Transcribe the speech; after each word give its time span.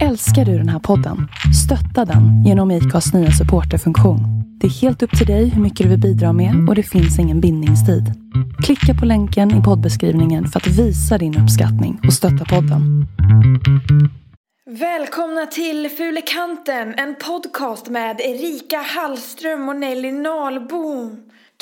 Älskar 0.00 0.44
du 0.44 0.58
den 0.58 0.68
här 0.68 0.78
podden? 0.78 1.28
Stötta 1.64 2.12
den 2.12 2.44
genom 2.44 2.70
IKAs 2.70 3.14
nya 3.14 3.30
supporterfunktion. 3.30 4.20
Det 4.60 4.66
är 4.66 4.70
helt 4.70 5.02
upp 5.02 5.18
till 5.18 5.26
dig 5.26 5.48
hur 5.48 5.62
mycket 5.62 5.84
du 5.84 5.90
vill 5.90 6.00
bidra 6.00 6.32
med 6.32 6.68
och 6.68 6.74
det 6.74 6.82
finns 6.82 7.18
ingen 7.18 7.40
bindningstid. 7.40 8.04
Klicka 8.64 9.00
på 9.00 9.06
länken 9.06 9.60
i 9.60 9.62
poddbeskrivningen 9.62 10.46
för 10.46 10.60
att 10.60 10.66
visa 10.66 11.18
din 11.18 11.38
uppskattning 11.38 12.00
och 12.06 12.12
stötta 12.12 12.44
podden. 12.44 13.06
Välkomna 14.70 15.46
till 15.46 15.88
Fulekanten, 15.90 16.94
en 16.94 17.14
podcast 17.14 17.88
med 17.88 18.20
Erika 18.20 18.78
Hallström 18.78 19.68
och 19.68 19.76
Nelly 19.76 20.12
Nahlbom. 20.12 21.16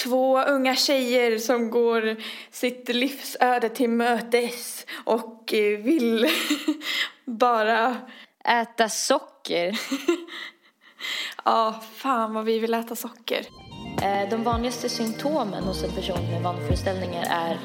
Två 0.05 0.43
unga 0.43 0.77
tjejer 0.77 1.39
som 1.39 1.71
går 1.71 2.17
sitt 2.51 2.89
livsöde 2.89 3.69
till 3.69 3.91
mötes 3.91 4.87
och 5.05 5.55
eh, 5.55 5.79
vill 5.79 6.27
bara... 7.25 7.97
Äta 8.45 8.89
socker. 8.89 9.81
Ja, 11.45 11.81
fan 11.95 12.35
vad 12.35 12.45
vi 12.45 12.59
vill 12.59 12.75
äta 12.75 12.97
socker. 12.97 13.47
Eh, 14.03 14.29
De 14.31 14.43
vanligaste 14.43 14.89
symptomen 14.89 15.65
hos 15.65 15.85
en 15.85 15.91
person 15.91 16.31
med 16.31 16.43
vanföreställningar 16.43 17.27
är 17.31 17.59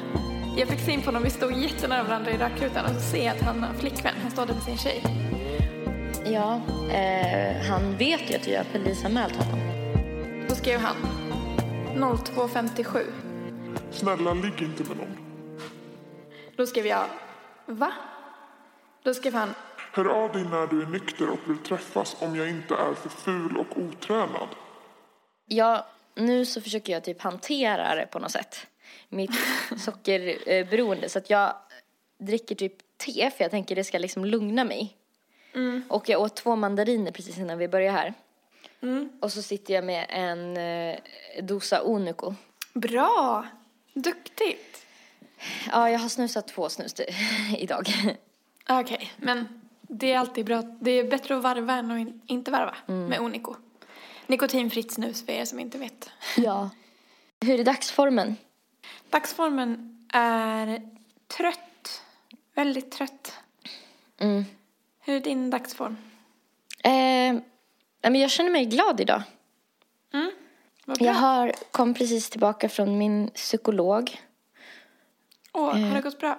Jag 0.58 0.68
fick 0.68 0.80
syn 0.80 1.00
på 1.00 1.06
honom, 1.06 1.22
vi 1.22 1.30
stod 1.30 1.52
jättenära 1.52 2.02
varandra 2.02 2.30
i 2.30 2.36
rökrutan 2.36 2.84
och 2.84 2.90
så 2.90 3.00
ser 3.00 3.24
jag 3.26 3.36
att 3.36 3.42
han 3.42 3.62
har 3.62 3.74
flickvän. 3.74 4.14
Han 4.22 4.30
står 4.30 4.46
där 4.46 4.54
med 4.54 4.62
sin 4.62 4.78
tjej. 4.78 5.02
Ja, 6.24 6.60
eh, 6.92 7.66
han 7.70 7.96
vet 7.96 8.30
ju 8.30 8.34
att 8.36 8.46
jag 8.46 8.58
har 8.58 8.64
polisanmält 8.72 9.36
honom. 9.36 9.60
Då 10.48 10.54
skrev 10.54 10.80
han 10.80 10.96
0257. 11.96 13.12
Snälla, 13.90 14.34
ligg 14.34 14.62
inte 14.62 14.82
med 14.82 14.96
någon. 14.96 15.16
Då 16.56 16.66
skrev 16.66 16.86
jag 16.86 17.06
Va? 17.66 17.92
Då 19.02 19.14
skrev 19.14 19.34
han 19.34 19.54
Hör 19.92 20.04
av 20.04 20.32
dig 20.32 20.44
när 20.44 20.66
du 20.66 20.82
är 20.82 20.86
nykter 20.86 21.30
och 21.30 21.38
vill 21.46 21.58
träffas 21.58 22.16
om 22.20 22.36
jag 22.36 22.50
inte 22.50 22.74
är 22.74 22.94
för 22.94 23.08
ful 23.08 23.56
och 23.56 23.78
otränad. 23.78 24.48
Ja, 25.46 25.86
nu 26.14 26.44
så 26.44 26.60
försöker 26.60 26.92
jag 26.92 27.04
typ 27.04 27.22
hantera 27.22 27.94
det 27.94 28.06
på 28.06 28.18
något 28.18 28.30
sätt. 28.30 28.66
Mitt 29.08 29.30
sockerberoende. 29.78 31.08
Så 31.08 31.18
att 31.18 31.30
jag 31.30 31.54
dricker 32.18 32.54
typ 32.54 32.72
te 32.96 33.30
för 33.30 33.44
jag 33.44 33.50
tänker 33.50 33.76
det 33.76 33.84
ska 33.84 33.98
liksom 33.98 34.24
lugna 34.24 34.64
mig. 34.64 34.96
Och 35.88 36.08
jag 36.08 36.20
åt 36.20 36.36
två 36.36 36.56
mandariner 36.56 37.10
precis 37.10 37.38
innan 37.38 37.58
vi 37.58 37.68
började 37.68 37.98
här. 37.98 38.14
Och 39.20 39.32
så 39.32 39.42
sitter 39.42 39.74
jag 39.74 39.84
med 39.84 40.06
en 40.08 40.56
eh, 40.56 40.98
dosa 41.44 41.82
Onico. 41.82 42.34
Bra! 42.74 43.46
Duktigt! 43.94 44.86
Ja, 45.70 45.90
jag 45.90 45.98
har 45.98 46.08
snusat 46.08 46.48
två 46.48 46.68
snus 46.68 46.94
idag. 47.58 47.88
Okej, 48.68 49.12
men 49.16 49.60
det 49.80 50.12
är 50.12 50.18
alltid 50.18 50.46
bra. 50.46 50.62
Det 50.62 50.90
är 50.90 51.04
bättre 51.04 51.36
att 51.36 51.42
varva 51.42 51.74
än 51.74 51.90
att 51.90 51.98
in, 51.98 52.20
inte 52.26 52.50
varva 52.50 52.76
med 52.86 53.20
Onico. 53.20 53.54
Nikotinfritt 54.26 54.92
snus 54.92 55.26
för 55.26 55.32
er 55.32 55.44
som 55.44 55.60
inte 55.60 55.78
vet. 55.78 56.10
Ja. 56.36 56.70
Hur 57.40 57.60
är 57.60 57.64
dagsformen? 57.64 58.36
Dagsformen 59.10 59.98
är 60.12 60.82
trött. 61.26 62.02
Väldigt 62.54 62.90
trött. 62.90 63.32
Mm. 64.18 64.44
Hur 65.00 65.16
är 65.16 65.20
din 65.20 65.50
dagsform? 65.50 65.96
Eh, 66.84 67.42
men 68.10 68.20
jag 68.20 68.30
känner 68.30 68.50
mig 68.50 68.64
glad 68.64 69.00
idag. 69.00 69.22
Bra. 70.86 70.96
Jag 71.00 71.12
har, 71.14 71.52
kom 71.70 71.94
precis 71.94 72.30
tillbaka 72.30 72.68
från 72.68 72.98
min 72.98 73.28
psykolog. 73.30 74.20
Åh, 75.52 75.76
har 75.78 75.94
det 75.94 76.00
gått 76.00 76.18
bra? 76.18 76.38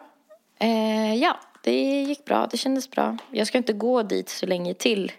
Eh, 0.60 1.16
ja, 1.16 1.40
det 1.64 2.02
gick 2.04 2.26
bra. 2.26 2.48
Det 2.52 2.58
kändes 2.58 2.92
bra. 2.92 3.18
Jag 3.32 3.48
ska 3.48 3.58
inte 3.58 3.74
gå 3.74 4.04
dit 4.04 4.30
så 4.30 4.46
länge 4.46 4.74
till. 4.74 5.12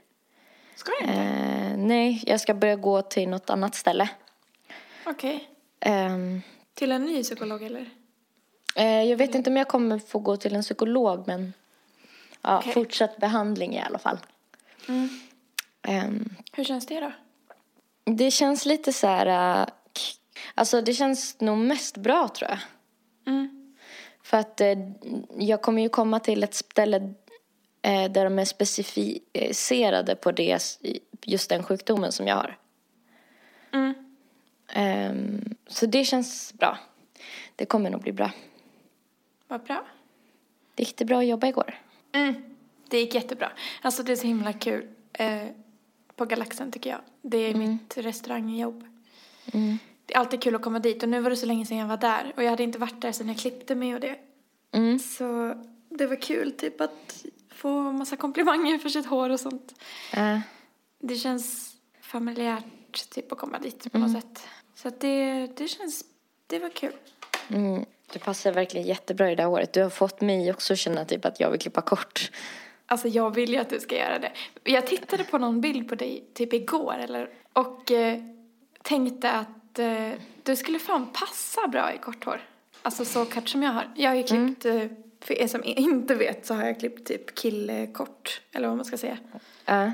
Ska 0.74 0.92
jag 1.00 1.00
inte? 1.10 1.20
Eh, 1.20 1.76
nej, 1.76 2.22
jag 2.26 2.40
ska 2.40 2.54
börja 2.54 2.76
gå 2.76 3.02
till 3.02 3.28
något 3.28 3.50
annat 3.50 3.74
ställe. 3.74 4.08
Okej. 5.06 5.48
Ehm, 5.80 6.42
Till 6.74 6.92
en 6.92 7.04
ny 7.04 7.22
psykolog 7.22 7.62
eller? 7.62 7.90
eh, 8.76 9.02
jag 9.02 9.16
vet 9.16 9.34
inte 9.34 9.50
om 9.50 9.56
jag 9.56 9.68
kommer 9.68 9.98
få 9.98 10.18
gå 10.18 10.36
till 10.36 10.54
en 10.54 10.62
psykolog, 10.62 11.24
men 11.26 11.52
ja, 12.42 12.58
Okej. 12.58 12.72
fortsatt 12.72 13.16
behandling 13.16 13.74
i 13.74 13.80
alla 13.80 13.98
fall. 13.98 14.18
Ehm, 15.82 16.34
Hur 16.52 16.64
känns 16.64 16.86
det 16.86 17.00
då? 17.00 17.12
det 18.04 18.30
känns 18.30 18.66
lite 18.66 18.92
så 18.92 19.06
här... 19.06 19.66
k- 19.66 19.70
Alltså, 20.54 20.80
det 20.80 20.92
känns 20.94 21.40
nog 21.40 21.58
mest 21.58 21.96
bra, 21.96 22.28
tror 22.28 22.50
jag. 22.50 22.58
Mm. 23.26 23.74
För 24.22 24.36
att 24.36 24.60
eh, 24.60 24.78
jag 25.38 25.62
kommer 25.62 25.82
ju 25.82 25.88
komma 25.88 26.20
till 26.20 26.42
ett 26.44 26.54
ställe 26.54 26.96
eh, 27.82 28.10
där 28.12 28.24
de 28.24 28.38
är 28.38 28.44
specificerade 28.44 30.14
på 30.16 30.32
det, 30.32 30.58
just 31.22 31.48
den 31.50 31.62
sjukdomen 31.62 32.12
som 32.12 32.26
jag 32.26 32.34
har. 32.36 32.58
Mm. 33.72 33.94
Ehm, 34.72 35.54
så 35.66 35.86
det 35.86 36.04
känns 36.04 36.54
bra. 36.54 36.78
Det 37.56 37.66
kommer 37.66 37.90
nog 37.90 38.00
bli 38.02 38.12
bra. 38.12 38.30
Vad 39.48 39.62
bra. 39.62 39.84
Det 40.74 40.82
gick 40.82 40.96
det 40.96 41.04
bra 41.04 41.18
att 41.18 41.26
jobba 41.26 41.46
igår? 41.46 41.78
Mm. 42.12 42.34
Det 42.88 42.98
gick 43.00 43.14
jättebra. 43.14 43.52
Alltså 43.82 44.02
det 44.02 44.12
är 44.12 44.16
så 44.16 44.26
himla 44.26 44.52
kul 44.52 44.88
eh, 45.12 45.42
på 46.18 46.24
Galaxen 46.24 46.72
tycker 46.72 46.90
jag. 46.90 47.00
Det 47.22 47.38
är 47.38 47.54
mitt 47.54 47.96
restaurangjobb. 47.98 48.84
Det 50.06 50.14
är 50.14 50.18
alltid 50.18 50.42
kul 50.42 50.54
att 50.54 50.62
komma 50.62 50.78
dit 50.78 51.02
och 51.02 51.08
nu 51.08 51.20
var 51.20 51.30
det 51.30 51.36
så 51.36 51.46
länge 51.46 51.66
sedan 51.66 51.76
jag 51.78 51.86
var 51.86 51.96
där 51.96 52.32
och 52.36 52.42
jag 52.42 52.50
hade 52.50 52.62
inte 52.62 52.78
varit 52.78 53.00
där 53.02 53.12
sedan 53.12 53.28
jag 53.28 53.38
klippte 53.38 53.74
mig 53.74 53.94
och 53.94 54.00
det. 54.00 54.16
Mm. 54.72 54.98
Så 54.98 55.54
det 55.90 56.06
var 56.06 56.16
kul 56.16 56.52
typ 56.52 56.80
att 56.80 57.24
få 57.50 57.92
massa 57.92 58.16
komplimanger 58.16 58.78
för 58.78 58.88
sitt 58.88 59.06
hår 59.06 59.30
och 59.30 59.40
sånt. 59.40 59.74
Eh, 60.12 60.38
Det 61.00 61.14
känns 61.14 61.74
familjärt 62.00 63.10
typ 63.10 63.32
att 63.32 63.38
komma 63.38 63.58
dit 63.58 63.92
på 63.92 63.98
något 63.98 64.12
sätt. 64.12 64.46
Så 64.74 64.88
att 64.88 65.00
det, 65.00 65.46
det 65.56 65.68
känns, 65.68 66.04
det 66.46 66.58
var 66.58 66.68
kul. 66.70 66.92
mm, 67.48 67.84
du 68.12 68.18
passar 68.18 68.52
verkligen 68.52 68.86
jättebra 68.86 69.32
i 69.32 69.34
det 69.34 69.42
här 69.42 69.50
håret. 69.50 69.72
Du 69.72 69.82
har 69.82 69.90
fått 69.90 70.20
mig 70.20 70.50
också 70.50 70.76
känna 70.76 71.04
typ 71.04 71.24
att 71.24 71.40
jag 71.40 71.50
vill 71.50 71.60
klippa 71.60 71.80
kort. 71.80 72.30
Alltså 72.90 73.08
jag 73.08 73.34
vill 73.34 73.52
ju 73.52 73.56
att 73.58 73.70
du 73.70 73.80
ska 73.80 73.96
göra 73.96 74.18
det. 74.18 74.32
Jag 74.64 74.86
tittade 74.86 75.24
på 75.24 75.38
någon 75.38 75.60
bild 75.60 75.88
på 75.88 75.94
dig 75.94 76.24
typ 76.34 76.52
igår 76.52 76.94
eller, 76.98 77.30
och 77.52 77.90
eh, 77.90 78.18
tänkte 78.82 79.30
att 79.30 79.78
eh, 79.78 80.10
du 80.42 80.56
skulle 80.56 80.78
fan 80.78 81.06
passa 81.12 81.68
bra 81.68 81.94
i 81.94 81.98
kort 81.98 82.24
hår. 82.24 82.40
Alltså 82.82 83.04
så 83.04 83.24
kort 83.24 83.48
som 83.48 83.62
jag 83.62 83.70
har. 83.72 83.90
Jag 83.96 84.10
har 84.10 84.14
ju 84.16 84.22
klippt, 84.22 84.64
eh, 84.64 84.84
för 85.20 85.34
er 85.34 85.46
som 85.46 85.64
inte 85.64 86.14
vet 86.14 86.46
så 86.46 86.54
har 86.54 86.64
jag 86.64 86.80
klippt 86.80 87.08
typ 87.08 87.34
killkort. 87.34 88.40
Eller 88.52 88.68
vad 88.68 88.76
man 88.76 88.84
ska 88.86 88.98
säga. 88.98 89.18
Eh, 89.66 89.90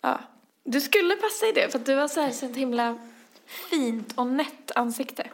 Ja. 0.00 0.20
Du 0.64 0.80
skulle 0.80 1.16
passa 1.16 1.46
i 1.46 1.52
det 1.52 1.72
för 1.72 1.78
att 1.78 1.86
du 1.86 1.94
har 1.94 2.08
så 2.08 2.20
här 2.20 2.30
så 2.30 2.46
ett 2.46 2.56
himla 2.56 2.98
fint 3.46 4.12
och 4.14 4.26
nätt 4.26 4.70
ansikte. 4.74 5.26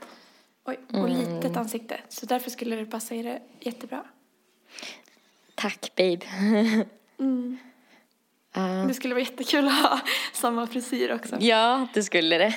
Oj, 0.65 0.79
och 0.93 1.09
litet 1.09 1.57
ansikte. 1.57 2.01
Så 2.09 2.27
därför 2.27 2.51
skulle 2.51 2.77
det 2.77 2.87
passa 2.87 3.15
i 3.15 3.23
det 3.23 3.43
jättebra. 3.61 4.05
Tack, 5.61 5.93
babe. 5.97 6.21
Eh, 8.57 8.87
Det 8.87 8.95
skulle 8.95 9.15
vara 9.15 9.25
jättekul 9.25 9.69
att 9.69 9.75
ha 9.83 10.01
samma 10.33 10.67
frisyr 10.67 11.13
också. 11.15 11.37
Ja, 11.41 11.87
det 11.95 12.03
skulle 12.03 12.39
det. 12.39 12.55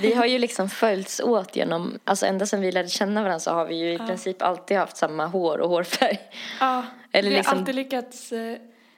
Vi 0.00 0.14
har 0.14 0.26
ju 0.26 0.38
liksom 0.38 0.68
följts 0.68 1.20
åt 1.20 1.56
genom, 1.56 1.98
alltså 2.04 2.26
ända 2.26 2.46
sedan 2.46 2.60
vi 2.60 2.72
lärde 2.72 2.88
känna 2.88 3.22
varandra 3.22 3.40
så 3.40 3.50
har 3.50 3.66
vi 3.66 3.74
ju 3.76 3.92
i 3.94 3.98
princip 3.98 4.42
alltid 4.42 4.76
haft 4.76 4.96
samma 4.96 5.26
hår 5.26 5.58
och 5.58 5.68
hårfärg. 5.70 6.18
Ja, 6.60 6.84
Eller 7.12 7.28
vi 7.30 7.34
har 7.36 7.40
liksom- 7.42 7.58
alltid 7.58 7.74
lyckats 7.74 8.32
eh, 8.32 8.56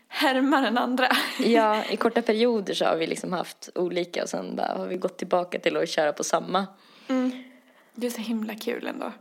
härma 0.09 0.61
den 0.61 0.79
andra. 0.79 1.09
Ja, 1.39 1.85
i 1.91 1.97
korta 1.97 2.23
perioder 2.23 2.75
så 2.75 2.85
har 2.85 2.97
vi 2.97 3.07
liksom 3.07 3.33
haft 3.33 3.69
olika 3.75 4.23
och 4.23 4.29
sen 4.29 4.57
bara 4.57 4.75
har 4.79 4.87
vi 4.87 4.97
gått 4.97 5.19
tillbaka 5.19 5.59
till 5.59 5.77
att 5.77 5.89
köra 5.89 6.13
på 6.13 6.25
samma. 6.25 6.67
Det 7.95 8.07
är 8.07 8.11
så 8.11 8.21
himla 8.21 8.55
kul 8.55 8.87
ändå. 8.87 9.13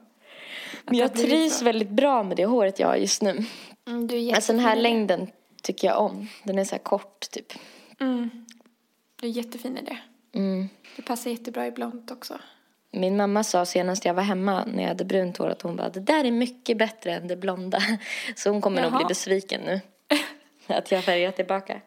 Men 0.85 0.97
jag 0.97 1.13
trivs 1.13 1.61
väldigt 1.61 1.89
bra 1.89 2.23
med 2.23 2.37
det 2.37 2.45
håret 2.45 2.79
jag 2.79 2.87
har 2.87 2.95
just 2.95 3.21
nu. 3.21 3.45
Mm, 3.87 4.07
du 4.07 4.23
är 4.27 4.35
Alltså 4.35 4.53
den 4.53 4.61
här 4.61 4.75
det. 4.75 4.81
längden 4.81 5.27
tycker 5.61 5.87
jag 5.87 5.99
om. 6.01 6.27
Den 6.43 6.59
är 6.59 6.63
så 6.63 6.71
här 6.75 6.83
kort 6.83 7.31
typ. 7.31 7.53
Mm. 7.99 8.29
Du 9.21 9.27
är 9.27 9.31
jättefin 9.31 9.77
i 9.77 9.81
det. 9.81 9.97
Mm. 10.39 10.69
Du 10.95 11.01
passar 11.01 11.31
jättebra 11.31 11.67
i 11.67 11.71
blont 11.71 12.11
också. 12.11 12.39
Min 12.91 13.17
mamma 13.17 13.43
sa 13.43 13.65
senast 13.65 14.05
jag 14.05 14.13
var 14.13 14.23
hemma 14.23 14.65
när 14.65 14.81
jag 14.83 14.87
hade 14.89 15.05
brunt 15.05 15.37
hår 15.37 15.49
att 15.49 15.61
hon 15.61 15.75
bara 15.75 15.89
det 15.89 15.99
där 15.99 16.23
är 16.23 16.31
mycket 16.31 16.77
bättre 16.77 17.13
än 17.15 17.27
det 17.27 17.35
blonda. 17.35 17.79
Så 18.35 18.49
hon 18.49 18.61
kommer 18.61 18.81
nog 18.81 18.91
Jaha. 18.91 18.97
bli 18.97 19.05
besviken 19.05 19.61
nu. 19.65 19.81
Att 20.67 20.91
jag 20.91 21.03
färgar 21.03 21.31
tillbaka. 21.31 21.81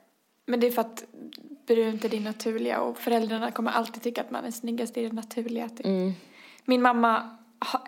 Men 0.46 0.60
det 0.60 0.66
är 0.66 0.70
för 0.70 0.80
att 0.80 1.04
brunt 1.66 2.04
är 2.04 2.08
din 2.08 2.24
naturliga 2.24 2.80
och 2.80 2.98
föräldrarna 2.98 3.50
kommer 3.50 3.70
alltid 3.70 4.02
tycka 4.02 4.20
att 4.20 4.30
man 4.30 4.44
är 4.44 4.50
snyggast 4.50 4.96
i 4.96 5.02
det 5.02 5.12
naturliga. 5.12 5.68
Typ. 5.68 5.86
Mm. 5.86 6.12
Min 6.64 6.82
mamma 6.82 7.36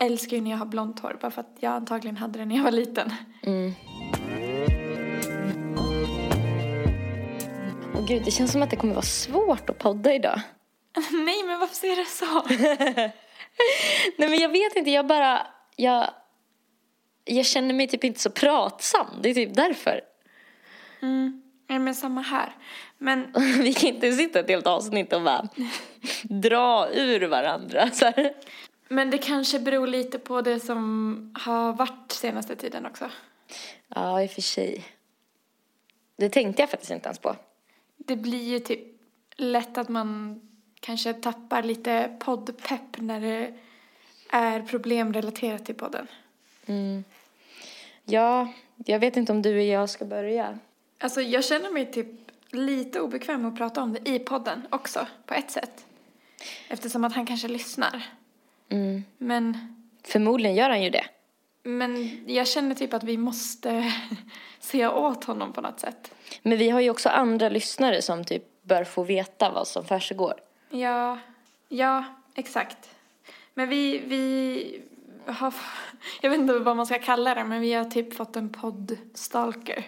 älskar 0.00 0.36
ju 0.36 0.42
när 0.42 0.50
jag 0.50 0.58
har 0.58 0.66
blont 0.66 1.00
hår 1.00 1.18
bara 1.20 1.30
för 1.30 1.40
att 1.40 1.56
jag 1.60 1.72
antagligen 1.72 2.16
hade 2.16 2.38
det 2.38 2.44
när 2.44 2.56
jag 2.56 2.64
var 2.64 2.70
liten. 2.70 3.12
Mm. 3.42 3.72
Gud, 8.08 8.22
det 8.24 8.30
känns 8.30 8.52
som 8.52 8.62
att 8.62 8.70
det 8.70 8.76
kommer 8.76 8.94
vara 8.94 9.02
svårt 9.02 9.70
att 9.70 9.78
podda 9.78 10.14
idag. 10.14 10.40
Nej 11.12 11.42
men 11.46 11.60
varför 11.60 11.74
säger 11.74 11.96
du 11.96 12.04
så? 12.04 12.42
Nej 14.16 14.28
men 14.28 14.38
jag 14.38 14.48
vet 14.48 14.76
inte, 14.76 14.90
jag 14.90 15.06
bara, 15.06 15.46
jag, 15.76 16.10
jag 17.24 17.46
känner 17.46 17.74
mig 17.74 17.88
typ 17.88 18.04
inte 18.04 18.20
så 18.20 18.30
pratsam. 18.30 19.06
Det 19.22 19.30
är 19.30 19.34
typ 19.34 19.54
därför. 19.54 20.00
Mm. 21.02 21.42
Nej, 21.68 21.78
men 21.78 21.84
men 21.84 21.94
samma 21.94 22.20
här. 22.20 22.52
Men 22.98 23.32
Vi 23.62 23.72
kan 23.72 23.88
inte 23.88 24.12
sitta 24.12 24.40
ett 24.40 24.48
helt 24.48 24.66
avsnitt 24.66 25.12
och 25.12 25.22
bara 25.22 25.48
dra 26.22 26.88
ur 26.92 27.26
varandra. 27.26 27.90
Så 27.90 28.04
här. 28.04 28.34
Men 28.88 29.10
det 29.10 29.18
kanske 29.18 29.58
beror 29.58 29.86
lite 29.86 30.18
på 30.18 30.42
det 30.42 30.60
som 30.60 31.34
har 31.38 31.72
varit 31.72 32.12
senaste 32.12 32.56
tiden 32.56 32.86
också. 32.86 33.10
Ja, 33.94 34.22
i 34.22 34.26
och 34.26 34.30
för 34.30 34.42
sig. 34.42 34.84
Det 36.16 36.28
tänkte 36.28 36.62
jag 36.62 36.70
faktiskt 36.70 36.92
inte 36.92 37.06
ens 37.06 37.18
på. 37.18 37.36
Det 38.08 38.16
blir 38.16 38.42
ju 38.42 38.58
typ 38.58 38.80
lätt 39.36 39.78
att 39.78 39.88
man 39.88 40.40
kanske 40.80 41.12
tappar 41.12 41.62
lite 41.62 42.16
poddpepp 42.18 42.96
när 42.98 43.20
det 43.20 43.54
är 44.30 44.62
problem 44.62 45.12
relaterat 45.12 45.66
till 45.66 45.74
podden. 45.74 46.06
Ja, 48.04 48.52
jag 48.76 48.98
vet 48.98 49.16
inte 49.16 49.32
om 49.32 49.42
du 49.42 49.56
och 49.56 49.62
jag 49.62 49.90
ska 49.90 50.04
börja. 50.04 50.58
Alltså 50.98 51.20
jag 51.20 51.44
känner 51.44 51.70
mig 51.70 51.92
typ 51.92 52.06
lite 52.50 53.00
obekväm 53.00 53.46
att 53.46 53.56
prata 53.56 53.82
om 53.82 53.92
det 53.92 54.10
i 54.10 54.18
podden 54.18 54.66
också, 54.70 55.06
på 55.26 55.34
ett 55.34 55.50
sätt. 55.50 55.86
Eftersom 56.68 57.04
att 57.04 57.12
han 57.12 57.26
kanske 57.26 57.48
lyssnar. 57.48 58.06
Men, 59.18 59.74
Förmodligen 60.04 60.56
gör 60.56 60.70
han 60.70 60.82
ju 60.82 60.90
det. 60.90 61.04
Men 61.68 62.20
jag 62.26 62.48
känner 62.48 62.74
typ 62.74 62.94
att 62.94 63.04
vi 63.04 63.16
måste 63.16 63.92
säga 64.60 64.92
åt 64.92 65.24
honom 65.24 65.52
på 65.52 65.60
något 65.60 65.80
sätt. 65.80 66.14
Men 66.42 66.58
vi 66.58 66.70
har 66.70 66.80
ju 66.80 66.90
också 66.90 67.08
andra 67.08 67.48
lyssnare 67.48 68.02
som 68.02 68.24
typ 68.24 68.42
bör 68.62 68.84
få 68.84 69.02
veta 69.02 69.50
vad 69.50 69.68
som 69.68 69.84
försiggår. 69.84 70.34
Ja, 70.70 71.18
ja, 71.68 72.04
exakt. 72.34 72.90
Men 73.54 73.68
vi, 73.68 73.98
vi 73.98 74.82
har, 75.26 75.54
jag 76.20 76.30
vet 76.30 76.40
inte 76.40 76.58
vad 76.58 76.76
man 76.76 76.86
ska 76.86 76.98
kalla 76.98 77.34
det, 77.34 77.44
men 77.44 77.60
vi 77.60 77.72
har 77.72 77.84
typ 77.84 78.14
fått 78.14 78.36
en 78.36 78.52
poddstalker. 78.52 79.86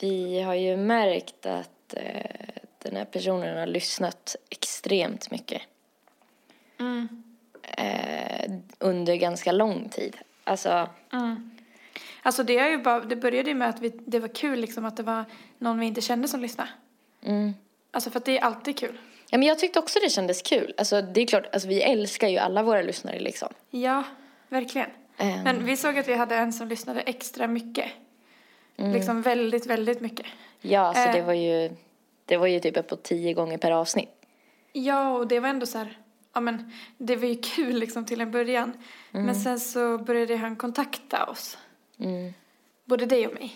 Vi 0.00 0.42
har 0.42 0.54
ju 0.54 0.76
märkt 0.76 1.46
att 1.46 1.94
eh, 1.94 2.62
den 2.78 2.96
här 2.96 3.04
personen 3.04 3.58
har 3.58 3.66
lyssnat 3.66 4.36
extremt 4.50 5.30
mycket. 5.30 5.62
Eh, 7.76 8.50
under 8.78 9.14
ganska 9.16 9.52
lång 9.52 9.88
tid. 9.88 10.16
Alltså, 10.44 10.88
Alltså 12.22 12.42
det, 12.42 12.58
är 12.58 12.68
ju 12.68 12.78
bara, 12.78 13.00
det 13.00 13.16
började 13.16 13.48
ju 13.50 13.54
med 13.54 13.68
att 13.68 13.80
vi, 13.80 13.88
det 13.88 14.18
var 14.20 14.28
kul 14.28 14.60
liksom 14.60 14.84
att 14.84 14.96
det 14.96 15.02
var 15.02 15.24
någon 15.58 15.78
vi 15.80 15.86
inte 15.86 16.00
kände 16.00 16.28
som 16.28 16.40
lyssnade. 16.40 16.70
Alltså 17.90 18.10
för 18.10 18.18
att 18.18 18.24
det 18.24 18.38
är 18.38 18.42
alltid 18.44 18.78
kul. 18.78 18.98
ja, 19.30 19.38
men 19.38 19.48
jag 19.48 19.58
tyckte 19.58 19.78
också 19.78 19.98
det 20.02 20.10
kändes 20.10 20.42
kul. 20.42 20.74
Alltså, 20.78 21.02
det 21.02 21.20
är 21.20 21.26
klart, 21.26 21.46
alltså, 21.52 21.68
vi 21.68 21.82
älskar 21.82 22.28
ju 22.28 22.38
alla 22.38 22.62
våra 22.62 22.82
lyssnare 22.82 23.18
liksom. 23.20 23.48
Ja, 23.70 24.02
verkligen. 24.48 24.90
Ehm. 25.18 25.42
Men 25.42 25.64
vi 25.64 25.76
såg 25.76 25.98
att 25.98 26.08
vi 26.08 26.14
hade 26.14 26.36
en 26.36 26.52
som 26.52 26.68
lyssnade 26.68 27.00
extra 27.00 27.46
mycket. 27.46 27.90
Liksom 28.76 29.22
väldigt, 29.22 29.66
väldigt 29.66 30.00
mycket. 30.00 30.26
Ja, 30.60 30.80
alltså, 30.80 31.02
Eh. 31.02 31.12
det 31.12 31.22
var 31.22 31.32
ju, 31.34 31.70
det 32.24 32.36
var 32.36 32.46
ju 32.46 32.60
typ 32.60 32.76
uppåt 32.76 33.02
tio 33.02 33.32
gånger 33.34 33.58
per 33.58 33.70
avsnitt. 33.70 34.10
Ja, 34.72 35.10
och 35.10 35.26
det 35.26 35.40
var 35.40 35.48
ändå 35.48 35.66
så 35.66 35.78
här, 35.78 35.98
ja 36.32 36.40
men 36.40 36.72
det 36.98 37.16
var 37.16 37.28
ju 37.28 37.36
kul 37.36 37.78
liksom 37.78 38.04
till 38.04 38.20
en 38.20 38.30
början. 38.30 38.72
Men 39.10 39.34
sen 39.34 39.60
så 39.60 39.98
började 39.98 40.36
han 40.36 40.56
kontakta 40.56 41.26
oss. 41.26 41.58
Både 42.84 43.06
dig 43.06 43.26
och 43.26 43.34
mig. 43.34 43.54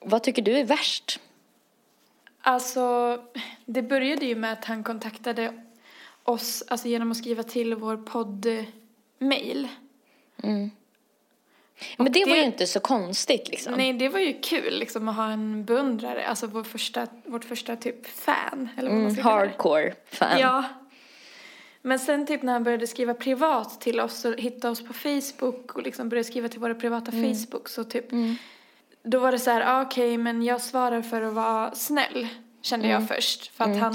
Vad 0.00 0.22
tycker 0.22 0.42
du 0.42 0.52
är 0.58 0.64
värst? 0.64 1.20
Alltså, 2.40 3.18
det 3.66 3.82
började 3.82 4.26
ju 4.26 4.34
med 4.36 4.52
att 4.52 4.64
han 4.64 4.84
kontaktade 4.84 5.62
oss 6.24 6.62
alltså 6.68 6.88
genom 6.88 7.10
att 7.10 7.16
skriva 7.16 7.42
till 7.42 7.74
vår 7.74 7.96
podd-mail. 7.96 9.68
Men 11.96 12.12
det, 12.12 12.24
var 12.24 12.32
det- 12.34 12.38
ju 12.38 12.44
inte 12.44 12.66
så 12.66 12.80
konstigt 12.80 13.48
liksom. 13.48 13.74
Nej, 13.74 13.92
det 13.92 14.08
var 14.08 14.20
ju 14.20 14.40
kul 14.40 14.78
liksom 14.78 15.08
att 15.08 15.16
ha 15.16 15.30
en 15.30 15.64
beundrare, 15.64 16.26
alltså 16.26 16.46
vår 16.46 16.64
första, 16.64 17.06
vårt 17.24 17.44
första 17.44 17.76
typ 17.76 18.06
fan. 18.06 18.68
Eller 18.76 18.90
vad 18.90 18.98
man 18.98 19.10
Mm, 19.10 19.24
hardcore 19.24 19.94
fan. 20.04 20.38
Ja. 20.40 20.64
Men 21.82 21.98
sen 21.98 22.26
typ 22.26 22.42
när 22.42 22.52
han 22.52 22.64
började 22.64 22.86
skriva 22.86 23.14
privat 23.14 23.80
till 23.80 24.00
oss 24.00 24.24
och 24.24 24.34
hitta 24.34 24.70
oss 24.70 24.84
på 24.86 24.92
Facebook 24.92 25.74
och 25.74 25.82
liksom 25.82 26.08
började 26.08 26.24
skriva 26.24 26.48
till 26.48 26.60
våra 26.60 26.74
privata 26.74 27.12
Mm. 27.12 27.34
Facebook 27.34 27.68
så 27.68 27.84
typ 27.84 28.06
då 29.02 29.18
var 29.18 29.32
det 29.32 29.38
så 29.38 29.50
här, 29.50 29.62
ah, 29.66 29.82
okej 29.82 30.18
men 30.18 30.42
jag 30.42 30.60
svarar 30.60 31.02
för 31.02 31.22
att 31.22 31.32
vara 31.34 31.74
snäll 31.74 32.28
kände 32.62 32.86
Mm. 32.88 33.00
jag 33.00 33.08
först 33.16 33.52
för 33.56 33.64
att 33.64 33.78
han, 33.80 33.94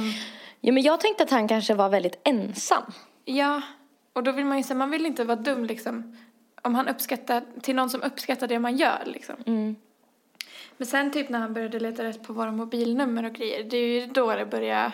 ja, 0.62 0.72
men 0.74 0.84
jag 0.84 1.00
tänkte 1.00 1.24
att 1.24 1.30
han 1.30 1.48
kanske 1.48 1.74
var 1.74 1.89
väldigt 1.89 2.19
ensam. 2.24 2.84
ja 3.25 3.62
och 4.13 4.24
då 4.24 4.31
vill 4.31 4.45
man 4.45 4.57
ju 4.57 4.63
säga, 4.63 4.75
man 4.78 4.92
vill 4.92 5.06
inte 5.06 5.24
vara 5.24 5.36
dum 5.39 5.66
liksom 5.66 6.18
om 6.62 6.75
han 6.75 6.88
uppskattar, 6.88 7.44
till 7.62 7.75
någon 7.75 7.89
som 7.89 8.01
uppskattar 8.04 8.48
det 8.48 8.60
man 8.60 8.78
gör 8.78 9.04
liksom. 9.06 9.36
Mm. 9.45 9.75
Men 10.78 10.88
sen 10.88 11.12
typ 11.12 11.30
när 11.30 11.39
han 11.39 11.54
började 11.54 11.80
leta 11.80 12.04
rätt 12.04 12.24
på 12.24 12.34
våra 12.34 12.51
mobilnummer 12.51 13.25
och 13.25 13.34
grejer, 13.34 13.63
det 13.63 13.78
är 13.78 13.88
ju 14.01 14.06
då 14.07 14.36
det 14.36 14.45
börjar 14.45 14.92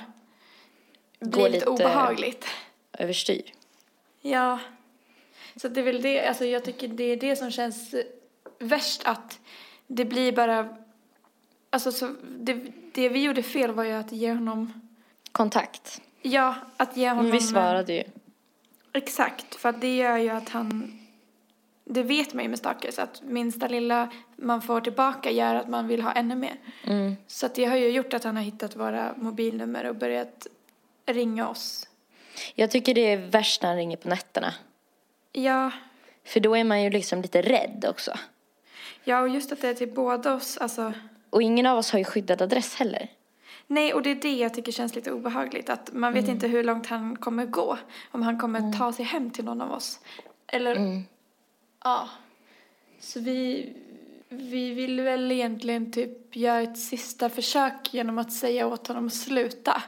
bli 1.20 1.50
lite- 1.50 1.66
obehagligt. 1.66 2.46
Överstyr. 3.00 3.54
Ja. 4.22 4.60
Så 5.56 5.68
det 5.68 5.80
är 5.80 5.84
väl 5.84 6.02
det, 6.02 6.28
alltså 6.28 6.46
jag 6.46 6.64
tycker 6.64 6.88
det 6.88 7.04
är 7.04 7.18
det 7.18 7.36
som 7.36 7.52
känns 7.52 7.96
värst 8.60 9.02
att 9.06 9.40
det 9.88 10.06
blir 10.06 10.32
bara, 10.32 10.78
alltså 11.70 11.92
så, 11.92 12.16
det, 12.40 12.54
det 12.94 13.10
vi 13.10 13.24
gjorde 13.24 13.44
fel 13.44 13.72
var 13.72 13.84
ju 13.84 13.92
att 13.92 14.12
ge 14.12 14.34
honom, 14.34 14.74
Kontakt. 15.32 16.02
ja, 16.22 16.56
att 16.78 16.98
ge 16.98 17.10
honom. 17.10 17.24
Men 17.24 17.34
vi 17.34 17.40
svarade 17.40 17.94
ju. 17.94 18.04
Exakt, 18.94 19.56
för 19.56 19.70
att 19.70 19.82
det 19.82 19.96
gör 19.96 20.18
ju 20.18 20.30
att 20.30 20.50
han, 20.50 21.00
det 21.86 22.04
vet 22.04 22.34
man 22.34 22.44
ju 22.44 22.50
med 22.50 22.60
stalkers, 22.60 23.00
att 23.00 23.22
minsta 23.24 23.68
lilla 23.68 24.10
man 24.36 24.62
får 24.62 24.82
tillbaka 24.82 25.32
gör 25.32 25.56
att 25.56 25.70
man 25.70 25.88
vill 25.88 26.02
ha 26.02 26.12
ännu 26.12 26.36
mer. 26.36 26.56
Mm. 26.84 27.16
Så 27.28 27.46
att 27.46 27.56
det 27.56 27.66
har 27.66 27.76
ju 27.76 27.88
gjort 27.88 28.14
att 28.14 28.24
han 28.24 28.36
har 28.36 28.44
hittat 28.44 28.76
våra 28.76 29.14
mobilnummer 29.18 29.84
och 29.86 29.96
börjat 29.96 30.48
ringa 31.06 31.50
oss. 31.50 31.88
Jag 32.56 32.72
tycker 32.72 32.94
det 32.94 33.02
är 33.14 33.18
värst 33.18 33.62
när 33.62 33.70
han 33.70 33.78
ringer 33.78 33.98
på 33.98 34.10
nätterna. 34.10 34.54
Ja, 35.32 35.72
För 36.24 36.40
då 36.40 36.58
är 36.58 36.64
man 36.64 36.84
ju 36.84 36.90
liksom 36.90 37.22
lite 37.22 37.42
rädd 37.42 37.86
också. 37.90 38.12
ja 39.04 39.22
och 39.22 39.30
just 39.30 39.52
att 39.52 39.62
det 39.62 39.68
är 39.70 39.74
till 39.74 39.92
båda 39.94 40.34
oss, 40.34 40.58
alltså 40.58 40.94
Och 41.30 41.42
ingen 41.42 41.66
av 41.66 41.78
oss 41.78 41.92
har 41.92 42.00
ju 42.00 42.06
skyddad 42.06 42.42
adress 42.42 42.76
heller. 42.76 43.08
Nej, 43.68 43.94
och 43.94 44.02
det 44.02 44.10
är 44.12 44.16
det 44.16 44.34
jag 44.36 44.54
tycker 44.54 44.72
känns 44.72 44.96
lite 44.96 45.12
obehagligt. 45.12 45.70
Att 45.70 45.94
man 45.94 46.14
vet 46.14 46.28
inte 46.28 46.48
hur 46.48 46.64
långt 46.64 46.88
han 46.88 47.16
kommer 47.16 47.46
gå. 47.46 47.78
Om 48.12 48.22
han 48.22 48.40
kommer 48.40 48.74
ta 48.78 48.94
sig 48.94 49.06
hem 49.06 49.32
till 49.32 49.46
någon 49.46 49.62
av 49.62 49.72
oss. 49.72 50.00
Eller, 50.48 51.02
ja. 51.84 52.10
Så 53.00 53.20
vi, 53.20 53.74
vi 54.30 54.74
vill 54.74 55.02
väl 55.02 55.32
egentligen 55.32 55.92
typ 55.92 56.36
göra 56.36 56.62
ett 56.62 56.78
sista 56.78 57.30
försök 57.30 57.94
genom 57.94 58.18
att 58.18 58.34
säga 58.34 58.68
åt 58.68 58.88
honom 58.88 59.08
att 59.08 59.14
sluta. 59.14 59.84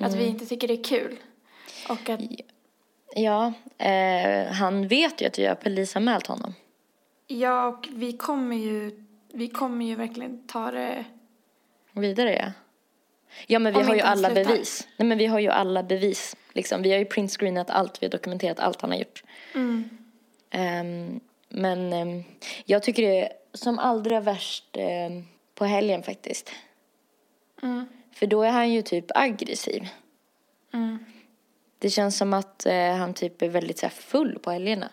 Att 0.00 0.14
vi 0.14 0.24
inte 0.24 0.46
tycker 0.46 0.68
det 0.68 0.74
är 0.74 0.84
kul. 0.84 1.16
Och 1.88 2.08
att, 2.10 2.20
Ja, 3.14 3.52
eh, 3.78 4.52
han 4.52 4.88
vet 4.88 5.20
ju 5.22 5.26
att 5.26 5.38
jag 5.38 5.50
har 5.50 5.54
polisanmält 5.54 6.26
honom. 6.26 6.54
ja, 7.26 7.66
och 7.66 7.88
vi 7.92 8.12
kommer 8.12 8.56
ju, 8.56 9.04
vi 9.32 9.48
kommer 9.48 9.86
ju 9.86 9.94
verkligen 9.94 10.46
ta 10.46 10.70
det. 10.70 11.04
Vidare 11.92 12.34
ja. 12.36 12.52
Ja 13.46 13.58
men 13.58 13.72
vi 13.74 13.80
Om 13.80 13.86
har 13.86 13.94
ju 13.94 14.00
alla 14.00 14.28
slutar. 14.28 14.44
bevis. 14.44 14.88
Nej 14.96 15.08
men 15.08 15.18
vi 15.18 15.26
har 15.26 15.38
ju 15.38 15.48
alla 15.48 15.82
bevis. 15.82 16.36
Liksom. 16.52 16.82
Vi 16.82 16.92
har 16.92 16.98
ju 16.98 17.04
printscreenat 17.04 17.70
allt, 17.70 18.02
vi 18.02 18.06
har 18.06 18.10
dokumenterat 18.10 18.60
allt 18.60 18.80
han 18.80 18.90
har 18.90 18.98
gjort. 18.98 19.22
Ehm, 20.50 21.20
men 21.48 21.92
ehm, 21.92 22.24
jag 22.64 22.82
tycker 22.82 23.02
det 23.02 23.20
är 23.20 23.32
som 23.52 23.78
allra 23.78 24.20
värst 24.20 24.76
ehm, 24.78 25.24
på 25.54 25.64
helgen 25.64 26.02
faktiskt. 26.02 26.52
För 28.12 28.26
då 28.26 28.42
är 28.42 28.50
han 28.50 28.70
ju 28.72 28.82
typ 28.82 29.04
aggressiv. 29.14 29.88
Det 31.82 31.90
känns 31.90 32.16
som 32.16 32.32
att 32.32 32.66
eh, 32.66 32.94
han 32.96 33.14
typ 33.14 33.42
är 33.42 33.48
väldigt 33.48 33.78
så 33.78 33.86
här, 33.86 33.90
full 33.90 34.38
på 34.38 34.50
helgerna. 34.50 34.90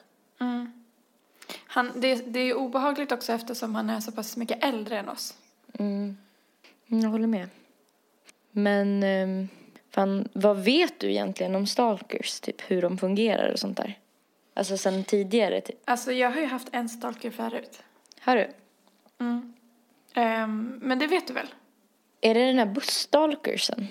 Han, 1.66 1.92
det, 1.96 2.16
det 2.16 2.40
är 2.40 2.44
ju 2.44 2.54
obehagligt 2.54 3.12
också 3.12 3.34
eftersom 3.34 3.76
han 3.76 3.90
är 3.90 4.00
så 4.00 4.12
pass 4.12 4.38
mycket 4.38 4.64
äldre 4.64 5.00
än 5.00 5.10
oss. 5.10 5.34
Mm, 5.80 6.18
jag 6.86 7.10
håller 7.10 7.28
med. 7.28 7.50
Men 8.52 9.04
um, 9.04 9.50
fan, 9.92 10.30
vad 10.34 10.58
vet 10.58 11.00
du 11.00 11.10
egentligen 11.10 11.56
om 11.56 11.68
stalkers? 11.68 12.40
Typ 12.40 12.62
hur 12.72 12.82
de 12.82 12.98
fungerar 12.98 13.52
och 13.52 13.60
sånt 13.60 13.78
där? 13.78 13.98
Alltså 14.54 14.78
sen 14.78 15.04
tidigare 15.04 15.62
typ. 15.62 15.80
Alltså 15.86 16.12
jag 16.12 16.32
har 16.32 16.42
ju 16.42 16.48
haft 16.48 16.68
en 16.72 16.90
stalker 16.90 17.32
förut. 17.32 17.84
Har 18.20 18.36
du? 18.36 18.50
Ehm, 20.14 20.80
men 20.82 21.00
det 21.00 21.08
vet 21.08 21.28
du 21.28 21.34
väl? 21.34 21.48
Är 22.22 22.34
det 22.34 22.46
den 22.46 22.60
här 22.60 22.66
busstalkersen? 22.66 23.88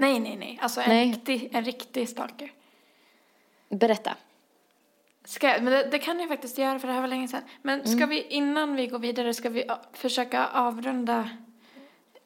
Nej, 0.00 0.20
nej, 0.20 0.36
nej. 0.36 0.58
Alltså 0.62 0.80
en, 0.80 0.88
Nej. 0.88 1.08
Riktig, 1.08 1.48
en 1.52 1.64
riktig 1.64 2.08
stalker. 2.08 2.52
Berätta. 3.68 4.16
Ska, 5.24 5.46
men 5.46 5.64
det, 5.64 5.88
det 5.90 5.98
kan 5.98 6.20
jag 6.20 6.28
faktiskt 6.28 6.58
göra 6.58 6.78
för 6.78 6.88
det 6.88 6.94
här 6.94 7.00
var 7.00 7.08
länge 7.08 7.28
sedan. 7.28 7.42
Men 7.62 7.88
ska 7.88 8.06
vi, 8.06 8.22
innan 8.22 8.76
vi 8.76 8.86
går 8.86 8.98
vidare, 8.98 9.34
ska 9.34 9.48
vi 9.48 9.64
försöka 9.92 10.46
avrunda 10.46 11.30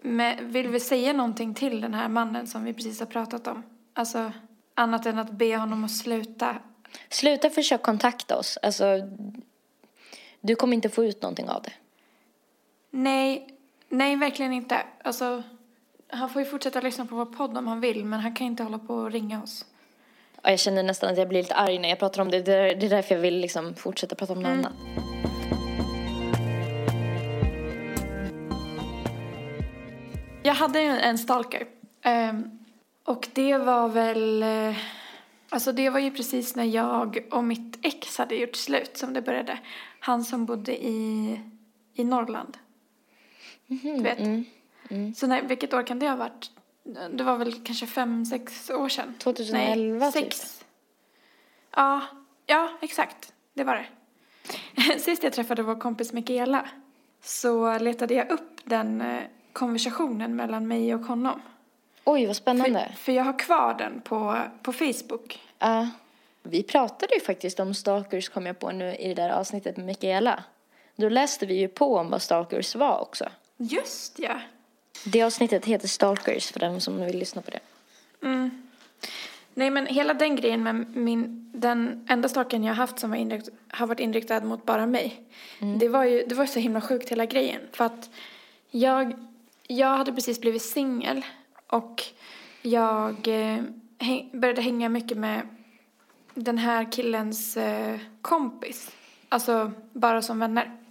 med, 0.03 0.39
vill 0.41 0.69
vi 0.69 0.81
säga 0.81 1.13
någonting 1.13 1.55
till 1.55 1.81
den 1.81 1.95
här 1.95 2.09
mannen 2.09 2.47
som 2.47 2.65
vi 2.65 2.73
precis 2.75 3.01
har 3.01 3.07
pratat 3.07 3.47
om? 3.47 3.63
Alltså, 3.93 4.33
annat 4.75 5.07
än 5.07 5.19
att 5.19 5.31
be 5.31 5.57
honom 5.57 5.85
att 5.85 5.97
sluta. 5.97 6.57
Sluta 7.09 7.51
försöka 7.51 7.83
kontakta 7.83 8.39
oss. 8.39 8.59
Alltså, 8.63 8.85
du 10.41 10.55
kommer 10.55 10.75
inte 10.75 10.89
få 10.89 11.05
ut 11.05 11.23
någonting 11.23 11.49
av 11.49 11.63
det. 11.63 11.73
Nej, 12.91 13.49
nej, 13.89 14.17
verkligen 14.17 14.53
inte. 14.53 14.83
Alltså, 15.05 15.43
han 16.09 16.31
får 16.31 16.43
ju 16.43 16.49
fortsätta 16.49 16.81
lyssna 16.81 17.07
på 17.07 17.15
vår 17.17 17.25
podd 17.27 17.59
om 17.59 17.67
han 17.67 17.81
vill, 17.81 18.05
men 18.05 18.21
han 18.21 18.35
kan 18.35 18.47
inte 18.47 18.63
hålla 18.63 18.79
på 18.79 18.95
och 18.95 19.11
ringa 19.13 19.43
oss. 19.43 19.65
Ja, 20.43 20.51
jag 20.51 20.59
känner 20.59 20.83
nästan 20.83 21.11
att 21.13 21.19
jag 21.19 21.29
blir 21.29 21.43
lite 21.43 21.55
arg 21.55 21.79
när 21.79 21.89
jag 21.89 21.99
pratar 21.99 22.23
om 22.23 22.31
det. 22.31 22.41
Det 22.43 22.55
är, 22.55 22.89
därför 22.89 23.15
jag 23.15 23.23
vill 23.23 23.39
liksom 23.39 23.75
fortsätta 23.75 24.15
prata 24.15 24.33
om 24.33 24.43
något 24.43 24.49
annat. 24.49 24.73
Jag 30.43 30.55
hade 30.55 30.81
en 30.81 31.19
stalker. 31.19 31.67
Ehm, 32.03 32.59
och 33.05 33.29
det 33.33 33.59
var 33.59 33.89
väl... 33.89 34.43
eh, 34.43 34.77
Alltså 35.49 35.73
det 35.73 35.91
var 35.91 36.01
ju 36.01 36.11
precis 36.11 36.57
när 36.57 36.65
jag 36.65 37.25
och 37.31 37.45
mitt 37.45 37.79
ex 37.83 38.19
hade 38.19 38.35
gjort 38.35 38.57
slut 38.57 38.97
som 38.97 39.15
det 39.15 39.23
började. 39.23 39.59
Han 40.01 40.25
som 40.25 40.47
bodde 40.47 40.85
i, 40.85 41.41
i 41.95 42.05
Norrland. 42.05 42.57
Du 43.67 44.03
vet. 44.03 44.19
Så 45.17 45.27
när, 45.27 45.43
vilket 45.43 45.75
år 45.75 45.87
kan 45.87 45.99
det 45.99 46.09
ha 46.09 46.17
varit? 46.17 46.51
Det 47.11 47.25
var 47.25 47.37
väl 47.37 47.53
kanske 47.65 47.87
fem, 47.87 48.25
sex 48.25 48.71
år 48.71 48.89
sedan. 48.89 49.15
2011 49.19 50.05
Nej, 50.05 50.13
typ. 50.13 50.35
sex. 50.35 50.65
Ja, 51.77 52.01
ja, 52.47 52.69
exakt. 52.81 53.33
Det 53.55 53.65
var 53.65 53.75
det. 53.75 53.87
Sist 54.99 55.23
jag 55.23 55.33
träffade 55.33 55.63
vår 55.63 55.81
kompis 55.81 56.13
Mikaela 56.13 56.69
så 57.23 57.79
letade 57.79 58.15
jag 58.15 58.31
upp 58.31 58.61
den 58.65 59.01
eh, 59.01 59.23
konversationen 59.53 60.37
mellan 60.37 60.69
mig 60.69 60.95
och 60.95 61.01
honom. 61.01 61.43
Oj, 62.05 62.27
vad 62.27 62.37
spännande. 62.37 62.89
För, 62.89 62.97
för 62.97 63.13
jag 63.13 63.25
har 63.25 63.39
kvar 63.39 63.75
den 63.75 64.01
på, 64.01 64.39
på 64.63 64.73
Facebook. 64.73 65.41
Ja. 65.59 65.89
vi 66.43 66.63
pratade 66.63 67.15
ju 67.15 67.21
faktiskt 67.21 67.61
om 67.61 67.75
stalkers 67.75 68.29
kom 68.29 68.47
jag 68.47 68.59
på 68.59 68.73
nu 68.73 68.95
i 68.95 69.09
det 69.09 69.23
där 69.23 69.31
avsnittet 69.31 69.77
med 69.77 69.87
Mikaela. 69.87 70.45
Då 70.97 71.09
läste 71.09 71.47
vi 71.47 71.55
ju 71.55 71.69
på 71.69 71.97
om 71.97 72.11
vad 72.11 72.23
stalkers 72.23 72.75
var 72.75 73.01
också. 73.01 73.29
Just 73.57 74.19
ja. 74.19 74.41
Det 75.05 75.23
avsnittet 75.23 75.65
heter 75.65 75.89
Stalkers 75.89 76.53
för 76.53 76.61
den 76.61 76.81
som 76.81 77.05
vill 77.05 77.19
lyssna 77.19 77.43
på 77.43 77.51
det. 77.51 77.61
Nej 79.55 79.71
men 79.71 79.87
hela 79.87 80.15
den 80.15 80.37
grejen 80.37 80.63
med 80.63 80.97
min, 80.97 81.51
den 81.55 82.07
enda 82.09 82.29
staken 82.29 82.65
jag 82.65 82.75
haft 82.75 82.99
som 82.99 83.11
var 83.11 83.17
inrikt, 83.17 83.49
har 83.69 83.87
varit 83.87 84.01
inriktad 84.01 84.41
mot 84.41 84.67
bara 84.67 84.87
mig. 84.87 85.23
Det 85.79 85.89
var 85.89 86.05
ju, 86.05 86.25
det 86.27 86.35
var 86.35 86.47
så 86.47 86.59
himla 86.59 86.81
sjukt 86.81 87.09
hela 87.09 87.27
grejen. 87.27 87.61
För 87.73 87.85
att 87.85 88.11
jag, 88.71 89.15
jag 89.67 89.97
hade 89.97 90.13
precis 90.13 90.41
blivit 90.41 90.63
singel 90.63 91.25
och 91.67 92.03
jag 92.63 93.29
eh, 93.29 93.63
häng, 93.99 94.31
började 94.33 94.63
hänga 94.63 94.89
mycket 94.89 95.19
med 95.19 95.49
den 96.35 96.59
här 96.59 96.93
killens 96.93 97.57
eh, 97.57 97.99
kompis. 98.23 98.91
Alltså 99.29 99.73
bara 99.93 100.23
som 100.23 100.39
vänner. 100.39 100.84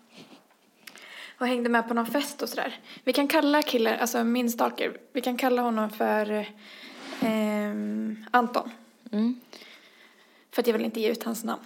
Och 1.43 1.49
hängde 1.49 1.69
med 1.69 1.87
på 1.87 1.93
någon 1.93 2.05
fest 2.05 2.41
och 2.41 2.49
sådär. 2.49 2.79
Vi 3.03 3.13
kan 3.13 3.27
kalla 3.27 3.61
killen, 3.61 3.99
alltså 3.99 4.23
min 4.23 4.49
stalker, 4.49 4.97
vi 5.13 5.21
kan 5.21 5.37
kalla 5.37 5.61
honom 5.61 5.89
för 5.89 6.31
eh, 6.31 6.45
ehm, 7.21 8.25
Anton. 8.31 8.69
För 10.51 10.61
att 10.61 10.67
jag 10.67 10.73
vill 10.73 10.85
inte 10.85 10.99
ge 10.99 11.11
ut 11.11 11.23
hans 11.23 11.43
namn. 11.43 11.61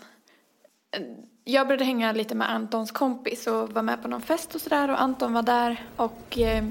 Jag 1.44 1.68
började 1.68 1.86
hänga 1.86 2.12
lite 2.12 2.36
med 2.36 2.52
Antons 2.52 2.92
kompis 2.92 3.48
och 3.48 3.70
var 3.70 3.82
med 3.82 4.02
på 4.02 4.08
någon 4.08 4.22
fest 4.22 4.56
och 4.56 4.62
sådär 4.62 4.92
och 4.92 5.02
Anton 5.02 5.34
var 5.34 5.44
där 5.44 5.86
och 5.96 6.38
eh, 6.38 6.64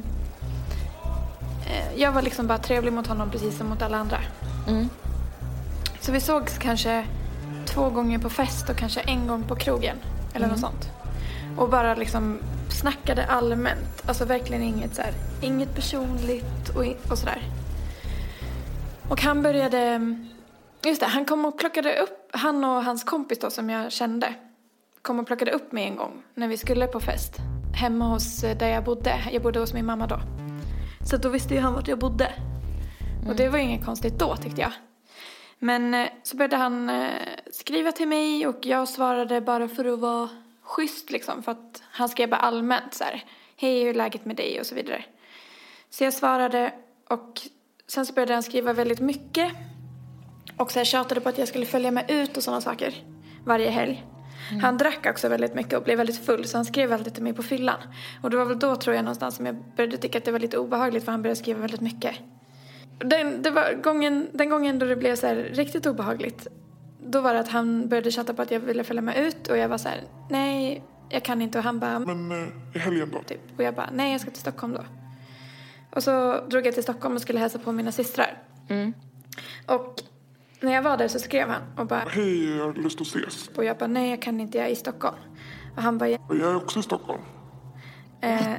eh, 1.67 1.97
jag 1.97 2.13
var 2.13 2.23
liksom 2.23 2.47
bara 2.47 2.59
trevlig 2.59 2.93
mot 2.93 3.07
honom 3.07 3.31
precis 3.31 3.59
som 3.59 3.69
mot 3.69 3.83
alla 3.83 3.97
andra. 3.97 4.19
Så 6.01 6.13
vi 6.13 6.21
sågs 6.21 6.59
kanske 6.59 7.07
två 7.67 7.91
gånger 7.91 8.19
på 8.19 8.31
fest 8.31 8.71
och 8.71 8.77
kanske 8.77 9.01
en 9.01 9.27
gång 9.27 9.43
på 9.43 9.57
krogen 9.57 9.97
eller 10.35 10.47
något 10.47 10.61
sånt. 10.61 10.91
Och 11.57 11.69
bara 11.69 11.95
liksom 11.95 12.39
snackade 12.69 13.27
allmänt. 13.27 14.09
Alltså 14.09 14.25
verkligen 14.25 14.63
inget 14.63 14.95
så 14.95 15.03
här, 15.03 15.13
inget 15.43 15.75
personligt 15.75 16.69
och, 16.77 17.11
och 17.11 17.19
sådär. 17.19 17.43
Och 19.11 19.21
han 19.21 19.43
började, 19.43 20.01
just 20.85 21.01
det, 21.01 21.07
han 21.07 21.25
kom 21.25 21.45
och 21.45 21.59
plockade 21.59 21.99
upp, 21.99 22.31
han 22.33 22.65
och 22.65 22.85
hans 22.85 23.05
kompis 23.05 23.39
då 23.39 23.51
som 23.51 23.71
jag 23.71 23.93
kände, 23.93 24.35
kom 25.03 25.19
och 25.19 25.27
plockade 25.27 25.51
upp 25.51 25.73
mig 25.73 25.85
en 25.85 25.97
gång 25.97 26.23
när 26.35 26.49
vi 26.49 26.57
skulle 26.57 26.87
på 26.87 27.01
fest. 27.01 27.37
Hemma 27.81 28.05
hos 28.05 28.45
eh, 28.45 28.59
där 28.59 28.69
jag 28.69 28.85
bodde, 28.85 29.21
jag 29.33 29.43
bodde 29.43 29.59
hos 29.59 29.75
min 29.75 29.87
mamma 29.87 30.07
då. 30.07 30.21
Så 31.11 31.17
då 31.17 31.29
visste 31.29 31.55
ju 31.55 31.61
han 31.61 31.75
vart 31.75 31.89
jag 31.89 31.99
bodde. 31.99 32.33
Och 33.29 33.37
det 33.37 33.49
var 33.49 33.59
ju 33.59 33.65
inget 33.65 33.85
konstigt 33.85 34.19
då 34.19 34.37
tyckte 34.37 34.61
jag. 34.61 34.73
Men 35.59 35.95
eh, 35.95 36.09
så 36.23 36.37
började 36.37 36.57
han 36.57 36.91
eh, 36.91 37.11
skriva 37.53 37.93
till 37.93 38.09
mig 38.09 38.47
och 38.47 38.59
jag 38.63 38.89
svarade 38.89 39.41
bara 39.41 39.69
för 39.69 39.85
att 39.85 39.99
vara 39.99 40.29
schysst 40.67 41.11
liksom. 41.11 41.43
För 41.43 41.53
att 41.53 41.83
han 41.91 42.09
skrev 42.09 42.29
bara 42.29 42.41
allmänt 42.41 42.95
så 42.95 43.05
här. 43.05 43.25
Hej, 43.57 43.83
hur 43.83 43.91
är 43.91 43.95
läget 43.95 44.25
med 44.25 44.37
dig? 44.37 44.61
Och 44.61 44.67
så 44.67 44.75
vidare. 44.75 45.05
Så 45.91 46.05
jag 46.05 46.15
svarade 46.15 46.73
och 47.09 47.41
sen 47.87 48.07
så 48.07 48.13
började 48.13 48.35
han 48.35 48.43
skriva 48.43 48.73
väldigt 48.73 49.01
mycket. 49.01 49.53
Och 50.57 50.73
så 50.73 50.79
här 50.79 50.85
tjatade 50.85 51.21
på 51.21 51.29
att 51.29 51.39
jag 51.39 51.49
skulle 51.49 51.67
följa 51.67 51.91
med 51.91 52.11
ut 52.11 52.37
och 52.37 52.43
sådana 52.43 52.61
saker. 52.61 52.95
Varje 53.45 53.71
helg. 53.71 54.05
Han 54.63 54.79
drack 54.79 55.07
också 55.07 55.29
väldigt 55.29 55.55
mycket 55.55 55.73
och 55.75 55.83
blev 55.83 55.99
väldigt 55.99 56.27
full 56.27 56.45
så 56.45 56.59
han 56.59 56.65
skrev 56.65 56.93
alltid 56.93 57.15
till 57.15 57.23
mig 57.23 57.33
på 57.33 57.43
fyllan. 57.43 57.79
Och 58.23 58.31
det 58.31 58.37
var 58.37 58.45
väl 58.45 58.59
då 58.59 58.77
tror 58.77 58.97
jag 58.97 59.05
någonstans 59.05 59.37
som 59.37 59.47
jag 59.47 59.57
började 59.77 59.97
tycka 59.97 60.19
att 60.19 60.25
det 60.25 60.33
var 60.33 60.39
lite 60.39 60.59
obehagligt 60.59 61.05
för 61.05 61.13
han 61.13 61.23
började 61.23 61.41
skriva 61.41 61.61
väldigt 61.61 61.81
mycket. 61.81 62.15
Den, 62.99 63.43
det 63.43 63.51
var 63.51 63.83
gången, 63.83 64.29
den 64.33 64.51
gången 64.51 64.79
då 64.79 64.87
det 64.87 64.97
blev 64.97 65.17
så 65.17 65.35
riktigt 65.35 65.87
obehagligt. 65.87 66.47
Då 67.07 67.21
var 67.21 67.35
det 67.35 67.41
att 67.41 67.49
han 67.49 67.89
började 67.89 68.11
chatta 68.11 68.35
på 68.35 68.43
att 68.43 68.51
jag 68.51 68.61
ville 68.61 68.85
följa 68.85 69.03
med 69.03 69.17
ut 69.27 69.49
och 69.49 69.57
jag 69.57 69.69
var 69.69 69.79
så 69.79 69.89
här, 69.89 70.01
nej, 70.31 70.85
jag 71.09 71.23
kan 71.23 71.43
inte. 71.43 71.59
Och 71.59 71.65
han 71.65 71.79
bara, 71.81 71.99
Men 71.99 72.31
eh, 72.33 72.49
i 72.75 72.79
helgen 72.79 73.11
då? 73.13 73.23
typ. 73.23 73.41
Och 73.57 73.63
jag 73.63 73.75
bara, 73.75 73.89
nej 73.93 74.13
jag 74.13 74.21
ska 74.21 74.31
till 74.31 74.41
Stockholm 74.41 74.73
då. 74.73 74.85
Och 75.95 76.03
så 76.03 76.41
drog 76.47 76.67
jag 76.67 76.75
till 76.75 76.83
Stockholm 76.83 77.15
och 77.15 77.21
skulle 77.23 77.39
hälsa 77.39 77.59
på 77.59 77.73
mina 77.73 77.93
systrar. 77.93 78.43
Och 79.67 79.95
när 80.61 80.73
jag 80.73 80.83
var 80.83 80.97
där 80.97 81.09
så 81.09 81.19
skrev 81.19 81.49
han 81.49 81.63
och 81.77 81.87
bara, 81.87 82.05
Hej, 82.09 82.57
jag 82.57 82.65
har 82.65 82.75
lust 82.75 83.01
att 83.01 83.07
ses. 83.07 83.49
och 83.49 83.65
jag 83.65 83.77
bara, 83.79 83.87
nej 83.87 84.11
jag 84.11 84.23
kan 84.23 84.41
inte, 84.41 84.59
jag 84.59 84.67
är 84.67 84.71
i 84.71 84.77
Stockholm. 84.77 85.17
Och 85.77 85.83
han 85.83 85.99
bara, 85.99 86.09
Och 86.29 86.37
jag 86.37 86.51
är 86.51 86.57
också 86.57 86.79
i 86.79 86.83
Stockholm. 86.83 87.23
eh, 88.21 88.55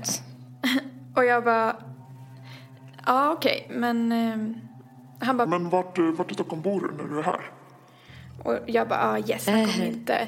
och 1.15 1.25
jag 1.25 1.43
bara, 1.43 1.75
ja 3.05 3.31
okej, 3.31 3.67
men 3.71 4.11
eh, 4.11 4.37
han 5.27 5.37
bara, 5.37 5.47
Men 5.47 5.69
vart, 5.69 5.97
eh, 5.97 6.05
vart 6.05 6.31
i 6.31 6.33
Stockholm 6.33 6.61
bor 6.61 6.81
du 6.81 7.03
när 7.03 7.09
du 7.13 7.19
är 7.19 7.23
här? 7.23 7.51
Och 8.43 8.57
jag 8.67 8.87
bara, 8.87 8.99
ah 8.99 9.19
yes, 9.19 9.47
han 9.47 9.65
kommer 9.65 9.85
inte. 9.85 10.27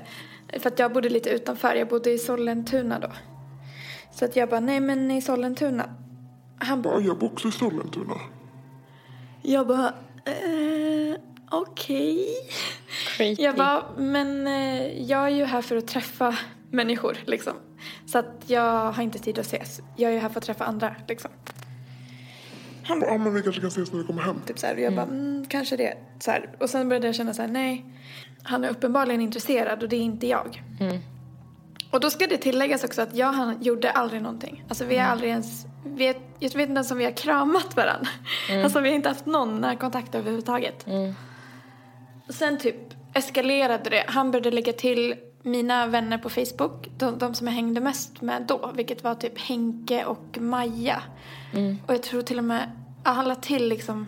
För 0.59 0.67
att 0.67 0.79
jag 0.79 0.93
bodde 0.93 1.09
lite 1.09 1.29
utanför, 1.29 1.75
jag 1.75 1.87
bodde 1.87 2.11
i 2.11 2.17
Sollentuna 2.17 2.99
då. 2.99 3.11
Så 4.11 4.25
att 4.25 4.35
jag 4.35 4.49
bara, 4.49 4.59
nej 4.59 4.79
men 4.79 5.11
i 5.11 5.21
Sollentuna. 5.21 5.95
Han 6.57 6.81
bara, 6.81 6.93
Ja, 6.93 7.01
jag 7.01 7.17
bor 7.17 7.31
också 7.31 7.47
i 7.47 7.51
Sollentuna. 7.51 8.13
jag 9.41 9.67
bara, 9.67 9.87
eh, 10.25 11.15
okej. 11.51 12.27
Creepy. 13.17 13.43
Jag 13.43 13.55
bara, 13.55 13.83
men 13.97 14.47
eh, 14.47 15.01
jag 15.03 15.25
är 15.25 15.29
ju 15.29 15.45
här 15.45 15.61
för 15.61 15.75
att 15.75 15.87
träffa 15.87 16.37
människor 16.71 17.17
liksom. 17.25 17.53
Så 18.05 18.17
att 18.17 18.43
jag 18.47 18.91
har 18.91 19.03
inte 19.03 19.19
tid 19.19 19.39
att 19.39 19.45
ses. 19.45 19.81
Jag 19.95 20.09
är 20.11 20.15
ju 20.15 20.19
här 20.19 20.29
för 20.29 20.39
att 20.39 20.45
träffa 20.45 20.65
andra 20.65 20.95
liksom. 21.07 21.31
Han 22.89 22.99
bara, 22.99 23.11
ja 23.11 23.17
men 23.17 23.33
vi 23.33 23.41
kanske 23.41 23.61
kan 23.61 23.67
ses 23.67 23.91
när 23.91 23.99
du 23.99 24.05
kommer 24.05 24.21
hem. 24.21 24.41
Typ 24.45 24.59
så 24.59 24.67
här, 24.67 24.73
och 24.73 24.79
jag 24.79 24.95
bara, 24.95 25.05
mm, 25.05 25.45
kanske 25.49 25.77
det. 25.77 25.97
Så 26.19 26.31
här. 26.31 26.49
Och 26.59 26.69
sen 26.69 26.89
började 26.89 27.07
jag 27.07 27.15
känna 27.15 27.33
så 27.33 27.41
här, 27.41 27.49
nej. 27.49 27.85
Han 28.43 28.63
är 28.63 28.69
uppenbarligen 28.69 29.21
intresserad 29.21 29.83
och 29.83 29.89
det 29.89 29.95
är 29.95 30.01
inte 30.01 30.27
jag. 30.27 30.63
Och 31.91 31.99
då 31.99 32.09
ska 32.09 32.27
det 32.27 32.37
tilläggas 32.37 32.83
också 32.83 33.01
att 33.01 33.15
jag 33.15 33.29
och 33.29 33.35
han 33.35 33.63
gjorde 33.63 33.91
aldrig 33.91 34.21
någonting. 34.21 34.63
Alltså 34.69 34.85
vi 34.85 34.97
har 34.97 35.07
aldrig 35.07 35.29
ens, 35.29 35.65
vi 35.85 36.07
är, 36.07 36.15
jag 36.39 36.49
vet 36.49 36.53
inte 36.53 36.63
ens 36.73 36.91
om 36.91 36.97
vi 36.97 37.03
har 37.03 37.11
kramat 37.11 37.75
varandra. 37.75 38.09
Alltså 38.63 38.79
vi 38.79 38.89
har 38.89 38.95
inte 38.95 39.09
haft 39.09 39.25
någon 39.25 39.61
närkontakt 39.61 40.15
överhuvudtaget. 40.15 40.85
Sen 42.29 42.57
typ 42.57 42.75
eskalerade 43.13 43.89
det. 43.89 44.03
Han 44.07 44.31
började 44.31 44.51
lägga 44.51 44.73
till 44.73 45.15
mina 45.43 45.87
vänner 45.87 46.17
på 46.17 46.29
Facebook, 46.29 46.89
de, 46.97 47.17
de 47.17 47.33
som 47.33 47.47
jag 47.47 47.53
hängde 47.53 47.81
mest 47.81 48.21
med 48.21 48.41
då, 48.47 48.71
vilket 48.75 49.03
var 49.03 49.15
typ 49.15 49.39
Henke 49.39 50.05
och 50.05 50.37
Maja. 50.41 51.01
Och 51.87 51.93
jag 51.93 52.03
tror 52.03 52.21
till 52.21 52.37
och 52.37 52.43
med, 52.43 52.71
ja, 53.03 53.11
han 53.11 53.27
la 53.27 53.35
till 53.35 53.69
liksom 53.69 54.07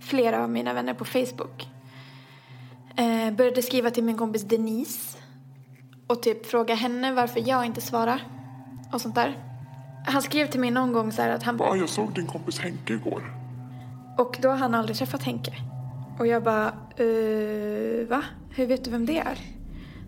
flera 0.00 0.42
av 0.42 0.50
mina 0.50 0.72
vänner 0.72 0.94
på 0.94 1.04
Facebook. 1.04 1.68
Eh, 2.96 3.32
började 3.34 3.62
skriva 3.62 3.90
till 3.90 4.04
min 4.04 4.18
kompis 4.18 4.42
Denise 4.42 5.18
och 6.06 6.22
typ 6.22 6.46
fråga 6.46 6.74
henne 6.74 7.12
varför 7.12 7.48
jag 7.48 7.66
inte 7.66 7.80
svarar 7.80 8.22
och 8.92 9.00
sånt 9.00 9.14
där. 9.14 9.38
Han 10.06 10.22
skrev 10.22 10.46
till 10.46 10.60
mig 10.60 10.70
någon 10.70 10.92
gång 10.92 11.12
så 11.12 11.22
här 11.22 11.30
att 11.30 11.42
han 11.42 11.56
Ja, 11.58 11.76
jag 11.76 11.88
såg 11.88 12.14
din 12.14 12.26
kompis 12.26 12.58
Henke 12.58 12.92
igår. 12.92 13.22
och 14.18 14.38
då 14.42 14.48
har 14.48 14.56
han 14.56 14.74
aldrig 14.74 14.96
träffat 14.96 15.22
Henke. 15.22 15.52
Och 16.18 16.26
jag 16.26 16.42
bara, 16.42 16.66
eh, 16.96 18.08
va? 18.08 18.22
Hur 18.50 18.66
vet 18.66 18.84
du 18.84 18.90
vem 18.90 19.06
det 19.06 19.18
är? 19.18 19.38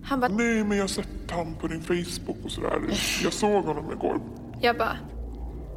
Han 0.04 0.20
bara, 0.20 0.28
Nej, 0.28 0.64
men 0.64 0.76
jag 0.76 0.84
har 0.84 0.88
sett 0.88 1.30
han 1.30 1.54
på 1.54 1.66
din 1.66 1.82
Facebook 1.82 2.36
och 2.44 2.50
sådär. 2.50 2.80
Jag 3.22 3.32
såg 3.32 3.64
honom 3.64 3.92
igår. 3.92 4.20
jag 4.60 4.78
bara, 4.78 4.96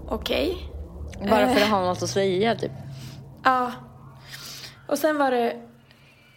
okej. 0.10 0.58
Bara 1.30 1.48
för 1.54 1.62
att 1.62 1.70
ha 1.70 1.86
något 1.86 2.04
att 2.04 2.10
säga 2.10 2.56
typ. 2.56 2.72
Ja. 3.44 3.72
Och 4.88 4.98
sen 4.98 5.18
var 5.18 5.32
det, 5.32 5.56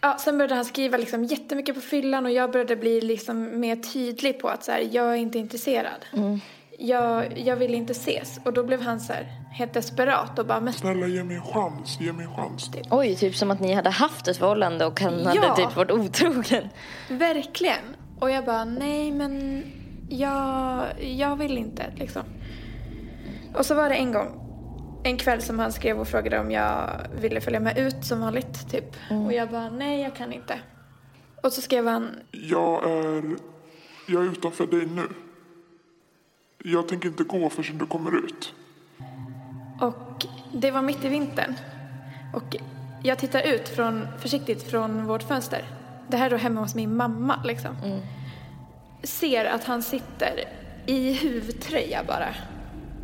ja, 0.01 0.17
sen 0.19 0.37
började 0.37 0.55
han 0.55 0.65
skriva 0.65 0.97
liksom 0.97 1.23
jättemycket 1.23 1.75
på 1.75 1.81
fyllan 1.81 2.25
och 2.25 2.31
jag 2.31 2.51
började 2.51 2.75
bli 2.75 3.01
liksom 3.01 3.59
mer 3.59 3.75
tydlig 3.75 4.39
på 4.39 4.47
att 4.47 4.63
så 4.63 4.71
här, 4.71 4.87
jag 4.91 5.05
är 5.11 5.15
inte 5.15 5.39
intresserad. 5.39 6.05
Jag, 6.79 7.39
jag 7.39 7.55
vill 7.55 7.75
inte 7.75 7.91
ses. 7.91 8.39
Och 8.45 8.53
då 8.53 8.63
blev 8.63 8.81
han 8.81 8.99
så 8.99 9.13
här 9.13 9.23
helt 9.51 9.73
desperat 9.73 10.39
och 10.39 10.45
bara, 10.45 10.59
men 10.59 10.73
Snälla 10.73 11.07
ge 11.07 11.23
mig 11.23 11.35
en 11.35 11.41
chans, 11.43 11.97
ge 11.99 12.13
mig 12.13 12.25
en 12.25 12.35
chans. 12.35 12.71
Oj, 12.91 13.15
typ 13.15 13.35
som 13.35 13.51
att 13.51 13.59
ni 13.59 13.73
hade 13.73 13.89
haft 13.89 14.27
ett 14.27 14.37
förhållande 14.37 14.85
och 14.85 15.01
han 15.01 15.25
hade 15.25 15.35
Ja. 15.47 15.55
typ 15.55 15.75
varit 15.75 15.91
otrogen. 15.91 16.69
verkligen. 17.09 17.95
Och 18.19 18.31
jag 18.31 18.45
bara, 18.45 18.65
nej 18.65 19.11
men 19.11 19.63
jag, 20.09 20.83
jag 20.99 21.35
vill 21.35 21.57
inte 21.57 21.83
liksom. 21.95 22.21
Och 23.55 23.65
så 23.65 23.75
var 23.75 23.89
det 23.89 23.95
en 23.95 24.11
gång, 24.11 24.45
en 25.03 25.17
kväll 25.17 25.41
som 25.41 25.59
han 25.59 25.71
skrev 25.71 25.99
och 25.99 26.07
frågade 26.07 26.39
om 26.39 26.51
jag 26.51 26.89
ville 27.21 27.41
följa 27.41 27.59
med 27.59 27.77
ut 27.77 28.05
som 28.05 28.19
vanligt 28.21 28.71
typ. 28.71 28.95
Och 29.25 29.33
jag 29.33 29.49
bara, 29.49 29.69
nej 29.69 30.01
jag 30.01 30.15
kan 30.15 30.33
inte. 30.33 30.59
Och 31.43 31.53
så 31.53 31.61
skrev 31.61 31.87
han, 31.87 32.09
Jag 32.31 32.83
är, 32.91 33.23
jag 34.07 34.25
är 34.25 34.31
utanför 34.31 34.67
dig 34.67 34.85
nu. 34.85 35.07
Jag 36.63 36.87
tänker 36.87 37.09
inte 37.09 37.23
gå 37.23 37.49
förrän 37.49 37.77
du 37.77 37.85
kommer 37.85 38.25
ut. 38.25 38.53
Och 39.81 40.25
det 40.53 40.71
var 40.71 40.81
mitt 40.81 41.05
i 41.05 41.09
vintern. 41.09 41.55
Och 42.33 42.55
jag 43.03 43.19
tittar 43.19 43.41
ut 43.41 43.69
från, 43.69 44.07
försiktigt 44.19 44.63
från 44.63 45.05
vårt 45.05 45.23
fönster. 45.23 45.65
Det 46.07 46.17
här 46.17 46.25
är 46.25 46.29
då 46.29 46.37
hemma 46.37 46.61
hos 46.61 46.75
min 46.75 46.95
mamma 46.95 47.43
liksom. 47.43 48.01
Ser 49.03 49.45
att 49.45 49.63
han 49.63 49.83
sitter 49.83 50.43
i 50.85 51.13
huvtröja 51.13 52.03
bara. 52.07 52.35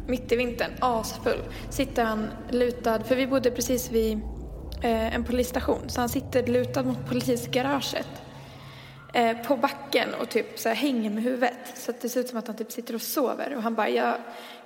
Mitt 0.07 0.31
i 0.31 0.35
vintern, 0.35 0.71
asfull. 0.79 1.41
Sitter 1.69 2.05
han 2.05 2.27
lutad, 2.49 3.03
för 3.03 3.15
vi 3.15 3.27
bodde 3.27 3.51
precis 3.51 3.91
vid 3.91 4.19
eh, 4.81 5.15
en 5.15 5.23
polisstation. 5.23 5.81
Så 5.87 6.01
han 6.01 6.09
sitter 6.09 6.47
lutad 6.47 6.83
mot 6.83 7.05
polisgaraget. 7.09 8.07
Eh, 9.15 9.37
på 9.47 9.55
backen 9.57 10.13
och 10.13 10.29
typ 10.29 10.59
så 10.59 10.69
här 10.69 10.75
hänger 10.75 11.09
med 11.09 11.23
huvudet. 11.23 11.57
Så 11.75 11.91
att 11.91 12.01
det 12.01 12.09
ser 12.09 12.19
ut 12.19 12.29
som 12.29 12.39
att 12.39 12.47
han 12.47 12.55
typ 12.55 12.71
sitter 12.71 12.95
och 12.95 13.01
sover. 13.01 13.55
Och 13.55 13.63
han 13.63 13.75
bara, 13.75 13.89
jag... 13.89 14.15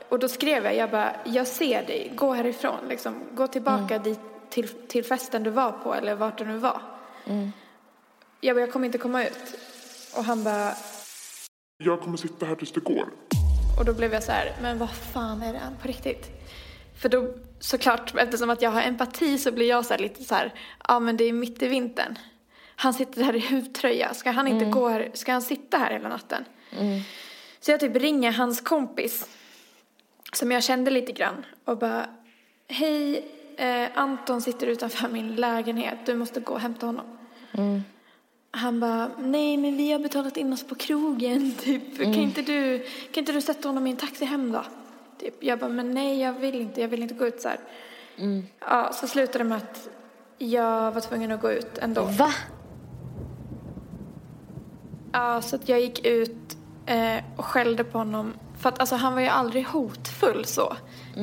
Och 0.10 0.20
då 0.20 0.28
skrev 0.30 0.64
jag, 0.66 0.76
jag 0.76 0.92
bara, 0.92 1.16
jag 1.26 1.48
ser 1.48 1.86
dig, 1.86 2.12
gå 2.16 2.34
härifrån 2.34 2.80
liksom. 2.90 3.14
Gå 3.36 3.48
tillbaka 3.48 4.00
dit 4.00 4.20
till, 4.50 4.68
till 4.68 5.06
festen 5.06 5.44
du 5.44 5.50
var 5.50 5.72
på 5.72 5.94
eller 5.96 6.16
vart 6.16 6.38
du 6.38 6.46
nu 6.46 6.58
var. 6.58 6.82
Jag 8.42 8.56
bara, 8.56 8.60
jag 8.62 8.72
kommer 8.72 8.86
inte 8.86 8.98
komma 8.98 9.24
ut. 9.24 9.58
Och 10.18 10.24
han 10.24 10.44
bara, 10.44 10.72
Jag 11.78 12.02
kommer 12.02 12.18
sitta 12.18 12.46
här 12.46 12.56
tills 12.56 12.72
du 12.72 12.80
går. 12.80 13.10
och 13.80 13.86
då 13.86 13.94
blev 13.94 14.14
jag 14.14 14.24
så 14.24 14.32
här, 14.32 14.56
men 14.62 14.78
vad 14.78 14.90
fan 14.92 15.44
är 15.44 15.54
det 15.54 15.60
på 15.82 15.88
riktigt? 15.88 16.28
För 17.02 17.10
då, 17.10 17.28
såklart, 17.60 18.16
eftersom 18.18 18.50
att 18.50 18.62
jag 18.62 18.72
har 18.72 18.82
empati 18.82 19.38
så 19.38 19.52
blir 19.52 19.70
jag 19.70 19.86
så 19.86 19.94
här 19.94 20.02
lite 20.02 20.24
så 20.24 20.36
här, 20.36 20.54
ja 20.88 21.00
men 21.00 21.18
det 21.18 21.24
är 21.24 21.34
mitt 21.34 21.62
i 21.64 21.68
vintern. 21.68 22.16
Han 22.82 22.94
sitter 22.94 23.24
här 23.24 23.36
i 23.36 23.40
huvtröja, 23.40 24.14
ska 24.14 24.32
han 24.32 24.48
inte 24.48 24.66
gå 24.66 24.88
här, 24.90 25.12
ska 25.14 25.32
han 25.32 25.42
sitta 25.42 25.78
här 25.78 25.92
hela 25.92 26.10
natten? 26.10 26.46
Så 27.60 27.72
jag 27.72 27.80
typ 27.80 27.96
ringer 27.96 28.32
hans 28.32 28.62
kompis, 28.62 29.30
som 30.34 30.52
jag 30.52 30.64
kände 30.64 30.92
lite 30.92 31.12
grann, 31.12 31.46
och 31.66 31.78
bara, 31.78 32.06
hej, 32.68 33.26
eh, 33.58 33.88
Anton 33.94 34.42
sitter 34.42 34.68
utanför 34.68 35.10
min 35.10 35.36
lägenhet, 35.36 35.98
du 36.06 36.16
måste 36.16 36.40
gå 36.40 36.54
och 36.54 36.60
hämta 36.60 36.86
honom. 36.86 37.06
Han 38.52 38.80
bara, 38.80 39.12
nej 39.20 39.58
men 39.58 39.78
vi 39.78 39.92
har 39.92 40.00
betalat 40.00 40.38
in 40.38 40.54
oss 40.54 40.64
på 40.68 40.76
krogen, 40.76 41.52
typ. 41.60 41.98
Kan, 41.98 42.14
inte 42.14 42.42
du, 42.42 42.80
kan 43.12 43.22
inte 43.22 43.32
du 43.32 43.42
sätta 43.42 43.68
honom 43.70 43.88
i 43.88 43.90
en 43.92 43.98
taxi 43.98 44.26
hem 44.26 44.52
då? 44.52 44.64
Typ. 45.20 45.44
Jag 45.44 45.60
bara, 45.60 45.70
men 45.70 45.92
nej 45.92 46.22
jag 46.22 46.34
vill 46.34 46.56
inte, 46.56 46.82
jag 46.82 46.88
vill 46.88 47.02
inte 47.02 47.14
gå 47.14 47.28
ut 47.28 47.42
så 47.42 47.50
här. 47.50 47.60
Ja, 48.60 48.94
så 48.94 49.08
slutade 49.08 49.38
det 49.38 49.44
med 49.50 49.58
att 49.58 49.90
jag 50.38 50.92
var 50.92 51.02
tvungen 51.02 51.32
att 51.32 51.42
gå 51.42 51.52
ut 51.52 51.78
ändå. 51.78 52.02
Va? 52.04 52.34
Ja, 55.14 55.42
så 55.42 55.56
att 55.56 55.70
jag 55.70 55.80
gick 55.82 56.06
ut 56.06 56.58
eh, 56.86 57.24
och 57.36 57.46
skällde 57.46 57.84
på 57.84 57.98
honom. 57.98 58.34
För 58.58 58.70
att 58.70 58.80
alltså, 58.80 58.96
han 58.96 59.14
var 59.14 59.22
ju 59.22 59.28
aldrig 59.28 59.66
hotfull 59.68 60.46
så. 60.46 60.76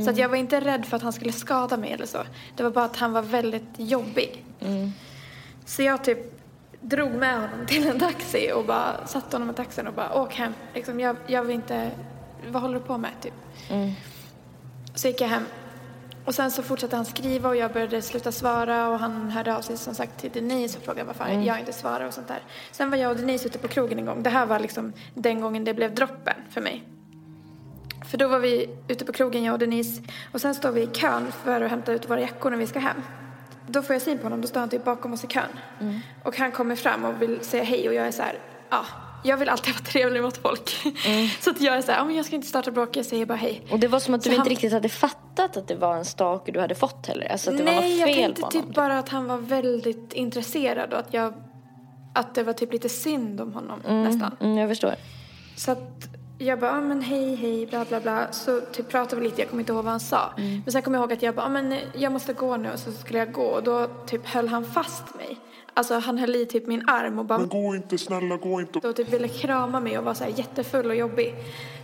Så 0.05 0.11
att 0.11 0.17
jag 0.19 0.29
var 0.29 0.37
inte 0.37 0.61
rädd 0.61 0.87
för 0.87 0.97
att 0.97 1.03
han 1.03 1.13
skulle 1.13 1.33
skada 1.33 1.77
mig 1.77 1.93
eller 1.93 2.07
så. 2.07 2.19
Det 2.57 2.63
var 2.63 2.71
bara 2.71 2.85
att 2.85 2.97
han 2.97 3.13
var 3.13 3.23
väldigt 3.23 3.69
jobbig. 3.77 4.45
Så 5.65 5.83
jag 5.83 6.05
typ 6.05 6.19
drog 6.81 7.11
med 7.13 7.35
honom 7.41 7.67
till 7.67 7.87
en 7.89 7.99
taxi 7.99 8.53
och 8.55 8.65
bara 8.65 9.07
satte 9.07 9.37
honom 9.37 9.51
i 9.51 9.55
taxin 9.55 9.87
och 9.87 9.95
bara 9.95 10.15
åk 10.23 10.35
hem. 10.35 10.53
Liksom, 10.75 11.01
jag, 11.01 11.17
jag 11.27 11.43
vill 11.45 11.55
inte, 11.55 11.91
vad 12.49 12.63
håller 12.63 12.75
du 12.75 12.81
på 12.81 12.99
med 12.99 13.11
typ? 13.23 13.35
Så 14.95 15.09
gick 15.09 15.21
jag 15.21 15.29
hem. 15.29 15.43
Och 16.27 16.35
sen 16.35 16.51
så 16.51 16.63
fortsatte 16.63 16.97
han 16.97 17.05
skriva 17.05 17.49
och 17.49 17.57
jag 17.57 17.73
började 17.73 18.03
sluta 18.03 18.33
svara 18.33 18.89
och 18.89 18.99
han 18.99 19.31
hörde 19.31 19.57
av 19.57 19.61
sig 19.61 19.77
som 19.77 19.95
sagt 19.95 20.21
till 20.21 20.31
Denise 20.33 20.79
och 20.79 20.85
frågade 20.85 21.07
varför 21.07 21.29
jag 21.47 21.59
inte 21.61 21.73
svarar 21.73 22.07
och 22.07 22.15
sånt 22.15 22.29
där. 22.29 22.43
Sen 22.73 22.91
var 22.91 22.97
jag 22.99 23.11
och 23.11 23.17
Denise 23.17 23.47
ute 23.49 23.59
på 23.59 23.69
krogen 23.69 23.99
en 23.99 24.07
gång. 24.07 24.23
Det 24.23 24.31
här 24.31 24.47
var 24.47 24.59
liksom 24.59 24.93
den 25.15 25.41
gången 25.41 25.65
det 25.65 25.75
blev 25.75 25.95
droppen 25.95 26.35
för 26.51 26.61
mig. 26.61 26.83
För 28.11 28.19
då 28.19 28.29
var 28.29 28.39
vi 28.39 28.69
ute 28.89 29.05
på 29.05 29.13
krogen 29.13 29.45
jag 29.45 29.53
och 29.53 29.59
Denise 29.59 30.03
och 30.33 30.41
sen 30.41 30.55
står 30.55 30.71
vi 30.71 30.81
i 30.83 30.87
kön 30.87 31.33
för 31.45 31.61
att 31.61 31.71
hämta 31.71 31.93
ut 31.93 32.11
våra 32.11 32.21
jackor 32.21 32.51
när 32.51 32.59
vi 32.59 32.67
ska 32.67 32.79
hem. 32.79 32.97
Då 33.69 33.83
får 33.83 33.95
jag 33.95 34.03
syn 34.03 34.19
på 34.19 34.25
honom, 34.25 34.41
då 34.41 34.49
står 34.49 34.61
han 34.61 34.69
typ 34.69 34.85
bakom 34.85 35.13
oss 35.13 35.25
i 35.25 35.27
kön. 35.27 35.49
Och 36.23 36.37
han 36.39 36.53
kommer 36.53 36.77
fram 36.77 37.05
och 37.05 37.23
vill 37.23 37.41
säga 37.41 37.63
hej 37.65 37.89
och 37.89 37.95
jag 37.95 38.07
är 38.07 38.11
så 38.13 38.23
här, 38.23 38.39
ja, 38.71 38.85
jag 39.25 39.37
vill 39.37 39.49
alltid 39.49 39.75
vara 39.75 39.85
trevlig 39.85 40.23
mot 40.23 40.37
folk. 40.37 40.71
så 41.41 41.51
att 41.51 41.61
jag 41.61 41.77
är 41.77 41.83
så 41.83 41.93
här, 41.93 41.99
ja 41.99 42.05
men 42.05 42.17
jag 42.17 42.27
ska 42.27 42.37
inte 42.37 42.49
starta 42.49 42.71
bråk, 42.71 42.97
jag 42.97 43.07
säger 43.07 43.27
bara 43.27 43.35
hej. 43.39 43.67
Och 43.71 43.79
det 43.79 43.89
var 43.89 44.01
som 44.01 44.15
att 44.15 44.21
du 44.23 44.25
Så 44.25 44.31
inte 44.31 44.41
han- 44.41 44.49
riktigt 44.49 44.73
hade 44.73 44.89
fattat 44.89 45.23
att 45.45 45.69
det 45.69 45.75
var 45.75 45.97
en 45.97 46.05
stalker 46.05 46.53
du 46.53 46.61
hade 46.61 46.75
fått 46.75 47.07
heller. 47.07 47.33
Alltså 47.33 47.51
att 47.51 47.57
det 47.59 47.65
var 47.65 47.73
Nej, 47.73 47.91
något 47.91 47.99
jag 47.99 48.09
fel 48.09 48.25
tänkte 48.25 48.41
på 48.43 48.47
honom. 48.47 48.63
typ 48.67 48.75
bara 48.75 48.99
att 48.99 49.09
han 49.09 49.27
var 49.27 49.39
väldigt 49.39 50.13
intresserad 50.13 50.93
och 50.93 50.99
att 50.99 51.15
jag 51.15 51.35
att 52.15 52.35
det 52.35 52.43
var 52.43 52.53
typ 52.53 52.73
lite 52.73 52.89
synd 52.89 53.41
om 53.41 53.53
honom 53.53 53.81
nästan. 53.87 54.37
Mm, 54.41 54.59
jag 54.59 54.69
förstår. 54.69 54.95
Så 55.57 55.73
att 55.73 56.09
jag 56.39 56.61
bara, 56.61 56.71
ah, 56.71 56.81
men 56.81 57.03
hej, 57.03 57.35
hej, 57.35 57.67
bla, 57.67 57.85
bla, 57.85 58.01
bla. 58.01 58.33
Så 58.33 58.61
typ 58.61 58.89
pratade 58.89 59.21
vi 59.23 59.29
lite, 59.29 59.41
jag 59.43 59.51
kommer 59.51 59.61
inte 59.61 59.73
ihåg 59.73 59.85
vad 59.85 59.91
han 59.91 60.01
sa. 60.01 60.33
Mm. 60.39 60.61
Men 60.65 60.73
sen 60.73 60.83
kommer 60.83 60.99
jag 60.99 61.03
ihåg 61.03 61.13
att 61.13 61.23
jag 61.23 61.35
bara, 61.35 61.47
ah, 61.47 61.49
men 61.49 61.75
jag 61.95 62.13
måste 62.13 62.33
gå 62.33 62.57
nu. 62.57 62.71
Och 62.73 62.79
så 62.79 62.93
skulle 62.93 63.19
jag 63.19 63.33
gå 63.33 63.43
och 63.43 63.63
då 63.63 63.87
typ 64.07 64.27
höll 64.27 64.49
han 64.49 64.65
fast 64.65 65.15
mig. 65.17 65.37
Alltså 65.75 65.99
han 65.99 66.19
höll 66.19 66.37
i 66.37 66.47
typ 66.47 66.67
min 66.67 66.89
arm 66.89 67.19
och 67.19 67.25
bara 67.25 67.39
Men 67.39 67.49
gå 67.49 67.75
inte, 67.77 67.99
snälla 67.99 68.37
gå 68.37 68.61
inte. 68.61 68.89
och 68.89 68.97
typ 68.97 69.13
ville 69.13 69.29
krama 69.29 69.81
mig 69.81 69.99
och 69.99 70.05
var 70.05 70.15
så 70.15 70.25
här 70.25 70.33
jättefull 70.37 70.87
och 70.87 70.97
jobbig. 70.97 71.35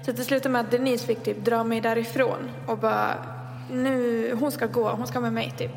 Så 0.07 0.13
det 0.13 0.25
slutade 0.25 0.53
med 0.53 0.61
att 0.61 0.71
Denise 0.71 1.07
fick 1.07 1.23
typ 1.23 1.45
dra 1.45 1.65
mig 1.65 1.81
därifrån 1.81 2.51
och 2.69 2.79
bara, 2.79 3.15
nu, 3.73 4.33
hon 4.41 4.53
ska 4.53 4.67
gå, 4.67 4.91
hon 4.91 5.07
ska 5.07 5.21
med 5.21 5.33
mig 5.33 5.53
typ. 5.59 5.71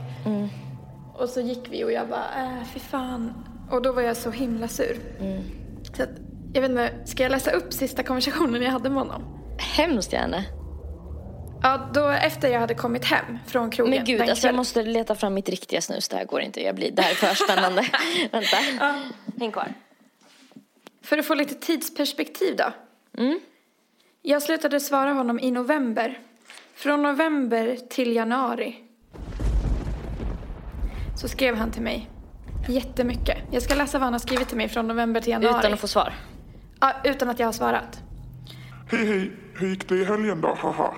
Och 1.13 1.29
så 1.29 1.41
gick 1.41 1.67
vi 1.69 1.83
och 1.83 1.91
jag 1.91 2.07
bara, 2.07 2.25
äh, 2.37 2.63
fy 2.73 2.79
fan. 2.79 3.33
Och 3.71 3.81
då 3.81 3.91
var 3.91 4.01
jag 4.01 4.17
så 4.17 4.31
himla 4.31 4.67
sur. 4.67 4.97
Så 5.97 6.03
att, 6.03 6.09
jag 6.53 6.61
vet 6.61 6.71
inte, 6.71 6.93
ska 7.05 7.23
jag 7.23 7.31
läsa 7.31 7.51
upp 7.51 7.73
sista 7.73 8.03
konversationen 8.03 8.61
jag 8.61 8.71
hade 8.71 8.89
med 8.89 8.99
honom? 8.99 9.23
Hemskt 9.57 10.13
gärna. 10.13 10.43
Ja, 11.63 11.89
då 11.93 12.07
efter 12.07 12.47
jag 12.47 12.59
hade 12.59 12.73
kommit 12.73 13.05
hem 13.05 13.37
från 13.47 13.71
krogen. 13.71 13.95
Men 13.95 14.05
gud, 14.05 14.21
alltså 14.21 14.47
jag 14.47 14.55
måste 14.55 14.83
leta 14.83 15.15
fram 15.15 15.33
mitt 15.33 15.49
riktiga 15.49 15.81
snus. 15.81 16.09
Det 16.09 16.15
här 16.17 16.25
går 16.25 16.41
inte. 16.41 16.63
Jag 16.63 16.75
blir, 16.75 16.91
det 16.91 17.01
här 17.01 17.11
är 17.11 17.15
för 17.15 17.35
spännande. 17.35 17.81
Vänta. 18.31 18.57
Häng 19.39 19.51
kvar. 19.51 19.73
För 21.01 21.17
att 21.17 21.25
få 21.25 21.35
lite 21.35 21.55
tidsperspektiv 21.55 22.55
då. 22.55 22.73
Mm. 23.17 23.39
Jag 24.21 24.41
slutade 24.41 24.79
svara 24.79 25.11
honom 25.13 25.39
i 25.39 25.51
november. 25.51 26.19
Från 26.75 27.01
november 27.01 27.77
till 27.89 28.15
januari. 28.15 28.75
Så 31.15 31.27
skrev 31.27 31.55
han 31.55 31.71
till 31.71 31.81
mig. 31.81 32.09
Jättemycket. 32.67 33.37
Jag 33.51 33.61
ska 33.63 33.75
läsa 33.75 33.97
vad 33.97 34.03
han 34.03 34.13
har 34.13 34.19
skrivit 34.19 34.47
till 34.47 34.57
mig 34.57 34.69
från 34.69 34.87
november 34.87 35.21
till 35.21 35.31
januari. 35.31 35.59
Utan 35.59 35.73
att 35.73 35.79
få 35.79 35.87
svar. 35.87 36.13
ja, 36.79 36.91
utan 37.03 37.29
att 37.29 37.39
jag 37.39 37.47
har 37.47 37.53
svarat. 37.53 37.99
Hej 38.91 39.05
hej, 39.05 39.31
hur 39.53 39.67
gick 39.67 39.89
det 39.89 39.95
i 39.95 40.05
helgen 40.05 40.41
då? 40.41 40.55
Haha. 40.57 40.93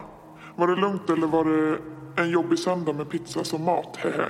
Var 0.55 0.67
det 0.67 0.75
lugnt 0.75 1.09
eller 1.09 1.27
var 1.27 1.45
det 1.45 1.77
en 2.21 2.29
jobbig 2.29 2.59
söndag 2.59 2.93
med 2.93 3.09
pizza 3.09 3.43
som 3.43 3.65
mat? 3.65 3.97
Hehe. 3.97 4.25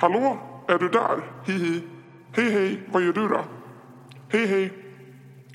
Hallå, 0.00 0.38
är 0.68 0.78
du 0.78 0.88
där? 0.88 1.24
Hihi. 1.46 1.82
Hej 2.36 2.50
hej, 2.50 2.80
vad 2.92 3.02
gör 3.02 3.12
du 3.12 3.28
då? 3.28 3.40
Hej 4.28 4.46
hej. 4.46 4.72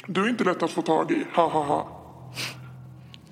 Du 0.07 0.25
är 0.25 0.29
inte 0.29 0.43
lätt 0.43 0.63
att 0.63 0.71
få 0.71 0.81
tag 0.81 1.11
i. 1.11 1.25
Ha 1.35 1.47
ha 1.47 1.63
ha. 1.63 1.98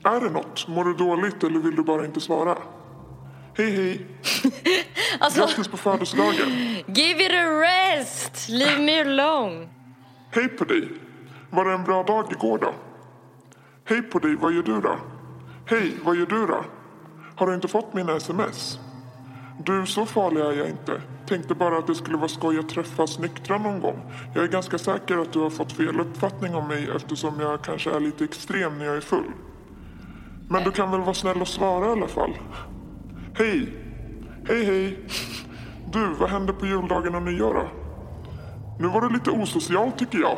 Är 0.07 0.19
det 0.19 0.29
något? 0.29 0.67
Mår 0.67 0.83
du 0.85 0.93
dåligt 0.93 1.43
eller 1.43 1.59
vill 1.59 1.75
du 1.75 1.83
bara 1.83 2.05
inte 2.05 2.21
svara? 2.21 2.57
Hej 3.57 3.71
hej. 3.71 4.07
Alltså, 5.19 5.39
Grattis 5.39 5.67
på 5.67 5.77
födelsedagen. 5.77 6.49
give 6.87 7.25
it 7.25 7.31
a 7.31 7.61
rest! 7.61 8.49
Leave 8.49 8.81
me 8.81 9.01
alone. 9.01 9.67
Hej 10.31 10.47
på 10.47 10.63
dig. 10.63 10.89
Var 11.49 11.65
det 11.65 11.73
en 11.73 11.83
bra 11.83 12.03
dag 12.03 12.31
igår 12.31 12.57
då? 12.57 12.73
Hej 13.85 14.01
på 14.01 14.19
dig, 14.19 14.35
vad 14.35 14.53
gör 14.53 14.63
du 14.63 14.81
då? 14.81 14.95
Hej, 15.65 15.93
vad 16.03 16.15
gör 16.15 16.25
du 16.25 16.47
då? 16.47 16.65
Har 17.35 17.47
du 17.47 17.53
inte 17.53 17.67
fått 17.67 17.93
mina 17.93 18.15
sms? 18.15 18.79
Du, 19.65 19.85
så 19.85 20.05
farlig 20.05 20.41
är 20.41 20.51
jag 20.51 20.69
inte. 20.69 21.01
Tänkte 21.27 21.55
bara 21.55 21.77
att 21.77 21.87
det 21.87 21.95
skulle 21.95 22.17
vara 22.17 22.27
skoj 22.27 22.59
att 22.59 22.69
träffas 22.69 23.19
nyktra 23.19 23.57
någon 23.57 23.79
gång. 23.81 24.01
Jag 24.35 24.43
är 24.43 24.47
ganska 24.47 24.77
säker 24.77 25.17
att 25.17 25.33
du 25.33 25.39
har 25.39 25.49
fått 25.49 25.71
fel 25.71 25.99
uppfattning 25.99 26.55
om 26.55 26.67
mig 26.67 26.89
eftersom 26.95 27.39
jag 27.39 27.61
kanske 27.61 27.91
är 27.91 27.99
lite 27.99 28.23
extrem 28.23 28.77
när 28.77 28.85
jag 28.85 28.95
är 28.95 29.01
full. 29.01 29.31
Men 30.49 30.63
du 30.63 30.71
kan 30.71 30.91
väl 30.91 31.01
vara 31.01 31.13
snäll 31.13 31.41
och 31.41 31.47
svara 31.47 31.87
i 31.87 31.91
alla 31.91 32.07
fall? 32.07 32.33
Hej! 33.37 33.73
Hej, 34.47 34.65
hej! 34.65 34.99
Du, 35.91 36.07
vad 36.13 36.29
hände 36.29 36.53
på 36.53 36.65
juldagen 36.65 37.15
och 37.15 37.23
nyår 37.23 37.53
då? 37.53 37.69
Nu 38.79 38.87
var 38.87 39.01
det 39.01 39.13
lite 39.13 39.31
osocial 39.31 39.91
tycker 39.91 40.19
jag. 40.19 40.37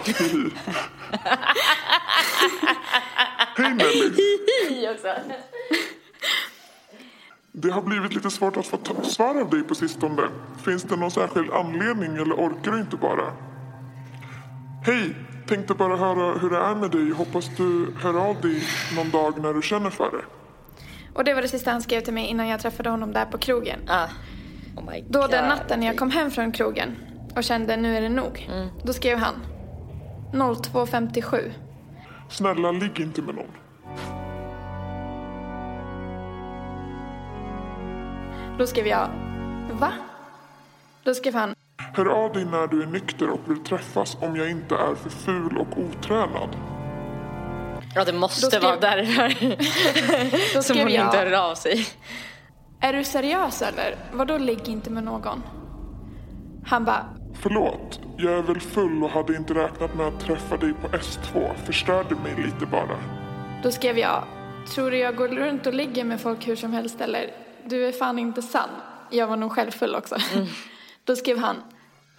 Hej 3.58 3.74
Nelly! 3.74 4.12
Det 7.52 7.70
har 7.70 7.82
blivit 7.82 8.16
lite 8.16 8.30
svårt 8.30 8.58
att 8.58 8.68
få 8.68 8.78
svar 9.04 9.42
av 9.42 9.50
dig 9.50 9.64
på 9.64 9.76
sistone. 9.76 10.22
Finns 10.66 10.84
det 10.84 10.96
någon 10.96 11.12
särskild 11.12 11.52
anledning 11.52 12.16
eller 12.16 12.36
orkar 12.36 12.72
du 12.72 12.80
inte 12.80 12.98
bara? 12.98 13.34
Hej! 14.86 15.16
Tänkte 15.50 15.74
bara 15.74 15.98
höra 15.98 16.40
hur 16.40 16.50
det 16.50 16.58
är 16.58 16.76
med 16.76 16.92
dig. 16.92 17.12
Hoppas 17.12 17.50
du 17.58 17.94
hör 18.02 18.30
av 18.30 18.42
dig 18.42 18.64
någon 18.96 19.10
dag 19.10 19.42
när 19.42 19.54
du 19.54 19.62
känner 19.62 19.90
för 19.90 20.12
det. 20.12 20.26
Och 21.14 21.24
det 21.24 21.34
var 21.34 21.42
det 21.42 21.48
sista 21.48 21.72
han 21.72 21.82
skrev 21.82 22.02
till 22.02 22.14
mig 22.14 22.28
innan 22.28 22.48
jag 22.48 22.60
träffade 22.60 22.90
honom 22.90 23.14
där 23.14 23.26
på 23.26 23.38
krogen. 23.38 23.80
Ah. 23.88 24.08
Oh 24.78 24.92
my 24.92 25.04
Då 25.08 25.28
den 25.28 25.48
natten 25.48 25.80
när 25.80 25.88
jag 25.88 25.98
kom 25.98 26.12
hem 26.12 26.32
från 26.32 26.52
krogen 26.52 26.96
och 27.36 27.44
kände 27.44 27.78
nu 27.78 27.98
är 27.98 28.02
det 28.02 28.10
nog. 28.10 28.50
Då 28.84 28.94
skrev 28.94 29.18
han 29.18 29.36
02.57. 30.34 31.52
Snälla, 32.30 32.72
ligg 32.72 33.00
inte 33.00 33.22
med 33.22 33.36
någon. 33.36 33.52
Då 38.58 38.68
skrev 38.68 38.88
jag 38.88 39.10
Va? 39.72 39.92
Då 41.04 41.14
skrev 41.14 41.34
han 41.34 41.56
Hör 41.94 42.06
av 42.06 42.34
dig 42.34 42.46
när 42.46 42.68
du 42.68 42.82
är 42.84 42.88
nykter 42.88 43.30
och 43.30 43.40
vill 43.46 43.64
träffas 43.64 44.18
om 44.22 44.36
jag 44.36 44.52
inte 44.52 44.76
är 44.76 44.96
för 44.96 45.10
ful 45.10 45.58
och 45.58 45.78
otränad. 45.78 46.50
Ja, 47.96 48.06
det 48.06 48.14
måste 48.14 48.46
skrev- 48.46 48.62
vara 48.62 48.76
därför 48.76 50.54
Då 50.56 50.62
som 50.64 50.78
hon 50.78 50.88
inte 50.88 50.96
jag 50.96 51.12
hör 51.12 51.50
av 51.52 51.56
sig. 51.56 51.88
Är 52.82 52.94
du 52.94 53.04
seriös 53.04 53.62
eller? 53.62 53.96
Vadå 54.14 54.38
ligg 54.38 54.70
inte 54.70 54.90
med 54.90 55.04
någon? 55.04 55.44
Han 56.66 56.86
bara 56.86 57.06
Förlåt, 57.42 58.00
jag 58.18 58.34
är 58.34 58.42
väl 58.42 58.60
full 58.60 59.04
och 59.04 59.10
hade 59.10 59.36
inte 59.36 59.54
räknat 59.54 59.96
med 59.96 60.08
att 60.08 60.20
träffa 60.20 60.58
dig 60.58 60.74
på 60.74 60.88
S2. 60.88 61.56
Förstörde 61.66 62.16
mig 62.16 62.36
lite 62.36 62.66
bara. 62.66 62.98
Då 63.64 63.72
skrev 63.72 63.98
jag 63.98 64.24
Tror 64.76 64.92
du 64.92 64.98
jag 64.98 65.16
går 65.16 65.28
runt 65.28 65.68
och 65.68 65.74
ligger 65.74 66.04
med 66.04 66.22
folk 66.22 66.48
hur 66.48 66.56
som 66.56 66.74
helst 66.74 67.02
eller? 67.02 67.32
Du 67.66 67.88
är 67.88 67.92
fan 67.92 68.20
inte 68.20 68.42
sann. 68.42 68.70
Jag 69.10 69.28
var 69.28 69.38
nog 69.38 69.52
själv 69.52 69.72
full 69.72 69.96
också. 69.96 70.16
Då 71.04 71.16
skrev 71.16 71.38
han 71.38 71.56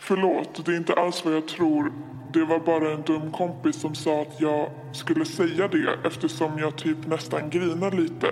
Förlåt, 0.02 0.66
det 0.66 0.72
är 0.72 0.76
inte 0.76 0.94
alls 0.94 1.24
vad 1.24 1.34
jag 1.34 1.48
tror. 1.48 1.92
Det 2.32 2.44
var 2.44 2.58
bara 2.58 2.92
en 2.92 3.02
dum 3.02 3.32
kompis 3.32 3.80
som 3.80 3.94
sa 3.94 4.22
att 4.22 4.40
jag 4.40 4.70
skulle 4.92 5.24
säga 5.24 5.68
det 5.68 5.98
eftersom 6.04 6.58
jag 6.58 6.76
typ 6.76 7.06
nästan 7.06 7.50
grinar 7.50 7.90
lite. 7.90 8.26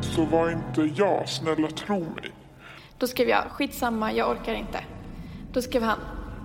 Så 0.00 0.24
var 0.24 0.50
inte 0.50 0.82
jag, 1.02 1.28
snälla 1.28 1.68
tro 1.68 1.98
mig. 1.98 2.32
Då 2.98 3.06
skrev 3.06 3.28
jag 3.28 3.44
skitsamma, 3.50 4.12
jag 4.12 4.30
orkar 4.30 4.54
inte. 4.54 4.84
Då 5.52 5.62
skrev 5.62 5.82
han 5.82 5.98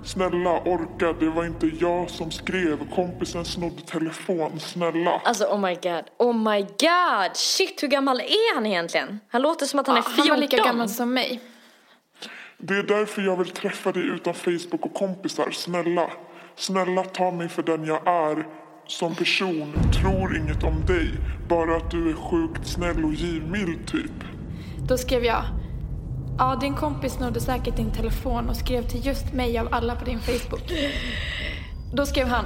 Snälla, 0.06 0.60
orka, 0.60 1.14
det 1.20 1.30
var 1.30 1.46
inte 1.46 1.68
jag 1.80 2.10
som 2.10 2.32
skrev. 2.32 2.92
Kompisen 2.96 3.46
snodde 3.46 3.82
telefon, 3.82 4.60
snälla. 4.60 5.22
Alltså 5.26 5.46
oh 5.46 5.60
my 5.60 5.76
god, 5.76 6.04
oh 6.18 6.34
my 6.34 6.62
god! 6.62 7.36
Shit, 7.36 7.84
hur 7.84 7.88
gammal 7.88 8.20
är 8.20 8.56
han 8.56 8.66
egentligen? 8.66 9.20
Han 9.28 9.42
låter 9.42 9.66
som 9.66 9.80
att 9.80 9.88
han 9.88 9.98
är 9.98 10.02
14. 10.02 10.20
han 10.20 10.30
var 10.30 10.38
lika 10.38 10.58
gammal 10.58 10.90
som 10.90 11.14
mig. 11.14 11.42
Det 12.62 12.74
är 12.78 12.84
därför 12.84 13.22
jag 13.22 13.38
vill 13.38 13.50
träffa 13.50 13.92
dig 13.92 14.04
utan 14.04 14.34
Facebook 14.34 14.86
och 14.86 14.94
kompisar. 14.94 15.52
Snälla, 15.52 16.10
snälla 16.56 17.04
ta 17.04 17.32
mig 17.32 17.50
för 17.50 17.64
den 17.64 17.86
jag 17.86 18.08
är 18.08 18.48
som 18.88 19.16
person. 19.16 19.74
Tror 20.02 20.38
inget 20.38 20.64
om 20.64 20.86
dig. 20.86 21.12
Bara 21.50 21.76
att 21.76 21.92
du 21.92 22.10
är 22.10 22.14
sjukt 22.14 22.68
snäll 22.68 23.06
och 23.06 23.14
givmild 23.14 23.88
typ. 23.88 24.12
Då 24.88 24.98
skrev 24.98 25.24
jag 25.24 25.44
Ja, 26.38 26.56
din 26.62 26.76
kompis 26.76 27.14
snodde 27.14 27.40
säkert 27.40 27.76
din 27.76 27.92
telefon 27.92 28.50
och 28.50 28.56
skrev 28.56 28.88
till 28.88 29.06
just 29.06 29.34
mig 29.34 29.58
av 29.58 29.68
alla 29.72 29.96
på 29.96 30.06
din 30.06 30.20
Facebook. 30.20 30.72
Då 31.94 32.06
skrev 32.06 32.28
han 32.28 32.46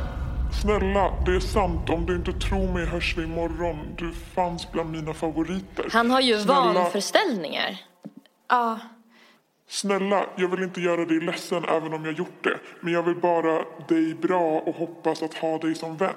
Snälla, 0.62 1.14
det 1.26 1.36
är 1.36 1.40
sant. 1.40 1.90
Om 1.90 2.06
du 2.06 2.16
inte 2.16 2.34
tror 2.34 2.74
mig 2.74 2.86
hörs 2.86 3.18
vi 3.18 3.24
imorgon. 3.24 3.78
Du 3.98 4.12
fanns 4.12 4.72
bland 4.72 4.92
mina 4.92 5.14
favoriter. 5.14 5.86
Han 5.92 6.12
har 6.12 6.22
ju 6.22 6.40
Snälla, 6.40 6.74
vanföreställningar. 6.74 7.78
Ja, 8.50 8.80
Snälla, 9.74 10.26
jag 10.36 10.48
vill 10.48 10.64
inte 10.64 10.82
göra 10.82 11.06
dig 11.06 11.20
ledsen 11.20 11.66
även 11.66 11.94
om 11.94 12.06
jag 12.06 12.14
gjort 12.14 12.44
det. 12.44 12.60
Men 12.82 12.94
jag 12.94 13.04
vill 13.04 13.16
bara 13.16 13.66
dig 13.88 14.14
bra 14.14 14.60
och 14.60 14.76
hoppas 14.76 15.24
att 15.24 15.34
ha 15.34 15.58
dig 15.58 15.76
som 15.76 15.98
vän. 15.98 16.16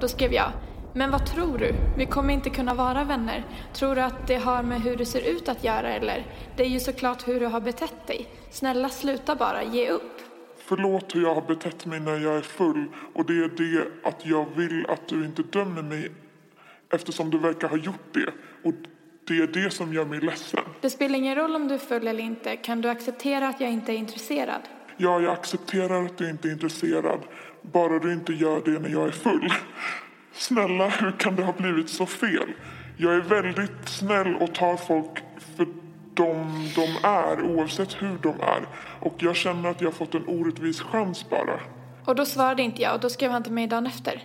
då 0.00 0.08
skrev 0.08 0.32
jag 0.32 0.52
Men 0.94 1.10
vad 1.10 1.26
tror 1.26 1.58
du? 1.58 1.74
Vi 1.96 2.06
kommer 2.06 2.34
inte 2.34 2.50
kunna 2.50 2.74
vara 2.74 3.04
vänner. 3.04 3.44
Tror 3.72 3.94
du 3.94 4.00
att 4.00 4.26
det 4.26 4.36
har 4.36 4.62
med 4.62 4.80
hur 4.80 4.96
du 4.96 5.04
ser 5.04 5.30
ut 5.36 5.48
att 5.48 5.64
göra 5.64 5.88
eller? 5.88 6.26
Det 6.56 6.62
är 6.62 6.68
ju 6.68 6.80
såklart 6.80 7.28
hur 7.28 7.40
du 7.40 7.46
har 7.46 7.60
betett 7.60 8.06
dig. 8.06 8.28
Snälla 8.50 8.88
sluta 8.88 9.36
bara, 9.36 9.64
ge 9.64 9.88
upp. 9.90 10.20
Förlåt 10.56 11.14
hur 11.14 11.22
jag 11.22 11.34
har 11.34 11.42
betett 11.42 11.86
mig 11.86 12.00
när 12.00 12.18
jag 12.18 12.36
är 12.36 12.40
full 12.40 12.84
och 13.14 13.26
det 13.26 13.32
är 13.32 13.48
det 13.48 14.08
att 14.08 14.26
jag 14.26 14.46
vill 14.56 14.86
att 14.88 15.08
du 15.08 15.24
inte 15.24 15.42
dömer 15.42 15.82
mig 15.82 16.10
eftersom 16.92 17.30
du 17.30 17.38
verkar 17.38 17.68
ha 17.68 17.76
gjort 17.76 18.14
det. 18.14 18.32
Och 18.64 18.74
det 19.32 19.42
är 19.42 19.62
det 19.62 19.70
som 19.70 19.92
gör 19.92 20.04
mig 20.04 20.20
ledsen. 20.20 20.60
Det 20.80 20.90
spelar 20.90 21.18
ingen 21.18 21.34
roll 21.34 21.56
om 21.56 21.68
du 21.68 21.74
är 21.74 21.78
full 21.78 22.08
eller 22.08 22.22
inte. 22.22 22.56
Kan 22.56 22.80
du 22.80 22.88
acceptera 22.88 23.48
att 23.48 23.60
jag 23.60 23.70
inte 23.70 23.92
är 23.92 23.96
intresserad? 23.96 24.60
Ja, 24.96 25.20
jag 25.20 25.32
accepterar 25.32 26.04
att 26.04 26.18
du 26.18 26.30
inte 26.30 26.48
är 26.48 26.52
intresserad. 26.52 27.20
Bara 27.62 27.98
du 27.98 28.12
inte 28.12 28.32
gör 28.32 28.62
det 28.64 28.78
när 28.78 28.88
jag 28.88 29.06
är 29.06 29.10
full. 29.10 29.52
Snälla, 30.32 30.88
hur 30.88 31.12
kan 31.12 31.36
det 31.36 31.42
ha 31.42 31.52
blivit 31.52 31.88
så 31.88 32.06
fel? 32.06 32.52
Jag 32.96 33.14
är 33.14 33.20
väldigt 33.20 33.88
snäll 33.88 34.36
och 34.36 34.54
tar 34.54 34.76
folk 34.76 35.18
för 35.56 35.66
de 36.14 36.68
de 36.74 37.08
är, 37.08 37.42
oavsett 37.42 38.02
hur 38.02 38.18
de 38.22 38.28
är. 38.40 38.66
Och 39.00 39.14
jag 39.18 39.36
känner 39.36 39.70
att 39.70 39.80
jag 39.80 39.88
har 39.88 39.92
fått 39.92 40.14
en 40.14 40.28
orättvis 40.28 40.80
chans 40.80 41.30
bara. 41.30 41.60
Och 42.04 42.14
då 42.14 42.26
svarade 42.26 42.62
inte 42.62 42.82
jag 42.82 42.94
och 42.94 43.00
då 43.00 43.10
skrev 43.10 43.30
han 43.30 43.42
till 43.42 43.52
mig 43.52 43.66
dagen 43.66 43.86
efter. 43.86 44.22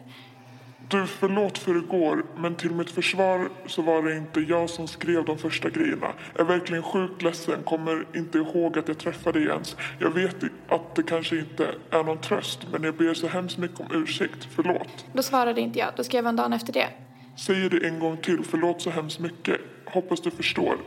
Du, 0.90 1.08
förlåt 1.08 1.58
för 1.58 1.78
igår, 1.78 2.26
men 2.38 2.56
till 2.56 2.72
mitt 2.72 2.90
försvar 2.90 3.50
så 3.66 3.82
var 3.82 4.02
det 4.02 4.18
inte 4.18 4.42
jag 4.42 4.70
som 4.70 4.88
skrev 4.88 5.26
de 5.26 5.38
första 5.38 5.70
grejerna. 5.70 6.08
Jag 6.34 6.42
är 6.42 6.46
verkligen 6.46 6.84
sjukt 6.84 7.22
ledsen, 7.22 7.64
kommer 7.64 8.06
inte 8.16 8.38
ihåg 8.38 8.78
att 8.78 8.88
jag 8.88 8.98
träffade 8.98 9.40
dig 9.40 9.48
ens. 9.48 9.76
Jag 10.00 10.10
vet 10.10 10.36
att 10.70 10.96
det 10.96 11.04
kanske 11.04 11.38
inte 11.38 11.76
är 11.92 12.04
någon 12.04 12.22
tröst, 12.22 12.68
men 12.72 12.84
jag 12.84 12.96
ber 12.96 13.14
så 13.14 13.28
hemskt 13.28 13.58
mycket 13.58 13.80
om 13.80 13.88
ursäkt. 13.92 14.48
Förlåt. 14.56 15.06
Då 15.14 15.24
svarade 15.24 15.62
inte 15.62 15.80
jag, 15.80 15.90
då 15.96 16.04
skrev 16.04 16.26
han 16.26 16.36
dagen 16.36 16.54
efter 16.54 16.74
det. 16.74 16.88
Säger 17.36 17.70
det 17.70 17.88
en 17.88 18.00
gång 18.00 18.18
till, 18.18 18.44
förlåt 18.44 18.82
så 18.82 18.90
hemskt 18.90 19.20
mycket. 19.20 19.62
Hoppas 19.86 20.22
du 20.22 20.32
förstår. 20.32 20.78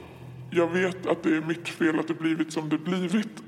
Jag 0.50 0.66
vet 0.66 1.06
att 1.06 1.22
det 1.22 1.36
är 1.36 1.40
mitt 1.40 1.68
fel 1.68 1.98
att 1.98 2.08
det 2.08 2.14
blivit 2.14 2.52
som 2.52 2.68
det 2.68 2.78
blivit. 2.78 3.42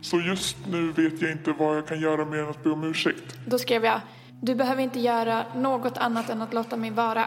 Så 0.00 0.20
just 0.20 0.56
nu 0.70 0.92
vet 0.92 1.22
jag 1.22 1.30
inte 1.30 1.52
vad 1.52 1.76
jag 1.76 1.86
kan 1.86 2.00
göra 2.00 2.24
mer 2.24 2.38
än 2.38 2.48
att 2.48 2.62
be 2.62 2.70
om 2.70 2.84
ursäkt. 2.84 3.38
Då 3.46 3.58
skrev 3.58 3.84
jag, 3.84 4.00
du 4.44 4.54
behöver 4.54 4.82
inte 4.82 5.00
göra 5.00 5.44
något 5.56 5.98
annat 5.98 6.30
än 6.30 6.42
att 6.42 6.54
låta 6.54 6.76
mig 6.76 6.90
vara. 6.90 7.26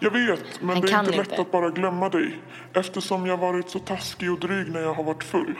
Jag 0.00 0.10
vet, 0.10 0.60
men 0.60 0.68
Han 0.68 0.80
det 0.80 0.92
är 0.92 0.98
inte 1.00 1.14
inte. 1.14 1.30
lätt 1.30 1.38
att 1.38 1.50
bara 1.52 1.70
glömma 1.70 2.08
dig. 2.08 2.38
Eftersom 2.72 3.26
jag 3.26 3.36
varit 3.36 3.70
så 3.70 3.78
taskig 3.78 4.32
och 4.32 4.38
dryg 4.38 4.72
när 4.72 4.80
jag 4.80 4.94
har 4.94 5.04
varit 5.04 5.24
full. 5.24 5.54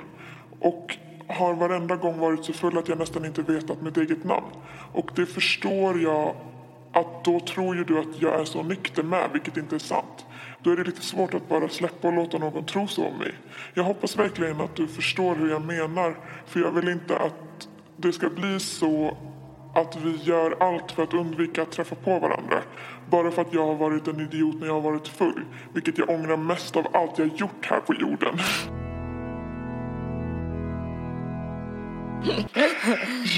Och 0.61 0.97
har 1.29 1.55
varenda 1.55 1.97
gång 1.97 2.19
varit 2.19 2.45
så 2.45 2.53
full 2.53 2.79
att 2.79 2.89
jag 2.89 2.99
nästan 2.99 3.25
inte 3.25 3.43
vetat 3.43 3.83
mitt 3.83 3.97
eget 3.97 4.25
namn. 4.25 4.47
Och 4.93 5.11
det 5.15 5.27
förstår 5.27 6.01
jag 6.01 6.35
att 6.93 7.25
då 7.25 7.41
tror 7.41 7.77
ju 7.77 7.85
du 7.85 7.99
att 7.99 8.23
jag 8.23 8.41
är 8.41 8.45
så 8.45 8.63
nykter 8.63 9.03
med, 9.03 9.31
vilket 9.33 9.57
inte 9.57 9.75
är 9.75 9.79
sant. 9.79 10.27
Då 10.63 10.71
är 10.71 10.77
det 10.77 10.85
lite 10.85 11.03
svårt 11.03 11.35
att 11.35 11.49
bara 11.49 11.69
släppa 11.69 12.09
och 12.09 12.15
låta 12.15 12.39
någon 12.39 12.65
tro 12.65 12.87
så 12.87 13.07
om 13.07 13.19
mig. 13.19 13.35
Jag 13.75 13.85
hoppas 13.85 14.17
verkligen 14.19 14.61
att 14.61 14.77
du 14.77 14.87
förstår 14.87 15.35
hur 15.35 15.51
jag 15.51 15.63
menar, 15.65 16.17
för 16.47 16.61
jag 16.61 16.71
vill 16.71 16.89
inte 16.89 17.19
att 17.19 17.69
det 17.97 18.13
ska 18.13 18.31
bli 18.31 18.61
så 18.61 19.17
att 19.81 19.97
vi 19.97 20.17
gör 20.23 20.57
allt 20.61 20.93
för 20.93 21.03
att 21.03 21.15
undvika 21.15 21.63
att 21.63 21.71
träffa 21.71 21.95
på 21.95 22.19
varandra. 22.19 22.63
Bara 23.11 23.31
för 23.31 23.43
att 23.43 23.55
jag 23.55 23.67
har 23.67 23.75
varit 23.75 24.09
en 24.09 24.21
idiot 24.21 24.61
när 24.61 24.67
jag 24.67 24.75
har 24.75 24.81
varit 24.81 25.09
full. 25.09 25.45
Vilket 25.75 25.99
jag 25.99 26.11
ångrar 26.11 26.37
mest 26.37 26.77
av 26.77 26.87
allt 26.93 27.19
jag 27.19 27.29
gjort 27.29 27.67
här 27.67 27.81
på 27.81 27.95
jorden. 27.95 28.39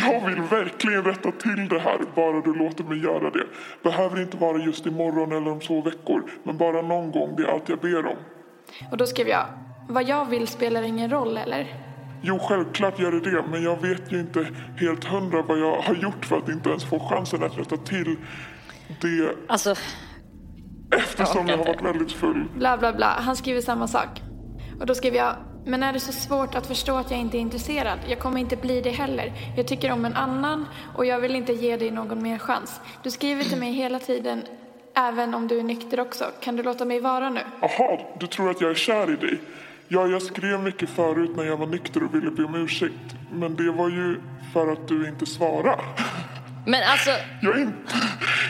Jag 0.00 0.26
vill 0.26 0.42
verkligen 0.42 1.04
rätta 1.04 1.32
till 1.32 1.68
det 1.68 1.78
här, 1.78 1.98
bara 2.14 2.40
du 2.40 2.54
låter 2.54 2.84
mig 2.84 3.02
göra 3.04 3.30
det. 3.30 3.46
Behöver 3.82 4.22
inte 4.22 4.36
vara 4.36 4.58
just 4.58 4.86
imorgon 4.86 5.32
eller 5.32 5.50
om 5.50 5.60
två 5.60 5.82
veckor, 5.82 6.22
men 6.42 6.56
bara 6.56 6.82
någon 6.82 7.10
gång, 7.10 7.34
det 7.36 7.42
är 7.42 7.46
allt 7.46 7.68
jag 7.68 7.78
ber 7.78 8.06
om. 8.06 8.16
Och 8.90 8.96
då 8.96 9.06
skrev 9.06 9.28
jag, 9.28 9.46
vad 9.88 10.08
jag 10.08 10.24
vill 10.24 10.48
spelar 10.48 10.82
ingen 10.82 11.10
roll 11.10 11.36
eller? 11.36 11.89
Jo, 12.22 12.38
självklart 12.38 12.98
gör 12.98 13.12
det 13.12 13.30
det, 13.30 13.44
men 13.50 13.62
jag 13.62 13.82
vet 13.82 14.12
ju 14.12 14.20
inte 14.20 14.48
helt 14.76 15.04
hundra 15.04 15.42
vad 15.42 15.58
jag 15.58 15.82
har 15.82 15.94
gjort 15.94 16.24
för 16.24 16.36
att 16.36 16.48
inte 16.48 16.68
ens 16.68 16.84
få 16.84 16.98
chansen 16.98 17.42
att 17.42 17.58
rätta 17.58 17.76
till 17.76 18.16
det 19.00 19.34
Alltså, 19.48 19.74
eftersom 20.96 21.48
jag 21.48 21.58
har 21.58 21.64
varit 21.64 21.82
väldigt 21.82 22.12
full. 22.12 22.44
Bla 22.56 22.76
bla 22.78 22.92
bla, 22.92 23.06
han 23.06 23.36
skriver 23.36 23.60
samma 23.60 23.88
sak. 23.88 24.22
Och 24.80 24.86
då 24.86 24.94
skrev 24.94 25.14
jag, 25.14 25.36
men 25.66 25.82
är 25.82 25.92
det 25.92 26.00
så 26.00 26.12
svårt 26.12 26.54
att 26.54 26.66
förstå 26.66 26.96
att 26.96 27.10
jag 27.10 27.20
inte 27.20 27.38
är 27.38 27.40
intresserad? 27.40 27.98
Jag 28.08 28.18
kommer 28.18 28.40
inte 28.40 28.56
bli 28.56 28.80
det 28.80 28.90
heller. 28.90 29.32
Jag 29.56 29.68
tycker 29.68 29.92
om 29.92 30.04
en 30.04 30.14
annan 30.14 30.66
och 30.96 31.06
jag 31.06 31.20
vill 31.20 31.34
inte 31.34 31.52
ge 31.52 31.76
dig 31.76 31.90
någon 31.90 32.22
mer 32.22 32.38
chans. 32.38 32.80
Du 33.02 33.10
skriver 33.10 33.44
till 33.44 33.58
mig 33.58 33.72
hela 33.72 33.98
tiden, 33.98 34.42
även 34.96 35.34
om 35.34 35.48
du 35.48 35.58
är 35.58 35.62
nykter 35.62 36.00
också. 36.00 36.24
Kan 36.40 36.56
du 36.56 36.62
låta 36.62 36.84
mig 36.84 37.00
vara 37.00 37.30
nu? 37.30 37.40
Jaha, 37.60 37.98
du 38.20 38.26
tror 38.26 38.50
att 38.50 38.60
jag 38.60 38.70
är 38.70 38.74
kär 38.74 39.10
i 39.10 39.16
dig? 39.16 39.40
Ja, 39.92 40.06
jag 40.06 40.22
skrev 40.22 40.60
mycket 40.60 40.90
förut 40.90 41.30
när 41.36 41.44
jag 41.44 41.56
var 41.56 41.66
nykter 41.66 42.02
och 42.02 42.14
ville 42.14 42.30
be 42.30 42.44
om 42.44 42.54
ursäkt. 42.54 43.16
Men 43.32 43.56
det 43.56 43.70
var 43.70 43.88
ju 43.88 44.20
för 44.52 44.72
att 44.72 44.88
du 44.88 45.08
inte 45.08 45.26
svarade. 45.26 45.82
Men 46.66 46.82
alltså, 46.82 47.10
Jag 47.42 47.58
är, 47.58 47.62
inte, 47.62 47.94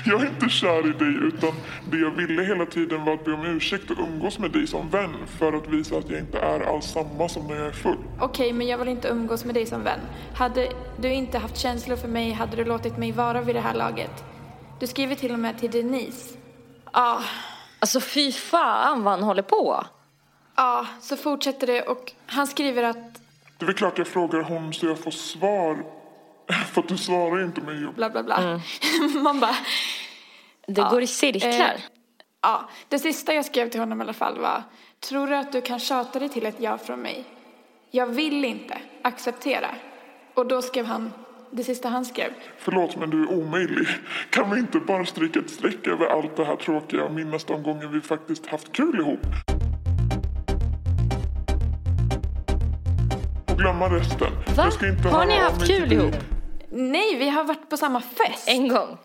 jag 0.04 0.22
är 0.22 0.26
inte 0.26 0.48
kär 0.48 0.88
i 0.88 0.92
dig 0.92 1.28
utan 1.28 1.50
det 1.90 1.98
jag 1.98 2.10
ville 2.10 2.42
hela 2.42 2.66
tiden 2.66 3.04
var 3.04 3.14
att 3.14 3.24
be 3.24 3.32
om 3.32 3.44
ursäkt 3.46 3.90
och 3.90 3.98
umgås 3.98 4.38
med 4.38 4.50
dig 4.50 4.66
som 4.66 4.90
vän 4.90 5.14
för 5.38 5.52
att 5.52 5.68
visa 5.68 5.96
att 5.96 6.10
jag 6.10 6.20
inte 6.20 6.38
är 6.38 6.60
alls 6.60 6.86
samma 6.86 7.28
som 7.28 7.46
när 7.46 7.56
jag 7.56 7.66
är 7.66 7.72
full. 7.72 7.98
Okej, 8.20 8.52
men 8.52 8.66
jag 8.66 8.78
vill 8.78 8.88
inte 8.88 9.08
umgås 9.08 9.44
med 9.44 9.54
dig 9.54 9.66
som 9.66 9.84
vän. 9.84 10.00
Hade 10.34 10.68
du 10.96 11.12
inte 11.12 11.38
haft 11.38 11.56
känslor 11.56 11.96
för 11.96 12.08
mig 12.08 12.32
hade 12.32 12.56
du 12.56 12.64
låtit 12.64 12.98
mig 12.98 13.12
vara 13.12 13.40
vid 13.40 13.54
det 13.54 13.60
här 13.60 13.74
laget. 13.74 14.24
Du 14.80 14.86
skriver 14.86 15.14
till 15.14 15.32
och 15.32 15.38
med 15.38 15.58
till 15.58 15.70
Denise. 15.70 16.36
Ja, 16.92 17.20
alltså 17.78 18.00
fy 18.00 18.32
fan 18.32 19.02
vad 19.02 19.14
han 19.14 19.22
håller 19.22 19.42
på. 19.42 19.84
Ja, 20.56 20.86
så 21.00 21.16
fortsätter 21.16 21.66
det 21.66 21.82
och 21.82 22.12
han 22.26 22.46
skriver 22.46 22.82
att 22.82 23.14
Det 23.58 23.64
är 23.64 23.66
väl 23.66 23.74
klart 23.74 23.98
jag 23.98 24.06
frågar 24.06 24.42
hon 24.42 24.72
så 24.72 24.86
jag 24.86 24.98
får 24.98 25.10
svar. 25.10 25.84
För 26.72 26.80
att 26.80 26.88
du 26.88 26.96
svarar 26.96 27.44
inte 27.44 27.60
mig. 27.60 27.86
bla 27.96 28.10
bla 28.10 28.22
bla. 28.22 28.60
Man 29.22 29.40
bara, 29.40 29.56
Det 30.66 30.82
går 30.90 31.02
i 31.02 31.06
cirklar. 31.06 31.74
Eh, 31.74 31.80
ja, 32.40 32.68
det 32.88 32.98
sista 32.98 33.34
jag 33.34 33.44
skrev 33.44 33.70
till 33.70 33.80
honom 33.80 34.00
i 34.00 34.02
alla 34.04 34.12
fall 34.12 34.38
var 34.38 34.62
Tror 35.00 35.26
du 35.26 35.36
att 35.36 35.52
du 35.52 35.60
kan 35.60 35.78
tjata 35.78 36.18
dig 36.18 36.28
till 36.28 36.46
ett 36.46 36.56
ja 36.58 36.78
från 36.78 37.00
mig? 37.00 37.24
Jag 37.90 38.06
vill 38.06 38.44
inte 38.44 38.78
acceptera. 39.02 39.68
Och 40.34 40.46
då 40.46 40.62
skrev 40.62 40.86
han 40.86 41.12
det 41.50 41.64
sista 41.64 41.88
han 41.88 42.04
skrev. 42.04 42.32
Förlåt 42.58 42.96
men 42.96 43.10
du 43.10 43.22
är 43.22 43.30
omöjlig. 43.32 43.86
Kan 44.30 44.50
vi 44.50 44.60
inte 44.60 44.78
bara 44.78 45.06
stryka 45.06 45.38
ett 45.38 45.50
streck 45.50 45.86
över 45.86 46.06
allt 46.06 46.36
det 46.36 46.44
här 46.44 46.56
tråkiga 46.56 47.04
och 47.04 47.12
minnas 47.12 47.44
de 47.44 47.62
gånger 47.62 47.86
vi 47.86 48.00
faktiskt 48.00 48.46
haft 48.46 48.72
kul 48.72 49.00
ihop? 49.00 49.20
Glömma 53.60 53.88
resten. 53.88 54.18
Va? 54.46 54.52
Jag 54.56 54.72
ska 54.72 54.88
inte 54.88 55.08
Har 55.08 55.24
ni 55.26 55.38
haft 55.38 55.66
kul 55.66 55.92
ihop? 55.92 56.14
Nej, 56.70 57.16
vi 57.16 57.28
har 57.28 57.44
varit 57.44 57.70
på 57.70 57.76
samma 57.76 58.00
fest. 58.00 58.48
En 58.48 58.68
gång. 58.68 58.98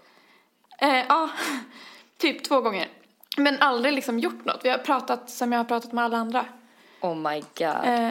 Eh, 0.82 0.96
ja, 1.10 1.30
typ 2.18 2.44
två 2.44 2.62
gånger. 2.62 2.88
Men 3.38 3.60
aldrig 3.62 3.94
liksom 3.94 4.20
gjort 4.20 4.46
något. 4.46 4.60
Vi 4.66 4.70
har 4.70 4.78
pratat 4.78 5.30
som 5.30 5.52
jag 5.52 5.60
har 5.60 5.64
pratat 5.66 5.92
med 5.92 6.04
alla 6.04 6.18
andra. 6.18 6.46
Oh 7.02 7.16
my 7.16 7.40
god. 7.58 7.86
Eh, 7.86 8.10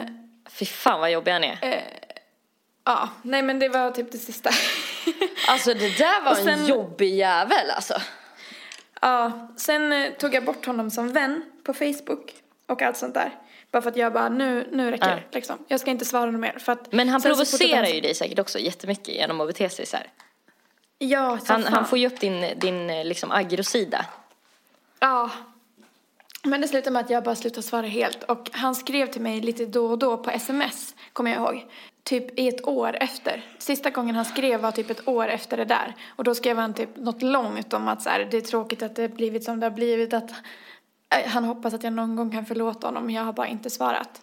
Fy 0.49 0.65
fan 0.65 0.99
vad 0.99 1.11
jobbig 1.11 1.31
han 1.31 1.43
är. 1.43 1.83
ja, 2.83 3.09
nej 3.21 3.41
men 3.41 3.59
det 3.59 3.69
var 3.69 3.91
typ 3.91 4.11
det 4.11 4.17
sista. 4.17 4.49
Alltså 5.47 5.73
det 5.73 5.97
där 5.97 6.21
var 6.23 6.31
Och 6.31 6.37
en 6.37 6.43
sen- 6.45 6.65
jobbig 6.65 7.15
jävel 7.15 7.69
alltså. 7.75 7.93
Ja, 9.01 9.49
sen 9.57 9.91
eh, 9.93 10.11
tog 10.11 10.33
jag 10.33 10.45
bort 10.45 10.65
honom 10.65 10.91
som 10.91 11.13
vän 11.13 11.41
på 11.63 11.73
Facebook 11.73 12.33
och 12.67 12.81
allt 12.81 12.97
sånt 12.97 13.13
där. 13.13 13.31
Bara 13.75 13.81
för 13.81 13.89
att 13.89 13.97
jag 13.97 14.13
bara, 14.13 14.29
nu, 14.29 14.67
nu 14.71 14.91
räcker 14.91 15.05
det 15.07 15.11
Ja. 15.15 15.29
liksom. 15.31 15.57
Jag 15.67 15.79
ska 15.79 15.91
inte 15.91 16.05
svara 16.05 16.31
något 16.31 16.41
mer. 16.41 16.59
För 16.59 16.71
att 16.71 16.91
Men 16.91 17.09
han 17.09 17.21
provocerar 17.21 17.83
han- 17.83 17.91
ju 17.91 18.01
dig 18.01 18.15
säkert 18.15 18.39
också 18.39 18.59
jättemycket 18.59 19.07
genom 19.15 19.41
att 19.41 19.47
bete 19.47 19.69
sig 19.69 19.85
så 19.85 19.97
här. 19.97 20.07
Ja, 20.97 21.37
så 21.43 21.53
Han, 21.53 21.63
fan. 21.63 21.73
han 21.73 21.85
får 21.85 21.97
ju 21.97 22.07
upp 22.07 22.19
din, 22.19 22.59
din 22.59 22.87
liksom 22.87 23.31
aggrosida. 23.31 24.05
Ja. 24.99 25.29
Men 26.43 26.61
det 26.61 26.67
slutade 26.67 26.91
med 26.91 26.99
att 27.05 27.09
jag 27.09 27.23
bara 27.23 27.35
slutade 27.35 27.63
svara 27.63 27.85
helt. 27.87 28.23
Och 28.23 28.49
han 28.53 28.75
skrev 28.75 29.07
till 29.07 29.21
mig 29.21 29.41
lite 29.41 29.65
då 29.65 29.85
och 29.85 29.97
då 29.97 30.17
på 30.17 30.29
sms, 30.31 30.95
kommer 31.13 31.31
jag 31.31 31.39
ihåg. 31.39 31.65
Typ 32.03 32.39
i 32.39 32.47
ett 32.47 32.67
år 32.67 32.97
efter. 32.99 33.45
Sista 33.57 33.89
gången 33.89 34.15
han 34.15 34.25
skrev 34.25 34.59
var 34.61 34.71
typ 34.71 34.89
ett 34.89 35.07
år 35.07 35.27
efter 35.27 35.57
det 35.57 35.65
där. 35.65 35.95
Och 36.15 36.23
då 36.23 36.35
skrev 36.35 36.57
han 36.57 36.73
typ 36.73 36.89
något 36.95 37.21
långt 37.21 37.73
om 37.73 37.87
att 37.87 38.01
så 38.01 38.09
här, 38.09 38.27
det 38.31 38.37
är 38.37 38.41
tråkigt 38.41 38.83
att 38.83 38.95
det 38.95 39.01
har 39.01 39.09
blivit 39.09 39.43
som 39.43 39.59
det 39.59 39.65
har 39.65 39.71
blivit. 39.71 40.13
Att 40.13 40.31
han 41.23 41.43
hoppas 41.43 41.73
att 41.73 41.83
jag 41.83 41.93
någon 41.93 42.15
gång 42.15 42.31
kan 42.31 42.45
förlåta 42.45 42.87
honom, 42.87 43.09
jag 43.09 43.23
har 43.23 43.33
bara 43.33 43.47
inte 43.47 43.69
svarat. 43.69 44.21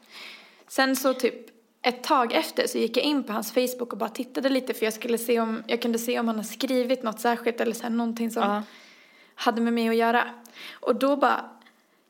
Sen 0.69 0.97
så 0.97 1.15
typ 1.15 1.35
ett 1.83 2.03
tag 2.05 2.33
efter 2.33 2.67
så 2.67 2.79
gick 2.79 2.97
jag 2.97 3.05
in 3.05 3.23
på 3.25 3.33
hans 3.33 3.53
Facebook 3.53 3.93
och 3.93 3.99
bara 3.99 4.09
tittade 4.09 4.49
lite 4.49 4.75
för 4.75 4.85
jag 4.87 4.93
skulle 4.95 5.19
se 5.19 5.41
om, 5.41 5.63
jag 5.67 5.83
kunde 5.83 5.99
se 5.99 6.21
om 6.21 6.29
han 6.29 6.37
har 6.37 6.43
skrivit 6.45 7.03
något 7.03 7.21
särskilt 7.21 7.61
eller 7.61 7.73
så 7.75 7.83
här, 7.83 7.91
någonting 7.91 8.31
som 8.31 8.43
Ja. 8.43 8.63
hade 9.35 9.61
med 9.61 9.73
mig 9.73 9.89
att 9.89 9.97
göra. 9.97 10.25
Och 10.81 10.95
då 10.95 11.17
bara 11.17 11.45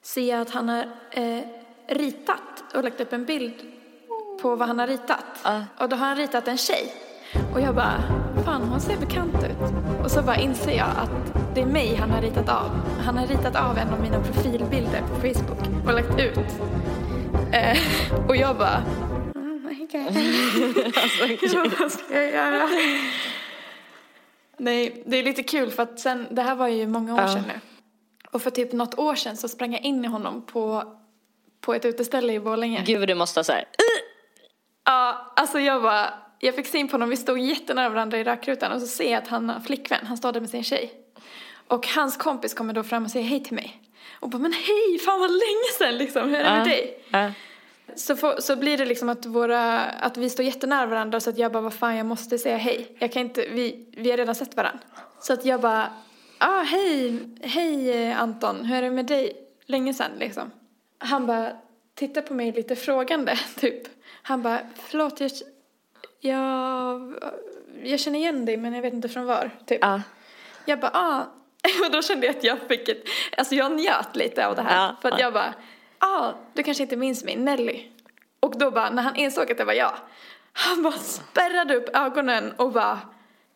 ser 0.03 0.29
jag 0.31 0.40
att 0.40 0.51
han 0.51 0.68
har 0.68 0.88
eh, 1.11 1.40
ritat 1.87 2.75
och 2.75 2.85
lagt 2.85 3.01
upp 3.01 3.12
en 3.12 3.25
bild 3.25 3.55
på 4.42 4.57
vad 4.57 4.68
han 4.68 4.79
har 4.79 4.87
ritat. 4.87 5.25
Ja. 5.45 5.64
Och 5.79 5.88
då 5.88 5.97
har 5.97 6.07
han 6.07 6.16
ritat 6.16 6.49
en 6.49 6.59
tjej. 6.59 6.92
Och 7.55 7.61
jag 7.61 7.75
bara, 7.75 8.03
fan 8.45 8.62
hon 8.62 8.81
ser 8.81 8.97
bekant 8.97 9.35
ut. 9.35 9.73
Och 10.05 10.11
så 10.11 10.23
bara 10.23 10.37
inser 10.37 10.77
jag 10.77 10.88
att 10.97 11.11
det 11.55 11.61
är 11.61 11.66
mig 11.66 11.95
han 11.95 12.11
har 12.11 12.21
ritat 12.21 12.49
av. 12.49 12.71
Han 13.05 13.18
har 13.18 13.27
ritat 13.27 13.57
av 13.57 13.79
en 13.79 13.88
av 13.88 14.01
mina 14.01 14.23
profilbilder 14.23 15.01
på 15.01 15.14
Facebook 15.14 15.87
och 15.87 15.95
lagt 15.95 16.21
ut. 16.21 16.38
Eh, 17.53 17.79
och 18.29 18.37
jag 18.37 18.57
bara, 18.57 18.83
oh 19.35 19.42
my 19.42 19.87
god. 19.92 19.92
Jag 21.53 21.71
bara, 21.71 21.77
vad 21.81 21.92
ska 21.92 22.23
jag 22.23 22.33
göra? 22.33 22.68
Nej, 24.57 25.03
det 25.07 25.16
är 25.16 25.23
lite 25.23 25.42
kul 25.42 25.71
för 25.71 25.83
att 25.83 26.01
sen, 26.01 26.27
det 26.31 26.42
här 26.42 26.55
var 26.55 26.68
ju 26.68 26.87
många 26.87 27.14
år 27.14 27.21
Ja. 27.21 27.29
sedan 27.29 27.45
nu. 27.47 27.61
Och 28.31 28.42
för 28.42 28.51
typ 28.51 28.73
något 28.73 28.99
år 28.99 29.14
sedan 29.14 29.37
så 29.37 29.49
sprang 29.49 29.73
jag 29.73 29.83
in 29.83 30.05
i 30.05 30.09
honom 30.09 30.47
på, 30.47 30.85
på 31.61 31.75
ett 31.75 31.85
uteställe 31.85 32.33
i 32.33 32.40
Borlänge. 32.40 32.83
Gud 32.87 33.09
du 33.09 33.14
måste 33.14 33.38
ha 33.40 33.45
så 33.45 33.53
här. 33.53 33.64
Ja, 34.85 35.33
alltså 35.37 35.59
jag 35.59 35.83
bara, 35.83 36.14
jag 36.44 36.55
fick 36.55 36.66
syn 36.66 36.88
på 36.88 36.92
honom, 36.92 37.09
vi 37.09 37.16
stod 37.16 37.38
jättenära 37.38 37.88
varandra 37.88 38.18
i 38.18 38.24
rökrutan 38.24 38.72
och 38.72 38.81
så 38.81 38.87
ser 38.87 39.12
jag 39.12 39.22
att 39.22 39.28
han 39.28 39.48
har 39.48 39.61
flickvän, 39.61 40.07
han 40.07 40.16
står 40.16 40.33
där 40.33 40.40
med 40.40 40.50
sin 40.50 40.64
tjej. 40.64 40.92
Och 41.66 41.87
hans 41.87 42.16
kompis 42.16 42.55
kommer 42.55 42.74
då 42.74 42.83
fram 42.83 43.05
och 43.05 43.11
säger 43.11 43.26
hej 43.26 43.44
till 43.44 43.55
mig. 43.55 43.83
Och 44.20 44.28
bara, 44.28 44.38
men 44.38 44.52
hej, 44.52 44.98
fan 44.98 45.20
vad 45.20 45.31
länge 45.31 45.72
sedan 45.78 45.98
liksom, 45.98 46.28
hur 46.28 46.37
är 46.37 46.44
det 46.44 46.50
med 46.50 46.66
dig? 46.66 47.05
Ja. 47.11 47.33
Så, 47.96 48.16
får, 48.16 48.40
så 48.40 48.57
blir 48.57 48.78
det 48.78 48.85
liksom 48.85 49.09
att, 49.09 49.26
våra, 49.26 49.81
att 49.81 50.16
vi 50.16 50.31
står 50.31 50.44
jättenära 50.44 50.87
varandra 50.87 51.20
så 51.20 51.31
att 51.31 51.38
jag 51.38 51.52
bara, 51.52 51.62
vad 51.62 51.74
fan 51.74 51.96
jag 51.96 52.07
måste 52.07 52.38
säga 52.38 52.57
hej. 52.57 52.96
Jag 52.98 53.12
kan 53.12 53.22
inte, 53.22 53.46
vi, 53.50 53.87
vi 53.96 54.11
har 54.11 54.16
redan 54.16 54.35
sett 54.35 54.57
varandra. 54.57 54.81
Så 55.20 55.33
att 55.33 55.44
jag 55.44 55.61
bara, 55.61 55.90
ah, 56.38 56.62
hej, 56.62 57.18
hej 57.42 58.12
Anton, 58.12 58.64
hur 58.64 58.76
är 58.76 58.83
det 58.83 58.90
med 58.90 59.07
dig? 59.07 59.33
Länge 59.66 59.94
sedan 59.94 60.11
liksom. 60.18 60.50
Han 60.98 61.26
bara 61.26 61.52
tittar 61.94 62.22
på 62.22 62.35
mig 62.35 62.52
lite 62.52 62.76
frågande 62.76 63.38
typ. 63.61 63.83
Han 64.22 64.42
bara, 64.42 64.61
förlåt 64.76 65.20
jag, 65.20 65.31
jag, 66.23 67.15
jag 67.83 68.01
känner 68.01 68.19
igen 68.19 68.45
dig 68.45 68.57
men 68.57 68.75
jag 68.75 68.83
vet 68.83 68.93
inte 68.95 69.09
från 69.09 69.27
var. 69.27 69.51
Typ. 69.67 69.79
Ja. 69.81 70.03
Jag 70.65 70.81
bara, 70.81 70.91
ah. 70.95 71.23
Och 71.87 71.93
då 71.93 72.03
kände 72.03 72.27
jag 72.27 72.37
att 72.37 72.45
jag 72.45 72.59
fick 72.69 72.89
ett, 72.89 73.05
alltså 73.37 73.55
jag 73.55 73.73
njöt 73.73 74.17
lite 74.17 74.47
av 74.47 74.57
det 74.57 74.63
här. 74.63 74.87
Ja, 74.87 74.97
för 75.03 75.09
att 75.09 75.19
ja. 75.19 75.25
jag 75.25 75.33
bara, 75.33 75.55
ah, 75.99 76.33
du 76.55 76.63
kanske 76.63 76.83
inte 76.83 76.97
minns 76.97 77.25
mig, 77.25 77.37
Nelly. 77.37 77.89
Och 78.41 78.59
då 78.59 78.71
bara, 78.71 78.91
när 78.91 79.03
han 79.03 79.17
insåg 79.17 79.53
att 79.53 79.59
det 79.59 79.65
var 79.65 79.73
jag, 79.73 79.93
han 80.53 80.83
bara 80.83 80.93
spärrade 80.93 81.77
upp 81.77 81.97
ögonen 81.97 82.53
och 82.57 82.73
bara 82.73 83.01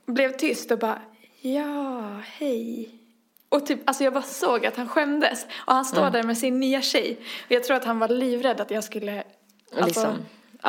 blev 0.07 0.37
tyst 0.37 0.71
och 0.71 0.79
bara, 0.79 1.03
ja, 1.41 2.21
hej. 2.25 2.91
Och 3.49 3.67
typ, 3.67 3.81
alltså 3.85 4.05
jag 4.05 4.13
bara 4.13 4.23
såg 4.23 4.67
att 4.67 4.77
han 4.77 4.89
skämdes. 4.89 5.47
Och 5.67 5.75
han 5.75 5.85
står 5.85 6.11
där 6.11 6.23
med 6.23 6.39
sin 6.39 6.61
nya 6.61 6.83
tjej. 6.83 7.19
Och 7.45 7.53
jag 7.53 7.65
tror 7.65 7.77
att 7.77 7.85
han 7.85 7.99
var 7.99 8.09
livrädd 8.09 8.61
att 8.61 8.71
jag 8.71 8.85
skulle 8.85 9.25
alltså, 9.77 9.87
Liksom 9.87 10.17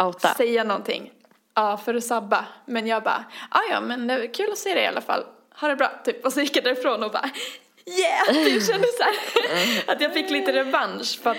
outa. 0.05 0.33
säga 0.33 0.63
någonting. 0.63 1.11
Ja, 1.57 1.77
för 1.77 1.95
att 1.95 2.03
sabba. 2.03 2.45
Men 2.65 2.87
jag 2.87 3.03
bara, 3.03 3.25
ah, 3.49 3.59
ja 3.71 3.81
men 3.81 4.07
det 4.07 4.13
är 4.13 4.33
kul 4.33 4.51
att 4.51 4.57
se 4.57 4.73
dig 4.73 4.83
i 4.83 4.87
alla 4.87 5.01
fall. 5.01 5.23
Ha 5.59 5.67
det 5.67 5.75
bra, 5.75 5.91
typ. 6.05 6.25
Och 6.25 6.33
så 6.33 6.41
gick 6.41 6.57
jag 6.57 6.63
därifrån 6.63 7.03
och 7.03 7.11
bara, 7.11 7.29
yeah! 7.85 8.43
Typ 8.45 8.67
kände 8.67 8.87
så 8.97 9.03
att 9.91 10.01
jag 10.01 10.13
fick 10.13 10.29
lite 10.29 10.53
revansch 10.53 11.19
för 11.21 11.29
att, 11.29 11.37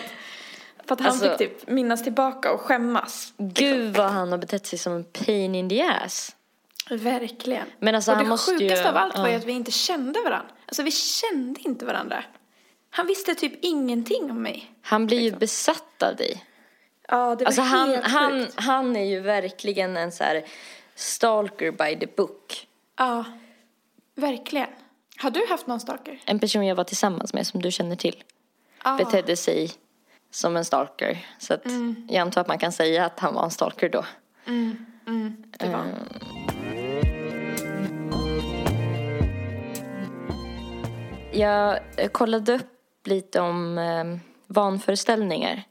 för 0.87 0.95
att 0.95 1.01
han 1.01 1.09
Alltså- 1.09 1.29
fick 1.29 1.39
typ 1.39 1.69
minnas 1.69 2.05
tillbaka 2.05 2.53
och 2.53 2.61
skämmas. 2.61 3.33
Gud 3.39 3.97
vad 3.97 4.11
han 4.11 4.31
har 4.31 4.39
betett 4.39 4.67
sig 4.67 4.79
som 4.79 4.93
en 4.93 5.05
pain 5.05 5.55
in 5.55 5.69
the 5.69 5.83
ass. 5.83 6.37
Verkligen. 6.91 7.67
Men 7.79 7.95
alltså, 7.95 8.11
och 8.11 8.17
han 8.17 8.25
det 8.25 8.29
måste 8.29 8.53
ju- 8.53 8.59
sjukaste 8.59 8.89
av 8.91 8.97
allt 8.97 9.19
var 9.19 9.27
ju 9.27 9.33
ja. 9.33 9.39
att 9.39 9.45
vi 9.45 9.53
inte 9.53 9.71
kände 9.73 10.21
varandra. 10.21 10.51
Alltså 10.67 10.83
vi 10.83 10.91
kände 10.91 11.61
inte 11.61 11.85
varandra. 11.85 12.25
Han 12.91 13.07
visste 13.07 13.35
typ 13.35 13.53
ingenting 13.65 14.31
om 14.31 14.43
mig. 14.43 14.73
Han 14.83 15.07
blir 15.07 15.21
ju 15.21 15.31
besatt 15.31 16.03
av 16.03 16.17
dig. 16.17 16.45
Ja, 17.11 17.35
det 17.35 17.45
var 17.45 17.47
Alltså 17.47 17.63
han, 17.63 17.89
helt 17.89 18.07
han, 18.07 18.33
sjukt. 18.41 18.55
han 18.57 18.97
är 18.97 19.05
ju 19.05 19.21
verkligen 19.21 19.97
en 19.97 20.13
så 20.13 20.25
här 20.25 20.45
stalker 20.95 21.71
by 21.71 21.99
the 22.01 22.07
book. 22.17 22.67
Ja, 22.99 23.25
verkligen. 24.15 24.69
Har 25.19 25.31
du 25.31 25.47
haft 25.51 25.67
någon 25.67 25.81
stalker? 25.81 26.21
En 26.25 26.39
person 26.39 26.67
jag 26.67 26.77
var 26.77 26.85
tillsammans 26.85 27.35
med 27.35 27.47
som 27.47 27.63
du 27.63 27.71
känner 27.71 27.97
till 27.97 28.23
Ja. 28.85 28.97
betedde 28.97 29.37
sig 29.37 29.71
som 30.31 30.57
en 30.57 30.65
stalker. 30.65 31.27
Så 31.39 31.55
att 31.55 31.63
jag 32.09 32.17
antar 32.21 32.41
att 32.41 32.49
man 32.49 32.59
kan 32.59 32.73
säga 32.73 33.05
att 33.07 33.21
han 33.21 33.35
var 33.35 33.45
en 33.45 33.51
stalker 33.51 33.89
då. 33.89 34.05
Det 35.59 35.69
var. 35.69 35.85
Jag 41.33 41.79
eh, 41.97 42.09
kollade 42.09 42.55
upp 42.55 42.67
lite 43.07 43.41
om 43.41 43.79
eh, 43.79 44.05
vanföreställningar 44.47 45.63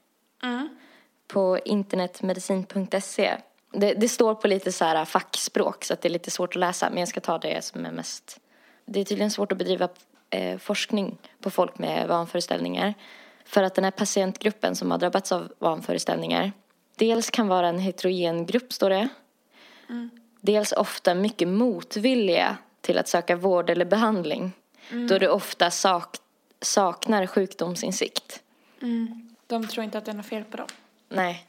på 1.27 1.59
internetmedicin.se. 1.65 3.37
Det, 3.71 3.93
det 3.93 4.09
står 4.09 4.35
på 4.35 4.47
lite 4.47 4.71
så 4.71 4.85
här 4.85 5.05
fackspråk 5.05 5.83
så 5.83 5.93
att 5.93 6.01
det 6.01 6.07
är 6.07 6.11
lite 6.11 6.31
svårt 6.31 6.55
att 6.55 6.59
läsa 6.59 6.89
men 6.89 6.99
jag 6.99 7.07
ska 7.07 7.19
ta 7.19 7.37
det 7.37 7.63
som 7.63 7.85
är 7.85 7.91
mest... 7.91 8.39
Det 8.85 8.99
är 8.99 9.03
tydligen 9.03 9.31
svårt 9.31 9.51
att 9.51 9.57
bedriva 9.57 9.89
eh, 10.29 10.57
forskning 10.57 11.17
på 11.41 11.49
folk 11.49 11.77
med 11.77 12.07
vanföreställningar. 12.07 12.93
För 13.45 13.63
att 13.63 13.75
den 13.75 13.83
här 13.83 13.91
patientgruppen 13.91 14.75
som 14.75 14.91
har 14.91 14.97
drabbats 14.97 15.31
av 15.31 15.53
vanföreställningar 15.59 16.51
dels 16.95 17.29
kan 17.29 17.47
vara 17.47 17.67
en 17.67 17.79
heterogen 17.79 18.45
grupp, 18.45 18.73
står 18.73 18.89
det. 18.89 19.07
Dels 20.41 20.71
ofta 20.71 21.15
mycket 21.15 21.47
motvilliga 21.47 22.57
till 22.81 22.97
att 22.97 23.07
söka 23.07 23.35
vård 23.35 23.69
eller 23.69 23.85
behandling 23.85 24.51
då 25.09 25.17
du 25.17 25.27
ofta 25.27 25.71
sak, 25.71 26.17
saknar 26.61 27.27
sjukdomsinsikt. 27.27 28.43
De 29.47 29.67
tror 29.67 29.83
inte 29.83 29.97
att 29.97 30.05
det 30.05 30.11
är 30.11 30.15
något 30.15 30.25
fel 30.25 30.43
på 30.43 30.57
dem. 30.57 30.67
Nej. 31.09 31.47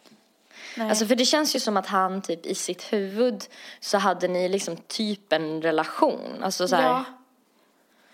Nej. 0.76 0.90
Alltså 0.90 1.06
för 1.06 1.14
det 1.14 1.24
känns 1.24 1.56
ju 1.56 1.60
som 1.60 1.76
att 1.76 1.86
han 1.86 2.22
typ 2.22 2.46
i 2.46 2.54
sitt 2.54 2.92
huvud 2.92 3.44
så 3.80 3.98
hade 3.98 4.28
ni 4.28 4.48
liksom 4.48 4.76
typ 4.76 5.32
en 5.32 5.62
relation. 5.62 6.42
Alltså 6.42 6.68
så 6.68 6.76
här, 6.76 6.88
Ja. 6.88 7.04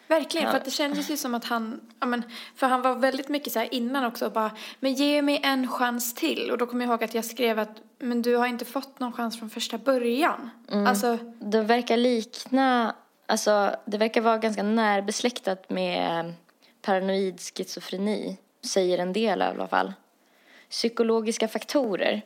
Verkligen, 0.09 0.45
Ja. 0.45 0.51
för 0.51 0.59
att 0.59 0.65
det 0.65 0.71
kändes 0.71 1.11
ju 1.11 1.17
som 1.17 1.35
att 1.35 1.45
han, 1.45 1.81
ja 2.01 2.07
men, 2.07 2.23
för 2.57 2.67
han 2.67 2.83
var 2.83 2.95
väldigt 2.95 3.29
mycket 3.29 3.53
så 3.53 3.59
här 3.59 3.75
innan 3.75 4.05
också 4.05 4.27
och 4.27 4.33
bara, 4.33 4.51
men 4.81 4.95
ge 4.95 5.23
mig 5.23 5.41
en 5.43 5.69
chans 5.69 6.15
till. 6.15 6.51
Och 6.51 6.59
då 6.59 6.67
kommer 6.67 6.85
jag 6.85 6.91
ihåg 6.93 7.05
att 7.05 7.15
jag 7.15 7.25
skrev 7.25 7.59
att, 7.59 7.83
men 7.99 8.23
du 8.23 8.37
har 8.37 8.47
inte 8.47 8.65
fått 8.65 9.01
någon 9.01 9.13
chans 9.13 9.39
från 9.39 9.51
första 9.51 9.79
början. 9.79 10.51
Mm. 10.73 10.87
Alltså, 10.87 11.19
Det 11.39 11.61
verkar 11.61 11.97
likna, 11.97 12.95
alltså 13.27 13.77
det 13.85 13.99
verkar 13.99 14.21
vara 14.21 14.39
ganska 14.39 14.63
närbesläktat 14.63 15.71
med 15.71 16.33
paranoid 16.83 17.41
schizofreni, 17.41 18.37
säger 18.65 18.99
en 18.99 19.13
del 19.13 19.41
i 19.43 19.45
alla 19.45 19.69
fall. 19.69 19.93
Psykologiska 20.75 21.49
faktorer. 21.49 22.23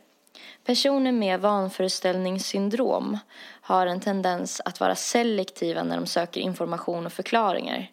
Personer 0.64 1.12
med 1.12 1.40
vanföreställningssyndrom 1.40 3.18
har 3.60 3.86
en 3.86 4.00
tendens 4.00 4.60
att 4.64 4.80
vara 4.80 4.94
selektiva 4.94 5.82
när 5.82 5.96
de 5.96 6.06
söker 6.06 6.40
information 6.40 7.06
och 7.06 7.12
förklaringar. 7.12 7.90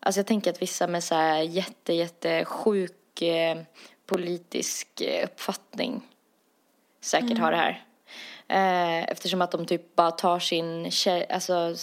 Alltså 0.00 0.18
jag 0.18 0.26
tänker 0.26 0.50
att 0.50 0.62
vissa 0.62 0.86
med 0.86 1.04
så 1.04 1.14
här 1.14 1.42
jätte, 1.42 1.92
jätte 1.92 2.44
sjuk 2.44 3.22
eh, 3.22 3.58
politisk 4.06 5.00
eh, 5.00 5.24
uppfattning 5.24 6.02
säkert 7.00 7.38
har 7.38 7.50
det 7.50 7.56
här. 7.56 7.83
Eh, 8.48 9.02
eftersom 9.02 9.42
att 9.42 9.50
de 9.50 9.66
typ 9.66 9.96
bara 9.96 10.10
tar 10.10 10.38
sin, 10.38 10.90
alltså 11.30 11.74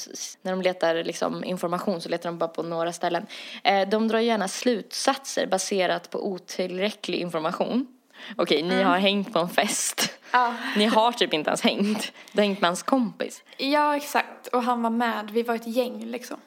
när 0.42 0.52
de 0.52 0.62
letar 0.62 1.04
liksom 1.04 1.44
information 1.44 2.02
så 2.02 2.10
letar 2.10 2.30
de 2.30 2.38
bara 2.38 2.48
på 2.50 2.64
några 2.64 2.94
ställen. 2.94 3.26
Eh, 3.64 3.90
de 3.90 4.08
drar 4.08 4.20
gärna 4.20 4.48
slutsatser 4.48 5.48
baserat 5.48 6.10
på 6.10 6.28
otillräcklig 6.28 7.20
information. 7.20 7.88
Okej, 8.36 8.64
ni 8.64 8.84
har 8.84 8.98
hängt 8.98 9.34
på 9.34 9.40
en 9.40 9.50
fest. 9.50 10.14
ja. 10.32 10.56
Ni 10.78 10.86
har 10.86 11.12
typ 11.12 11.34
inte 11.34 11.50
ens 11.50 11.62
hängt. 11.62 12.12
Du 12.32 12.42
har 12.42 12.46
hängt 12.48 12.62
med 12.62 12.68
hans 12.68 12.84
kompis. 12.84 13.44
ja, 13.58 13.96
exakt. 13.96 14.48
Och 14.48 14.64
han 14.64 14.82
var 14.82 14.90
med, 14.90 15.32
vi 15.32 15.44
var 15.44 15.56
ett 15.56 15.68
gäng 15.68 16.06
liksom. 16.06 16.38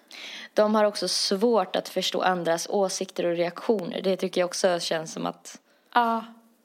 De 0.54 0.74
har 0.74 0.84
också 0.84 1.08
svårt 1.08 1.76
att 1.76 1.88
förstå 1.88 2.22
andras 2.22 2.66
åsikter 2.70 3.26
och 3.26 3.36
reaktioner. 3.36 4.02
Det 4.02 4.16
tycker 4.16 4.40
jag 4.40 4.46
också 4.46 4.80
känns 4.80 5.12
som 5.12 5.26
att 5.26 5.60
Ja, 5.94 6.24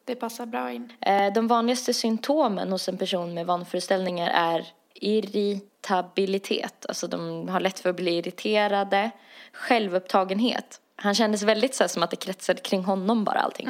det 0.09 0.15
passar 0.15 0.45
bra 0.45 0.71
in. 0.71 0.93
Eh, 1.01 1.33
De 1.33 1.47
vanligaste 1.47 1.93
symptomen 1.93 2.71
hos 2.71 2.89
en 2.89 2.97
person 2.97 3.33
med 3.33 3.45
vanföreställningar 3.45 4.29
är 4.29 4.67
irritabilitet. 4.93 6.85
Alltså 6.89 7.07
de 7.07 7.49
har 7.49 7.59
lätt 7.59 7.79
för 7.79 7.89
att 7.89 7.95
bli 7.95 8.17
irriterade. 8.17 9.11
Självupptagenhet. 9.53 10.81
Han 10.95 11.15
kändes 11.15 11.43
väldigt 11.43 11.75
så 11.75 11.87
som 11.87 12.03
att 12.03 12.09
det 12.09 12.15
kretsade 12.15 12.61
kring 12.61 12.83
honom 12.83 13.23
bara 13.23 13.39
allting. 13.39 13.67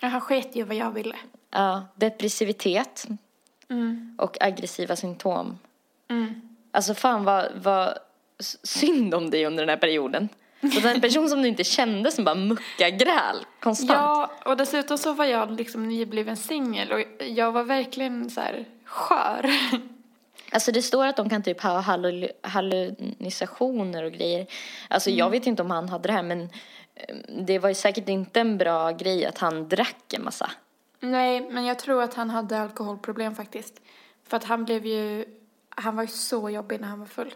Ja, 0.00 0.08
han 0.08 0.20
sket 0.20 0.56
ju 0.56 0.62
vad 0.62 0.76
jag 0.76 0.90
ville. 0.90 1.16
Ja, 1.50 1.82
depressivitet. 1.94 3.06
Och 4.18 4.36
aggressiva 4.42 4.96
symptom. 4.96 5.58
Alltså 6.70 6.94
fan 6.94 7.24
vad, 7.24 7.46
vad 7.54 7.98
synd 8.62 9.14
om 9.14 9.30
dig 9.30 9.46
under 9.46 9.62
den 9.62 9.68
här 9.68 9.76
perioden. 9.76 10.28
Är 10.62 10.86
en 10.86 11.00
person 11.00 11.28
som 11.28 11.42
du 11.42 11.48
inte 11.48 11.64
kände 11.64 12.10
som 12.10 12.24
bara 12.24 12.34
muckar 12.34 12.88
gräl 12.88 13.46
konstant. 13.60 13.90
Ja, 13.90 14.30
och 14.44 14.56
dessutom 14.56 14.98
så 14.98 15.12
var 15.12 15.24
jag 15.24 15.50
liksom 15.50 15.88
nybliven 15.88 16.36
singel 16.36 16.92
och 16.92 17.26
jag 17.26 17.52
var 17.52 17.64
verkligen 17.64 18.30
så 18.30 18.40
här 18.40 18.64
skör. 18.84 19.50
Alltså 20.52 20.72
det 20.72 20.82
står 20.82 21.06
att 21.06 21.16
de 21.16 21.28
kan 21.30 21.42
typ 21.42 21.62
ha 21.62 21.80
hallu- 21.80 22.32
hallucinationer 22.42 24.04
och 24.04 24.12
grejer. 24.12 24.46
Alltså 24.88 25.10
jag 25.10 25.30
vet 25.30 25.46
inte 25.46 25.62
om 25.62 25.70
han 25.70 25.88
hade 25.88 26.08
det 26.08 26.12
här 26.12 26.22
men 26.22 26.42
eh, 26.94 27.16
det 27.46 27.58
var 27.58 27.68
ju 27.68 27.74
säkert 27.74 28.08
inte 28.08 28.40
en 28.40 28.58
bra 28.58 28.90
grej 28.90 29.26
att 29.26 29.38
han 29.38 29.68
drack 29.68 30.12
en 30.12 30.24
massa. 30.24 30.50
Nej, 31.00 31.40
men 31.50 31.64
jag 31.64 31.78
tror 31.78 32.02
att 32.02 32.14
han 32.14 32.30
hade 32.30 32.60
alkoholproblem 32.60 33.34
faktiskt. 33.34 33.80
För 34.28 34.36
att 34.36 34.44
han 34.44 34.64
blev 34.64 34.86
ju, 34.86 35.24
han 35.68 35.96
var 35.96 36.02
ju 36.02 36.08
så 36.08 36.50
jobbig 36.50 36.80
när 36.80 36.88
han 36.88 36.98
var 36.98 37.06
full. 37.06 37.34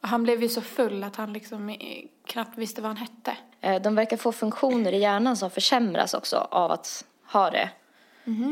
Och 0.00 0.08
han 0.08 0.22
blev 0.22 0.42
ju 0.42 0.48
så 0.48 0.60
full 0.60 1.04
att 1.04 1.16
han 1.16 1.32
liksom 1.32 1.76
knappt 2.26 2.58
visste 2.58 2.82
vad 2.82 2.88
han 2.88 2.96
hette. 2.96 3.36
Eh, 3.60 3.82
De 3.82 3.94
verkar 3.94 4.16
få 4.16 4.32
funktioner 4.32 4.92
i 4.92 4.98
hjärnan 4.98 5.36
som 5.36 5.50
försämras 5.50 6.14
också 6.14 6.36
av 6.50 6.70
att 6.72 7.04
ha 7.32 7.50
det. 7.50 7.70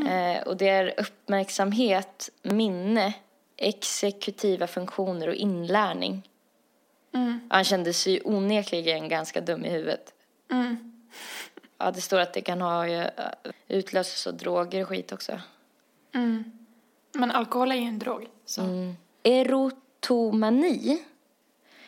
Eh, 0.07 0.43
Och 0.47 0.57
det 0.57 0.69
är 0.69 0.93
uppmärksamhet, 0.99 2.29
minne, 2.41 3.13
exekutiva 3.57 4.67
funktioner 4.67 5.27
och 5.27 5.35
inlärning. 5.35 6.29
Han 7.49 7.63
kände 7.63 7.93
sig 7.93 8.13
ju 8.13 8.21
onekligen 8.23 9.09
ganska 9.09 9.41
dum 9.41 9.65
i 9.65 9.69
huvudet. 9.69 10.13
Ja, 11.77 11.91
det 11.91 12.01
står 12.01 12.19
att 12.19 12.33
det 12.33 12.41
kan 12.41 12.61
ha 12.61 12.87
eh, 12.87 13.07
utlöses 13.67 14.27
av 14.27 14.33
droger 14.33 14.81
och 14.81 14.87
skit 14.89 15.11
också. 15.11 15.39
Men 17.13 17.31
alkohol 17.31 17.71
är 17.71 17.75
ju 17.75 17.85
en 17.87 17.99
drog. 17.99 18.27
Så. 18.45 18.61
Erotomani. 19.23 21.03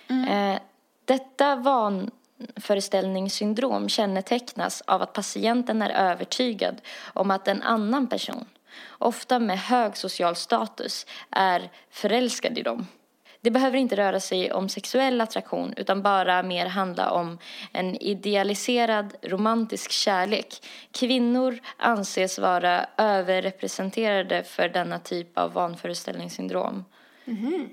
Eh, 0.10 0.60
detta 1.06 1.56
vanföreställningssyndrom 1.56 3.90
kännetecknas 3.90 4.84
av 4.88 5.02
att 5.02 5.14
patienten 5.14 5.82
är 5.82 5.90
övertygad 5.90 6.82
om 7.14 7.32
att 7.32 7.48
en 7.48 7.62
annan 7.62 8.08
person, 8.08 8.46
ofta 8.90 9.40
med 9.40 9.60
hög 9.60 9.98
social 9.98 10.36
status, 10.36 11.06
är 11.30 11.72
förälskad 11.90 12.58
i 12.58 12.62
dem. 12.62 12.88
Det 13.46 13.52
behöver 13.52 13.78
inte 13.78 13.96
röra 13.96 14.20
sig 14.20 14.54
om 14.54 14.70
sexuell 14.70 15.22
attraktion 15.22 15.74
utan 15.78 16.02
bara 16.02 16.44
mer 16.44 16.66
handla 16.66 17.12
om 17.12 17.38
en 17.74 17.96
idealiserad 17.96 19.14
romantisk 19.22 19.92
kärlek. 19.92 20.66
Kvinnor 20.92 21.60
anses 21.78 22.40
vara 22.40 22.86
överrepresenterade 22.98 24.44
för 24.44 24.70
denna 24.70 25.00
typ 25.00 25.38
av 25.38 25.54
vanföreställningssyndrom. 25.54 26.86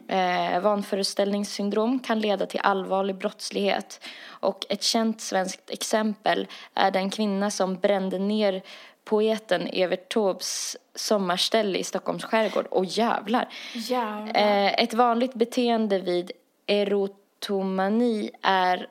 Eh, 0.09 0.61
vanföreställningssyndrom 0.61 2.01
kan 2.01 2.21
leda 2.21 2.47
till 2.47 2.61
allvarlig 2.63 3.17
brottslighet. 3.17 4.01
Och 4.27 4.67
ett 4.69 4.83
känt 4.83 5.21
svenskt 5.21 5.71
exempel 5.71 6.47
är 6.75 6.91
den 6.91 7.11
kvinna 7.11 7.51
som 7.51 7.77
brände 7.77 8.19
ner 8.19 8.63
poeten 9.05 9.69
Evert 9.73 10.13
Taubes 10.13 10.77
sommarställe 10.95 11.79
i 11.79 11.85
Stockholms 11.85 12.25
skärgård. 12.25 12.67
Och 12.67 12.85
jävlar! 12.85 13.49
Jävlar. 13.75 14.37
Eh, 14.37 14.83
ett 14.83 14.95
vanligt 14.95 15.35
beteende 15.35 15.99
vid 15.99 16.33
erotomani 16.67 18.31
är 18.43 18.87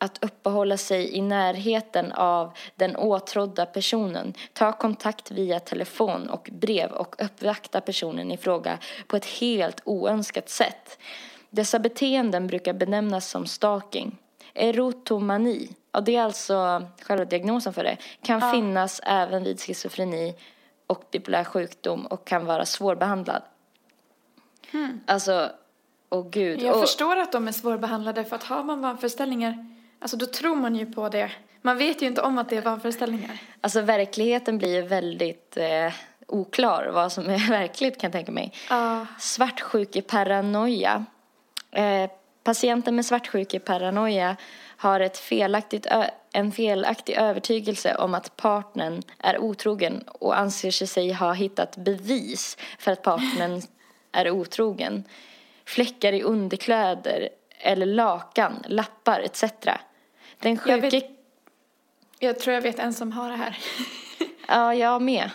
att 0.00 0.24
uppehålla 0.24 0.76
sig 0.76 1.16
i 1.16 1.22
närheten 1.22 2.12
av 2.12 2.52
den 2.76 2.96
åtrådda 2.96 3.66
personen, 3.66 4.34
ta 4.52 4.72
kontakt 4.72 5.30
via 5.30 5.60
telefon 5.60 6.30
och 6.30 6.50
brev 6.52 6.90
och 6.90 7.16
uppvakta 7.24 7.80
personen 7.80 8.30
i 8.30 8.36
fråga 8.36 8.78
på 9.06 9.16
ett 9.16 9.26
helt 9.26 9.80
oönskat 9.84 10.48
sätt. 10.48 10.98
Dessa 11.50 11.78
beteenden 11.78 12.46
brukar 12.46 12.72
benämnas 12.72 13.30
som 13.30 13.46
stalking. 13.46 14.16
Erotomani, 14.54 15.68
och 15.90 16.04
det 16.04 16.16
är 16.16 16.22
alltså 16.22 16.86
själva 17.02 17.24
diagnosen 17.24 17.72
för 17.72 17.84
det, 17.84 17.96
kan 18.22 18.52
finnas 18.52 19.00
även 19.04 19.44
vid 19.44 19.60
schizofreni 19.60 20.34
och 20.86 21.04
bipolär 21.10 21.44
sjukdom 21.44 22.06
och 22.06 22.26
kan 22.26 22.46
vara 22.46 22.66
svårbehandlad. 22.66 23.42
Alltså, 25.06 25.50
åh 26.10 26.26
gud. 26.30 26.62
Jag 26.62 26.74
och, 26.74 26.80
förstår 26.80 27.16
att 27.16 27.32
de 27.32 27.48
är 27.48 27.52
svårbehandlade 27.52 28.24
för 28.24 28.36
att 28.36 28.44
har 28.44 28.64
man 28.64 28.80
vanföreställningar, 28.80 29.66
alltså 30.00 30.16
då 30.16 30.26
tror 30.26 30.56
man 30.56 30.76
ju 30.76 30.86
på 30.86 31.08
det. 31.08 31.30
Man 31.62 31.78
vet 31.78 32.02
ju 32.02 32.06
inte 32.06 32.22
om 32.22 32.38
att 32.38 32.48
det 32.48 32.56
är 32.56 32.62
vanföreställningar. 32.62 33.38
Alltså 33.60 33.80
verkligheten 33.80 34.58
blir 34.58 34.74
ju 34.74 34.82
väldigt 34.82 35.56
eh, 35.56 35.92
oklar 36.26 36.90
vad 36.92 37.12
som 37.12 37.30
är 37.30 37.48
verkligt 37.50 38.00
kan 38.00 38.08
jag 38.08 38.12
tänka 38.12 38.32
mig. 38.32 38.52
Ja. 38.70 39.06
Svartsjukeparanoia. 39.18 41.04
Eh, 41.70 42.10
patienter 42.44 42.92
med 42.92 43.06
svartsjukeparanoia 43.06 44.36
har 44.76 45.00
ett 45.00 45.18
felaktigt 45.18 45.86
en 46.32 46.52
felaktig 46.52 47.16
övertygelse 47.16 47.94
om 47.94 48.14
att 48.14 48.36
partnern 48.36 49.02
är 49.18 49.38
otrogen 49.38 50.02
och 50.06 50.38
anser 50.38 50.70
sig 50.86 51.12
ha 51.12 51.32
hittat 51.32 51.76
bevis 51.76 52.56
för 52.78 52.92
att 52.92 53.02
partnern 53.02 53.62
är 54.12 54.30
otrogen. 54.30 55.04
Fläckar 55.64 56.12
i 56.12 56.22
underkläder 56.22 57.28
eller 57.58 57.86
lakan, 57.86 58.64
lappar 58.66 59.20
etc. 59.20 59.44
Den 60.40 60.52
Jag 60.52 60.60
sjuke... 60.82 60.90
vet- 60.90 61.10
Jag 62.18 62.38
tror 62.38 62.54
jag 62.54 62.62
vet 62.62 62.78
en 62.78 62.94
som 62.94 63.12
har 63.12 63.30
det 63.30 63.36
här. 63.36 63.58
Ja, 64.48 64.74
jag 64.74 65.02
med. 65.02 65.30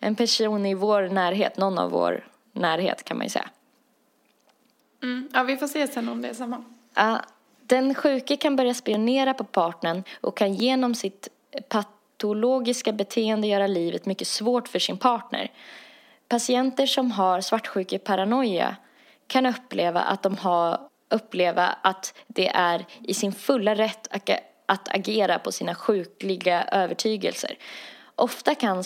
En 0.00 0.14
person 0.16 0.66
i 0.66 0.74
vår 0.74 1.02
närhet, 1.08 1.56
någon 1.56 1.78
av 1.78 1.90
vår 1.90 2.28
närhet 2.52 3.04
kan 3.04 3.16
man 3.16 3.26
ju 3.26 3.30
säga. 3.30 3.50
Mm. 5.02 5.28
Ja, 5.32 5.42
vi 5.42 5.56
får 5.56 5.66
se 5.68 5.86
sen 5.88 6.08
om 6.08 6.22
det 6.22 6.28
är 6.28 6.34
samma. 6.34 6.64
Ja, 6.94 7.20
den 7.60 7.94
sjuke 7.94 8.36
kan 8.36 8.56
börja 8.56 8.74
spionera 8.74 9.34
på 9.34 9.44
partnern 9.44 10.02
och 10.20 10.36
kan 10.36 10.54
genom 10.54 10.94
sitt 10.94 11.28
patologiska 11.68 12.92
beteende 12.92 13.46
göra 13.46 13.66
livet 13.66 14.06
mycket 14.06 14.28
svårt 14.28 14.68
för 14.68 14.78
sin 14.78 14.98
partner. 14.98 15.50
Patienter 16.28 16.86
som 16.86 17.10
har 17.10 17.40
svartsjukeparanoia 17.40 18.76
kan 19.26 19.46
uppleva 19.46 20.00
att 20.00 20.22
de 20.22 20.36
har 20.36 20.80
uppleva 21.10 21.76
att 21.82 22.14
det 22.26 22.48
är 22.48 22.86
i 23.02 23.14
sin 23.14 23.32
fulla 23.32 23.74
rätt 23.74 24.08
att 24.66 24.94
agera 24.94 25.38
på 25.38 25.52
sina 25.52 25.74
sjukliga 25.74 26.64
övertygelser. 26.64 27.58
Ofta 28.14 28.54
kan 28.54 28.84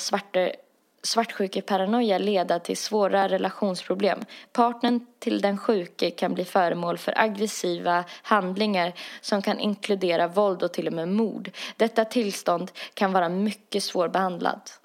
svartsjukeparanoia 1.02 2.18
leda 2.18 2.58
till 2.58 2.76
svåra 2.76 3.28
relationsproblem. 3.28 4.24
Partnern 4.52 5.06
till 5.18 5.40
den 5.40 5.58
sjuke 5.58 6.10
kan 6.10 6.34
bli 6.34 6.44
föremål 6.44 6.98
för 6.98 7.20
aggressiva 7.20 8.04
handlingar 8.22 8.92
som 9.20 9.42
kan 9.42 9.58
inkludera 9.58 10.28
våld 10.28 10.62
och 10.62 10.72
till 10.72 10.86
och 10.86 10.92
med 10.92 11.08
mord. 11.08 11.50
Detta 11.76 12.04
tillstånd 12.04 12.70
kan 12.94 13.12
vara 13.12 13.28
mycket 13.28 13.82
svårbehandlat. 13.82 14.80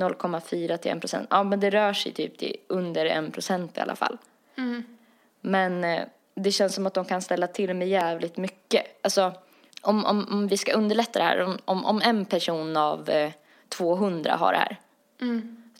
0,4 0.03 0.77
till 0.77 0.91
1 0.91 1.01
procent. 1.01 1.27
Ja, 1.31 1.43
men 1.43 1.61
det 1.61 1.71
rör 1.71 1.93
sig 1.93 2.13
typ 2.13 2.39
till 2.39 2.57
under 2.69 3.07
1 3.07 3.33
procent 3.33 3.79
i 3.79 3.81
alla 3.81 3.97
fall. 3.97 4.19
Men 5.41 5.85
eh, 5.85 6.03
det 6.35 6.53
känns 6.53 6.75
som 6.75 6.87
att 6.87 6.95
de 6.95 7.05
kan 7.05 7.23
ställa 7.23 7.47
till 7.47 7.75
med 7.75 7.89
jävligt 7.89 8.37
mycket. 8.37 8.85
Alltså, 9.03 9.33
om, 9.83 10.05
om, 10.05 10.27
om 10.31 10.49
vi 10.49 10.57
ska 10.57 10.73
underlätta 10.73 11.19
det 11.19 11.25
här, 11.25 11.41
om, 11.41 11.59
om, 11.65 11.85
om 11.85 12.03
en 12.03 12.25
person 12.25 12.77
av 12.77 13.09
eh, 13.09 13.33
200 13.69 14.37
har 14.37 14.53
det 14.53 14.59
här, 14.59 14.77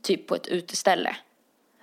typ 0.03 0.27
på 0.27 0.35
ett 0.35 0.47
uteställe. 0.47 1.17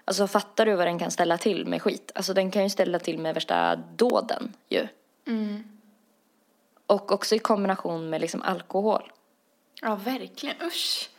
Alltså 0.05 0.27
fattar 0.27 0.65
du 0.65 0.75
vad 0.75 0.88
den 0.88 0.99
kan 0.99 1.11
ställa 1.11 1.38
till 1.38 1.65
med 1.65 1.81
skit? 1.81 2.11
Alltså 2.15 2.33
den 2.33 2.51
kan 2.51 2.63
ju 2.63 2.69
ställa 2.69 2.99
till 2.99 3.19
med 3.19 3.33
värsta 3.33 3.75
dåden 3.75 4.53
ju. 4.69 4.88
Och 6.88 7.11
också 7.11 7.35
i 7.35 7.39
kombination 7.39 8.09
med 8.09 8.21
liksom 8.21 8.41
alkohol. 8.41 9.11
Ja, 9.81 9.95
verkligen. 9.95 10.55
Usch. 10.61 11.09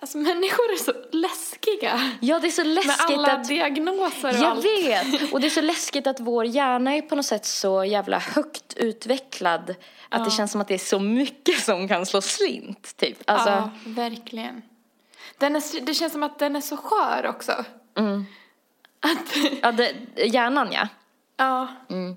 Alltså 0.00 0.18
människor 0.18 0.72
är 0.72 0.76
så 0.84 0.92
läskiga. 1.12 2.10
Ja, 2.20 2.38
det 2.38 2.46
är 2.46 2.50
så 2.50 2.64
Med 2.64 2.74
läskigt 2.74 3.18
alla 3.18 3.32
att... 3.32 3.48
diagnoser 3.48 4.28
och 4.28 4.34
Jag 4.34 4.44
allt. 4.44 4.64
vet! 4.64 5.32
Och 5.32 5.40
det 5.40 5.46
är 5.46 5.50
så 5.50 5.60
läskigt 5.60 6.06
att 6.06 6.20
vår 6.20 6.44
hjärna 6.44 6.94
är 6.96 7.02
på 7.02 7.16
något 7.16 7.26
sätt 7.26 7.44
så 7.46 7.84
jävla 7.84 8.18
högt 8.18 8.74
utvecklad 8.76 9.74
att 10.08 10.24
det 10.24 10.30
känns 10.30 10.52
som 10.52 10.60
att 10.60 10.68
det 10.68 10.74
är 10.74 10.78
så 10.78 10.98
mycket 10.98 11.58
som 11.60 11.88
kan 11.88 12.06
slå 12.06 12.20
slint, 12.20 12.96
typ. 12.96 13.30
Alltså, 13.30 13.48
Ja, 13.50 13.70
verkligen. 13.86 14.62
Den 15.38 15.56
är, 15.56 15.80
det 15.80 15.94
känns 15.94 16.12
som 16.12 16.22
att 16.22 16.38
den 16.38 16.56
är 16.56 16.60
så 16.60 16.76
skör 16.76 17.26
också. 17.26 17.64
Mm. 17.98 18.26
Att, 19.00 19.36
ja, 19.62 19.72
det, 19.72 19.92
hjärnan 20.26 20.68
ja. 20.72 20.88
ja. 21.36 21.68
Mm. 21.90 22.16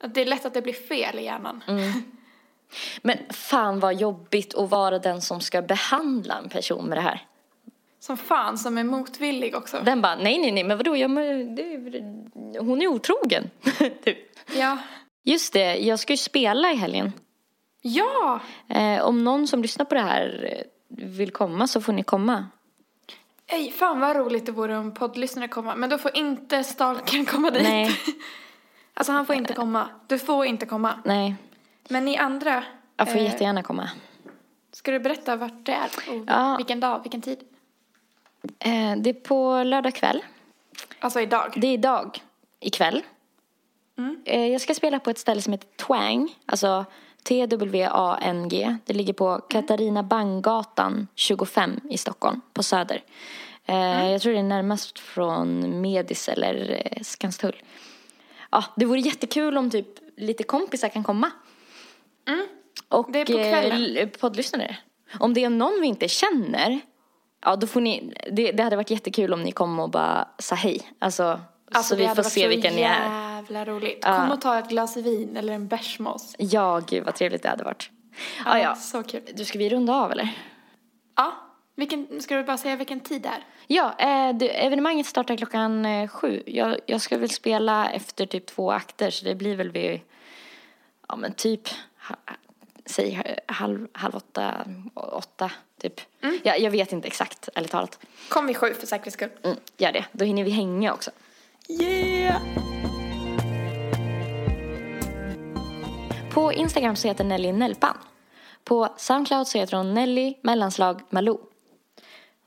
Att 0.00 0.14
det 0.14 0.20
är 0.20 0.26
lätt 0.26 0.44
att 0.44 0.54
det 0.54 0.62
blir 0.62 0.88
fel 0.88 1.18
i 1.18 1.24
hjärnan. 1.24 1.64
Men 3.02 3.18
fan 3.30 3.80
vad 3.80 3.94
jobbigt 3.94 4.54
att 4.54 4.70
vara 4.70 4.98
den 4.98 5.20
som 5.20 5.40
ska 5.40 5.62
behandla 5.62 6.38
en 6.38 6.48
person 6.48 6.84
med 6.84 6.98
det 6.98 7.02
här. 7.02 7.26
Som 8.00 8.16
fan, 8.16 8.58
som 8.58 8.78
är 8.78 8.84
motvillig 8.84 9.56
också. 9.56 9.80
Den 9.84 10.02
bara, 10.02 10.16
nej, 10.16 10.38
nej, 10.38 10.52
nej, 10.52 10.64
men 10.64 10.76
vadå, 10.76 10.96
jag, 10.96 11.10
men, 11.10 11.54
det, 11.54 11.64
hon 12.58 12.82
är 12.82 12.86
otrogen. 12.86 13.50
typ. 14.04 14.18
Ja. 14.56 14.78
Just 15.22 15.52
det, 15.52 15.76
jag 15.76 15.98
ska 15.98 16.12
ju 16.12 16.16
spela 16.16 16.72
i 16.72 16.76
helgen. 16.76 17.12
Ja! 17.82 18.40
Eh, 18.68 19.02
om 19.02 19.24
någon 19.24 19.46
som 19.46 19.62
lyssnar 19.62 19.84
på 19.84 19.94
det 19.94 20.00
här 20.00 20.64
vill 20.88 21.30
komma 21.30 21.66
så 21.66 21.80
får 21.80 21.92
ni 21.92 22.02
komma. 22.02 22.46
Ej, 23.46 23.70
fan 23.70 24.00
vad 24.00 24.16
roligt 24.16 24.46
det 24.46 24.52
vore 24.52 24.78
om 24.78 24.94
poddlyssnare 24.94 25.48
komma. 25.48 25.74
Men 25.74 25.90
då 25.90 25.98
får 25.98 26.16
inte 26.16 26.64
stalkern 26.64 27.24
komma 27.24 27.50
dit. 27.50 27.62
Nej. 27.62 27.90
Alltså 28.96 29.12
han 29.12 29.26
får 29.26 29.34
inte 29.34 29.52
komma. 29.52 29.88
Du 30.06 30.18
får 30.18 30.46
inte 30.46 30.66
komma. 30.66 31.02
Nej, 31.04 31.34
Men 31.88 32.04
ni 32.04 32.16
andra. 32.16 32.64
jag 32.96 33.08
får 33.12 33.18
eh, 33.18 33.24
jättegärna 33.24 33.62
komma. 33.62 33.90
Ska 34.72 34.90
du 34.90 34.98
berätta 34.98 35.36
vart 35.36 35.66
det 35.66 35.72
är? 35.72 35.86
Och 36.08 36.24
Ja. 36.26 36.56
vilken 36.56 36.80
dag, 36.80 37.00
vilken 37.02 37.20
tid? 37.22 37.38
Eh, 38.58 38.96
det 38.96 39.10
är 39.10 39.14
på 39.14 39.62
lördag 39.62 39.94
kväll. 39.94 40.22
Alltså 40.98 41.20
idag. 41.20 41.52
Det 41.56 41.66
är 41.66 41.72
idag, 41.72 42.18
ikväll. 42.60 43.02
Mm. 43.98 44.22
Eh, 44.24 44.46
jag 44.46 44.60
ska 44.60 44.74
spela 44.74 44.98
på 45.00 45.10
ett 45.10 45.18
ställe 45.18 45.42
som 45.42 45.52
heter 45.52 45.68
Twang, 45.86 46.34
alltså 46.46 46.84
T-W-A-N-G. 47.22 48.76
Det 48.84 48.94
ligger 48.94 49.12
på 49.12 49.38
Katarina 49.38 50.02
Banggatan 50.02 51.08
25 51.14 51.80
i 51.90 51.98
Stockholm, 51.98 52.40
på 52.52 52.62
Söder. 52.62 53.02
Eh, 53.66 54.10
Jag 54.10 54.22
tror 54.22 54.32
det 54.32 54.38
är 54.38 54.42
närmast 54.42 54.98
från 54.98 55.80
Medis 55.80 56.28
eller 56.28 56.80
eh, 56.92 57.02
Skanstull. 57.02 57.62
Ja, 58.50 58.64
det 58.76 58.84
vore 58.84 59.00
jättekul 59.00 59.58
om 59.58 59.70
typ 59.70 59.86
lite 60.16 60.42
kompisar 60.42 60.88
kan 60.88 61.04
komma. 61.04 61.30
Och 62.88 63.12
Det 63.12 63.20
är 63.20 63.24
på 63.26 63.32
eh, 63.38 63.50
kvällen. 63.50 63.72
l- 63.96 64.08
poddlyssnare. 64.20 64.76
Om 65.20 65.34
det 65.34 65.44
är 65.44 65.50
någon 65.50 65.80
vi 65.80 65.86
inte 65.86 66.08
känner, 66.08 66.80
ja 67.44 67.56
då 67.56 67.66
får 67.66 67.80
ni, 67.80 68.14
det, 68.32 68.52
det 68.52 68.62
hade 68.62 68.76
varit 68.76 68.90
jättekul 68.90 69.32
om 69.32 69.42
ni 69.42 69.52
kom 69.52 69.78
och 69.80 69.90
bara 69.90 70.28
sa 70.38 70.54
hej. 70.54 70.90
Alltså, 70.98 71.40
Alltså 71.72 71.88
så 71.88 71.94
det 71.94 72.00
vi 72.00 72.06
hade 72.06 72.16
får 72.16 72.22
varit 72.22 72.32
se 72.32 72.42
så 72.42 72.48
vilka 72.48 72.70
ni 72.70 72.82
är. 72.82 73.34
jävla 73.36 73.64
roligt. 73.64 73.98
Ja. 74.02 74.16
Kom 74.20 74.30
och 74.30 74.40
ta 74.40 74.58
ett 74.58 74.68
glas 74.68 74.96
vin 74.96 75.36
eller 75.36 75.52
en 75.52 75.68
bärs 75.68 75.98
med 75.98 76.12
oss. 76.12 76.34
Ja, 76.38 76.80
gud 76.88 77.04
vad 77.04 77.14
trevligt 77.14 77.42
det 77.42 77.48
hade 77.48 77.64
varit. 77.64 77.90
Ja, 78.44 78.58
ja. 78.58 78.74
Så 78.74 79.02
kul. 79.02 79.20
Du, 79.34 79.44
ska 79.44 79.58
vi 79.58 79.68
runda 79.68 79.94
av 79.94 80.12
eller? 80.12 80.28
Ja. 81.16 81.32
Vilken, 81.76 82.22
ska 82.22 82.36
du 82.36 82.44
bara 82.44 82.56
säga 82.58 82.76
vilken 82.76 83.00
tid 83.00 83.22
det 83.22 83.28
är? 83.28 83.44
Ja, 83.66 83.94
eh, 83.98 84.36
det, 84.36 84.64
evenemanget 84.64 85.06
startar 85.06 85.36
klockan 85.36 85.86
eh, 85.86 86.08
sju. 86.08 86.42
Jag, 86.46 86.76
jag 86.86 87.00
ska 87.00 87.18
väl 87.18 87.30
spela 87.30 87.88
efter 87.90 88.26
typ 88.26 88.46
två 88.46 88.70
akter 88.72 89.10
så 89.10 89.24
det 89.24 89.34
blir 89.34 89.56
väl 89.56 89.70
vid, 89.70 90.00
ja 91.08 91.16
men 91.16 91.32
typ, 91.32 91.68
säg 92.86 93.22
eh, 93.24 93.54
halv, 93.54 93.88
halv 93.92 94.16
åtta, 94.16 94.64
åtta 94.94 95.50
typ. 95.80 96.00
Ja, 96.42 96.56
jag 96.56 96.70
vet 96.70 96.92
inte 96.92 97.08
exakt, 97.08 97.48
ärligt 97.54 97.70
talat. 97.70 97.98
Kom 98.28 98.46
vid 98.46 98.56
sju 98.56 98.74
för 98.74 98.86
säkerhets 98.86 99.14
skull. 99.14 99.30
Mm, 99.42 99.56
gör 99.76 99.92
det, 99.92 100.04
då 100.12 100.24
hinner 100.24 100.44
vi 100.44 100.50
hänga 100.50 100.92
också. 100.92 101.10
Yeah! 101.68 102.42
På 106.34 106.52
Instagram 106.52 106.96
så 106.96 107.08
heter 107.08 107.24
Nelly 107.24 107.52
Nellpan. 107.52 107.96
På 108.64 108.88
Soundcloud 108.96 109.46
så 109.46 109.58
heter 109.58 109.76
hon 109.76 109.94
Nelly 109.94 110.34
mellanslag 110.42 111.00
Malou. 111.10 111.38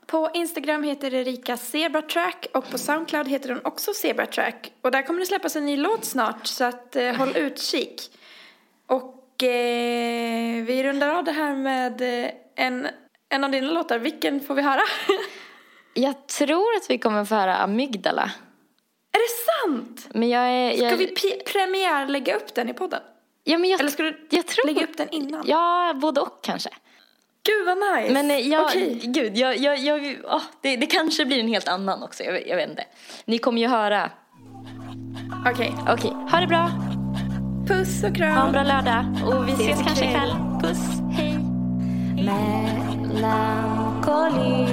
På 0.06 0.30
Instagram 0.34 0.82
heter 0.82 1.14
Erika 1.14 1.56
Zebratrack 1.56 2.46
och 2.54 2.70
på 2.70 2.78
Soundcloud 2.78 3.28
heter 3.28 3.48
hon 3.48 3.60
också 3.64 3.94
Zebratrack. 3.94 4.72
Och 4.82 4.90
där 4.90 5.02
kommer 5.02 5.20
det 5.20 5.26
släppas 5.26 5.56
en 5.56 5.66
ny 5.66 5.76
låt 5.76 6.04
snart 6.04 6.46
så 6.46 6.64
att 6.64 6.96
eh, 6.96 7.14
håll 7.14 7.32
utkik. 7.36 8.10
Och 8.86 9.17
eh, 9.42 10.64
vi 10.64 10.82
rundar 10.84 11.08
av 11.08 11.24
det 11.24 11.32
här 11.32 11.54
med 11.54 12.24
eh, 12.24 12.30
en, 12.56 12.88
en 13.28 13.44
av 13.44 13.50
dina 13.50 13.70
låtar. 13.70 13.98
Vilken 13.98 14.40
får 14.40 14.54
vi 14.54 14.62
höra? 14.62 14.80
Jag 15.94 16.26
tror 16.26 16.76
att 16.76 16.90
vi 16.90 16.98
kommer 16.98 17.24
få 17.24 17.34
höra 17.34 17.56
Amygdala. 17.56 18.30
Är 19.12 19.18
det 19.18 19.52
sant? 19.52 20.08
Men 20.14 20.28
jag 20.28 20.42
är... 20.48 20.70
Jag, 20.82 20.88
Ska 20.90 20.96
vi 20.96 21.06
pi- 21.14 21.52
premiär 21.52 22.06
lägga 22.06 22.36
upp 22.36 22.54
den 22.54 22.68
i 22.68 22.74
podden? 22.74 23.00
ja, 23.44 23.58
men 23.58 23.70
jag, 23.70 23.80
Eller 23.80 23.90
ska 23.90 24.02
du 24.02 24.26
jag 24.30 24.46
tror... 24.46 24.66
lägga 24.66 24.84
upp 24.84 24.96
den 24.96 25.08
innan? 25.10 25.42
Ja, 25.46 25.92
både 25.94 26.20
och 26.20 26.38
kanske. 26.42 26.70
Gud 27.42 27.66
vad 27.66 27.78
nice. 27.78 28.12
Men 28.12 28.30
eh, 28.30 28.38
jag, 28.38 28.64
Okej. 28.66 29.00
gud, 29.04 29.36
jag, 29.36 29.56
jag, 29.56 29.78
jag, 29.78 30.16
åh, 30.24 30.42
det, 30.60 30.76
det 30.76 30.86
kanske 30.86 31.24
blir 31.24 31.40
en 31.40 31.48
helt 31.48 31.68
annan 31.68 32.02
också, 32.02 32.22
jag, 32.22 32.46
jag 32.48 32.56
vet 32.56 32.70
inte. 32.70 32.84
Ni 33.24 33.38
kommer 33.38 33.60
ju 33.60 33.66
höra. 33.68 34.10
Okej. 35.52 35.72
Okej, 35.88 36.10
ha 36.30 36.40
det 36.40 36.46
bra. 36.46 36.70
Puss 37.68 38.04
och 38.04 38.14
kram. 38.16 38.36
Ha 38.36 38.46
en 38.46 38.52
bra 38.52 38.62
lördag. 38.62 39.04
Och 39.26 39.48
vi 39.48 39.52
ses, 39.52 39.82
kanske 39.86 40.04
ikväll. 40.04 40.30
Puss. 40.62 40.78
Hej. 41.12 41.38
Melancholy, 42.14 44.66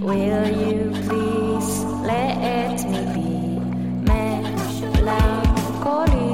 will 0.00 0.46
you 0.60 0.90
please 1.08 1.84
let 2.06 2.84
me 2.90 3.00
be 3.14 3.30
melancholy? 4.12 6.25